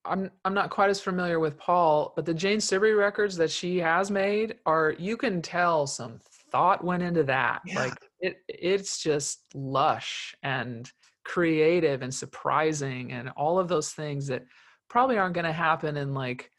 I'm 0.05 0.31
I'm 0.45 0.53
not 0.53 0.69
quite 0.69 0.89
as 0.89 1.01
familiar 1.01 1.39
with 1.39 1.57
Paul, 1.57 2.13
but 2.15 2.25
the 2.25 2.33
Jane 2.33 2.59
Siberry 2.59 2.93
records 2.93 3.35
that 3.37 3.51
she 3.51 3.77
has 3.79 4.11
made 4.11 4.55
are 4.65 4.95
you 4.97 5.17
can 5.17 5.41
tell 5.41 5.87
some 5.87 6.19
thought 6.51 6.83
went 6.83 7.03
into 7.03 7.23
that. 7.23 7.61
Yeah. 7.65 7.79
Like 7.79 7.93
it 8.19 8.37
it's 8.47 9.01
just 9.01 9.41
lush 9.55 10.35
and 10.43 10.91
creative 11.23 12.01
and 12.01 12.13
surprising 12.13 13.11
and 13.11 13.29
all 13.37 13.59
of 13.59 13.67
those 13.67 13.91
things 13.91 14.27
that 14.27 14.43
probably 14.89 15.17
aren't 15.17 15.35
going 15.35 15.45
to 15.45 15.51
happen 15.51 15.97
in 15.97 16.13
like 16.13 16.51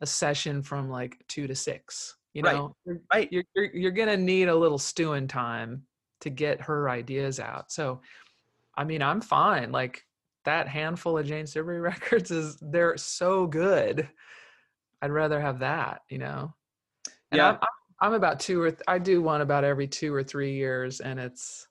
a 0.00 0.06
session 0.06 0.62
from 0.62 0.88
like 0.88 1.16
2 1.28 1.46
to 1.46 1.54
6. 1.54 2.16
You 2.32 2.42
know, 2.42 2.76
right. 2.86 2.98
right. 3.12 3.28
You're, 3.32 3.44
you're, 3.56 3.76
you're 3.76 3.90
going 3.90 4.08
to 4.08 4.16
need 4.16 4.48
a 4.48 4.54
little 4.54 4.78
stewing 4.78 5.26
time 5.26 5.82
to 6.20 6.30
get 6.30 6.60
her 6.60 6.88
ideas 6.88 7.40
out. 7.40 7.72
So, 7.72 8.02
I 8.76 8.84
mean, 8.84 9.02
I'm 9.02 9.20
fine. 9.20 9.72
Like 9.72 10.04
that 10.44 10.68
handful 10.68 11.18
of 11.18 11.26
Jane 11.26 11.46
Siberry 11.46 11.80
records 11.82 12.30
is 12.30 12.56
they're 12.60 12.96
so 12.96 13.46
good. 13.46 14.08
I'd 15.02 15.10
rather 15.10 15.40
have 15.40 15.60
that, 15.60 16.02
you 16.08 16.18
know. 16.18 16.54
And 17.32 17.38
yeah. 17.38 17.48
I'm, 17.50 17.58
I'm 18.00 18.12
about 18.14 18.40
two 18.40 18.60
or 18.62 18.70
th- 18.70 18.82
I 18.86 18.98
do 18.98 19.22
one 19.22 19.40
about 19.40 19.64
every 19.64 19.86
two 19.86 20.14
or 20.14 20.22
three 20.22 20.54
years, 20.54 21.00
and 21.00 21.18
it's 21.18 21.66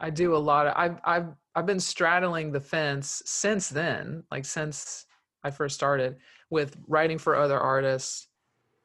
I 0.00 0.10
do 0.10 0.34
a 0.34 0.38
lot 0.38 0.66
of 0.66 0.74
I've 0.76 0.98
I've 1.04 1.26
I've 1.54 1.66
been 1.66 1.80
straddling 1.80 2.52
the 2.52 2.60
fence 2.60 3.22
since 3.26 3.68
then, 3.68 4.24
like 4.30 4.44
since 4.44 5.06
I 5.44 5.50
first 5.50 5.74
started 5.74 6.16
with 6.50 6.76
writing 6.88 7.18
for 7.18 7.36
other 7.36 7.58
artists 7.58 8.28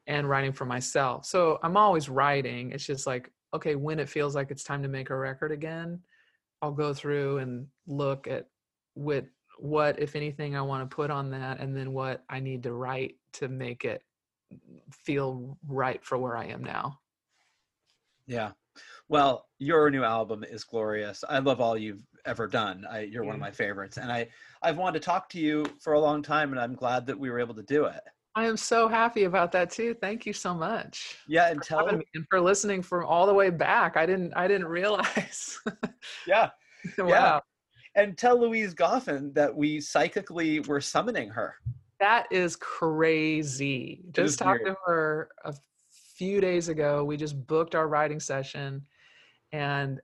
and 0.06 0.28
writing 0.28 0.52
for 0.52 0.64
myself. 0.64 1.26
So 1.26 1.58
I'm 1.62 1.76
always 1.76 2.08
writing. 2.08 2.72
It's 2.72 2.86
just 2.86 3.06
like 3.06 3.30
okay, 3.54 3.76
when 3.76 3.98
it 3.98 4.10
feels 4.10 4.34
like 4.34 4.50
it's 4.50 4.62
time 4.62 4.82
to 4.82 4.88
make 4.88 5.08
a 5.08 5.16
record 5.16 5.52
again, 5.52 6.00
I'll 6.60 6.72
go 6.72 6.92
through 6.92 7.38
and 7.38 7.66
look 7.86 8.28
at 8.28 8.46
with 8.94 9.24
what 9.58 9.98
if 9.98 10.14
anything 10.14 10.56
i 10.56 10.62
want 10.62 10.88
to 10.88 10.94
put 10.94 11.10
on 11.10 11.30
that 11.30 11.60
and 11.60 11.76
then 11.76 11.92
what 11.92 12.22
i 12.28 12.38
need 12.38 12.62
to 12.62 12.72
write 12.72 13.16
to 13.32 13.48
make 13.48 13.84
it 13.84 14.02
feel 14.92 15.58
right 15.66 16.04
for 16.04 16.16
where 16.16 16.36
i 16.36 16.44
am 16.44 16.62
now 16.62 16.98
yeah 18.26 18.50
well 19.08 19.46
your 19.58 19.90
new 19.90 20.04
album 20.04 20.44
is 20.44 20.64
glorious 20.64 21.24
i 21.28 21.38
love 21.38 21.60
all 21.60 21.76
you've 21.76 22.04
ever 22.28 22.46
done 22.46 22.86
I, 22.90 23.00
you're 23.00 23.22
yeah. 23.22 23.28
one 23.28 23.34
of 23.34 23.40
my 23.40 23.50
favorites 23.50 23.96
and 23.96 24.12
i 24.12 24.28
i've 24.62 24.76
wanted 24.76 25.00
to 25.00 25.04
talk 25.04 25.28
to 25.30 25.40
you 25.40 25.66
for 25.80 25.94
a 25.94 26.00
long 26.00 26.22
time 26.22 26.52
and 26.52 26.60
i'm 26.60 26.74
glad 26.74 27.06
that 27.06 27.18
we 27.18 27.30
were 27.30 27.40
able 27.40 27.54
to 27.54 27.62
do 27.62 27.84
it 27.84 28.00
I 28.34 28.44
am 28.46 28.56
so 28.56 28.86
happy 28.86 29.24
about 29.24 29.50
that 29.52 29.68
too. 29.68 29.94
Thank 29.94 30.24
you 30.24 30.32
so 30.32 30.54
much. 30.54 31.16
Yeah, 31.26 31.50
and 31.50 31.60
tell 31.60 31.84
me 31.86 32.04
and 32.14 32.24
for 32.30 32.40
listening 32.40 32.82
from 32.82 33.04
all 33.04 33.26
the 33.26 33.34
way 33.34 33.50
back. 33.50 33.96
I 33.96 34.06
didn't 34.06 34.32
I 34.36 34.46
didn't 34.46 34.68
realize. 34.68 35.58
yeah. 36.26 36.50
wow. 36.98 37.08
Yeah 37.08 37.40
and 37.98 38.16
tell 38.16 38.40
Louise 38.40 38.74
Goffin 38.74 39.34
that 39.34 39.54
we 39.54 39.80
psychically 39.80 40.60
were 40.60 40.80
summoning 40.80 41.28
her. 41.30 41.56
That 41.98 42.28
is 42.30 42.54
crazy. 42.54 44.04
Just 44.12 44.38
talked 44.38 44.62
weird. 44.62 44.76
to 44.76 44.80
her 44.86 45.28
a 45.44 45.54
few 46.14 46.40
days 46.40 46.68
ago. 46.68 47.04
We 47.04 47.16
just 47.16 47.44
booked 47.46 47.74
our 47.74 47.88
writing 47.88 48.20
session. 48.20 48.86
And 49.50 50.00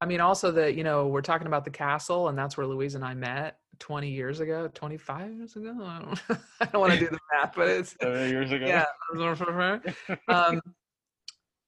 I 0.00 0.06
mean, 0.06 0.20
also 0.20 0.50
that, 0.52 0.76
you 0.76 0.84
know, 0.84 1.06
we're 1.06 1.20
talking 1.22 1.46
about 1.46 1.64
the 1.64 1.70
castle, 1.70 2.28
and 2.28 2.38
that's 2.38 2.56
where 2.56 2.66
Louise 2.66 2.94
and 2.94 3.04
I 3.04 3.14
met 3.14 3.58
20 3.80 4.08
years 4.08 4.40
ago, 4.40 4.68
25 4.72 5.32
years 5.34 5.56
ago. 5.56 5.76
I 5.82 5.98
don't, 6.00 6.20
I 6.60 6.64
don't 6.66 6.80
want 6.80 6.92
to 6.94 6.98
do 6.98 7.08
the 7.08 7.18
math, 7.32 7.54
but 7.54 7.68
it's 7.68 7.96
years 8.02 8.50
ago. 8.50 8.66
Yeah. 8.66 10.16
um, 10.28 10.60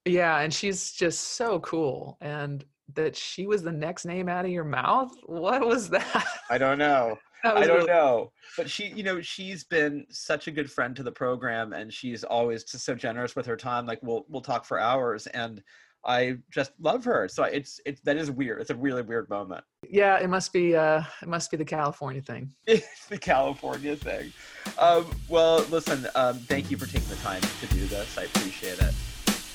yeah. 0.05 0.41
And 0.41 0.53
she's 0.53 0.93
just 0.93 1.21
so 1.37 1.61
cool. 1.61 2.17
And 2.21 2.65
that 2.95 3.17
she 3.17 3.47
was 3.47 3.63
the 3.63 3.73
next 3.73 4.05
name 4.05 4.29
out 4.29 4.45
of 4.45 4.51
your 4.51 4.65
mouth? 4.65 5.13
What 5.27 5.67
was 5.67 5.89
that? 5.91 6.27
I 6.51 6.59
don't 6.59 6.79
know. 6.79 7.19
I 7.45 7.67
don't 7.67 7.79
really- 7.79 7.87
know. 7.87 8.33
But 8.57 8.71
she, 8.71 8.89
you 8.89 9.03
know, 9.03 9.21
she's 9.21 9.65
been 9.65 10.07
such 10.11 10.47
a 10.47 10.51
good 10.51 10.71
friend 10.71 10.95
to 10.97 11.03
the 11.03 11.13
program 11.13 11.73
and 11.73 11.93
she's 11.93 12.23
always 12.23 12.65
just 12.65 12.85
so 12.85 12.95
generous 12.95 13.35
with 13.35 13.47
her 13.47 13.57
time. 13.57 13.87
Like 13.87 14.01
we'll 14.03 14.27
we'll 14.29 14.43
talk 14.43 14.65
for 14.65 14.79
hours 14.79 15.27
and 15.29 15.63
I 16.05 16.39
just 16.51 16.73
love 16.81 17.05
her. 17.05 17.29
So 17.29 17.45
it's 17.45 17.81
it's 17.87 18.01
that 18.03 18.17
is 18.17 18.31
weird. 18.31 18.61
It's 18.61 18.71
a 18.71 18.75
really 18.75 19.03
weird 19.03 19.29
moment. 19.31 19.65
Yeah, 19.89 20.19
it 20.19 20.29
must 20.29 20.53
be 20.53 20.77
uh 20.77 21.03
it 21.21 21.29
must 21.29 21.51
be 21.51 21.57
the 21.57 21.65
California 21.65 22.23
thing. 22.23 22.53
It's 22.67 23.07
the 23.07 23.19
California 23.19 23.97
thing. 23.97 24.33
Um, 24.79 25.07
well, 25.29 25.65
listen, 25.71 26.07
um, 26.15 26.39
thank 26.39 26.71
you 26.71 26.79
for 26.79 26.87
taking 26.87 27.09
the 27.09 27.17
time 27.17 27.43
to 27.43 27.67
do 27.67 27.85
this. 27.87 28.17
I 28.17 28.23
appreciate 28.25 28.79
it. 28.81 28.95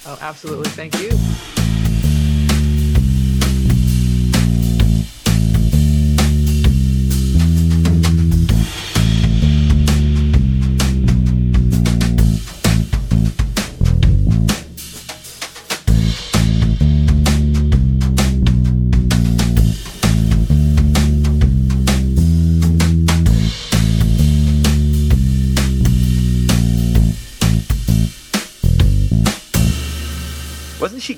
Oh, 0.06 0.18
absolutely. 0.22 0.70
Thank 0.70 1.00
you. 1.00 1.57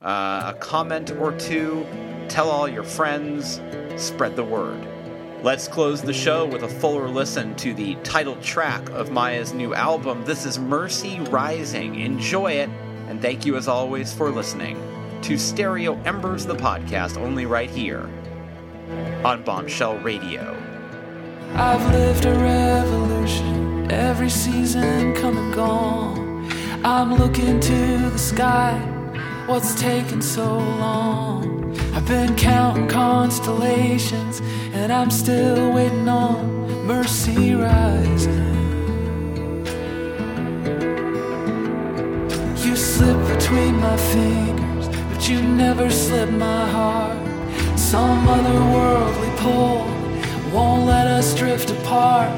uh, 0.00 0.52
a 0.54 0.58
comment 0.60 1.10
or 1.18 1.32
two. 1.32 1.84
Tell 2.28 2.50
all 2.50 2.68
your 2.68 2.84
friends, 2.84 3.60
spread 3.96 4.36
the 4.36 4.44
word. 4.44 4.86
Let's 5.42 5.66
close 5.66 6.02
the 6.02 6.14
show 6.14 6.46
with 6.46 6.62
a 6.62 6.68
fuller 6.68 7.08
listen 7.08 7.56
to 7.56 7.74
the 7.74 7.96
title 8.04 8.36
track 8.36 8.88
of 8.90 9.10
Maia's 9.10 9.52
new 9.52 9.74
album. 9.74 10.24
This 10.24 10.46
is 10.46 10.60
Mercy 10.60 11.18
Rising. 11.18 11.98
Enjoy 11.98 12.52
it, 12.52 12.70
and 13.08 13.20
thank 13.20 13.44
you 13.44 13.56
as 13.56 13.66
always 13.66 14.12
for 14.12 14.30
listening 14.30 14.80
to 15.22 15.36
Stereo 15.36 16.00
Embers, 16.02 16.46
the 16.46 16.54
podcast, 16.54 17.16
only 17.16 17.44
right 17.44 17.70
here 17.70 18.08
on 19.24 19.42
Bombshell 19.42 19.98
Radio. 19.98 20.56
I've 21.54 21.92
lived 21.92 22.24
a 22.24 22.34
revolution, 22.34 23.90
every 23.90 24.30
season 24.30 25.14
come 25.14 25.36
and 25.36 25.54
gone. 25.54 26.50
I'm 26.84 27.14
looking 27.14 27.60
to 27.60 28.10
the 28.10 28.18
sky, 28.18 28.72
what's 29.46 29.74
taking 29.80 30.22
so 30.22 30.58
long? 30.58 31.76
I've 31.94 32.06
been 32.08 32.34
counting 32.36 32.88
constellations, 32.88 34.40
and 34.72 34.92
I'm 34.92 35.10
still 35.10 35.72
waiting 35.72 36.08
on 36.08 36.86
mercy 36.86 37.54
rising. 37.54 38.50
You 42.64 42.76
slip 42.76 43.38
between 43.38 43.76
my 43.76 43.96
fingers, 43.96 44.88
but 44.88 45.28
you 45.28 45.42
never 45.42 45.90
slip 45.90 46.30
my 46.30 46.68
heart. 46.68 47.31
Some 47.92 48.26
otherworldly 48.26 49.36
pull 49.36 49.84
won't 50.50 50.86
let 50.86 51.06
us 51.06 51.34
drift 51.34 51.70
apart. 51.72 52.30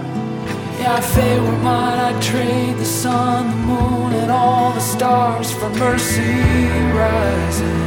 Yeah, 0.81 0.99
if 0.99 1.15
they 1.15 1.39
were 1.39 1.59
mine, 1.59 1.97
I'd 1.97 2.21
trade 2.21 2.77
the 2.77 2.85
sun, 2.85 3.51
the 3.53 3.57
moon, 3.59 4.15
and 4.15 4.33
all 4.33 4.73
the 4.73 4.81
stars 4.81 5.53
for 5.53 5.71
mercy 5.71 6.43
rising. 6.99 7.83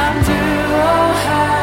I'm 0.00 0.16
due 0.24 0.72
a 0.72 1.12
hallelujah 1.26 1.57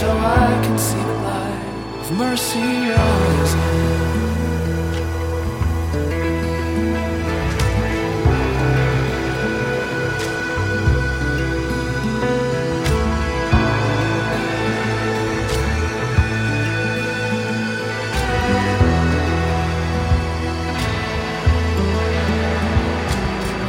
so 0.00 0.10
I 0.16 0.60
can 0.64 0.78
see 0.78 0.96
the 0.96 1.16
light 1.28 1.60
of 2.00 2.10
mercy 2.12 2.58
rising. 2.88 4.00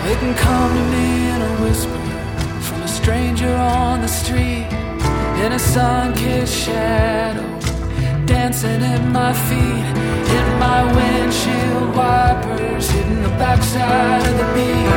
They 0.05 0.15
can 0.21 0.33
come 0.35 0.71
to 0.79 0.83
me 0.95 1.07
in 1.33 1.41
a 1.41 1.53
whisper 1.61 2.01
from 2.67 2.83
a 2.83 2.87
stranger 2.87 3.53
in 5.45 5.53
a 5.53 5.59
sun-kissed 5.59 6.53
shadow, 6.53 7.47
dancing 8.25 8.81
at 8.83 9.03
my 9.11 9.33
feet, 9.33 9.85
hitting 10.29 10.59
my 10.59 10.83
windshield 10.95 11.95
wipers, 11.95 12.89
hitting 12.91 13.23
the 13.23 13.29
backside 13.41 14.21
of 14.27 14.37
the 14.37 14.45
beat. 14.53 14.87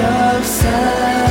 speed 0.00 1.24
of 1.24 1.29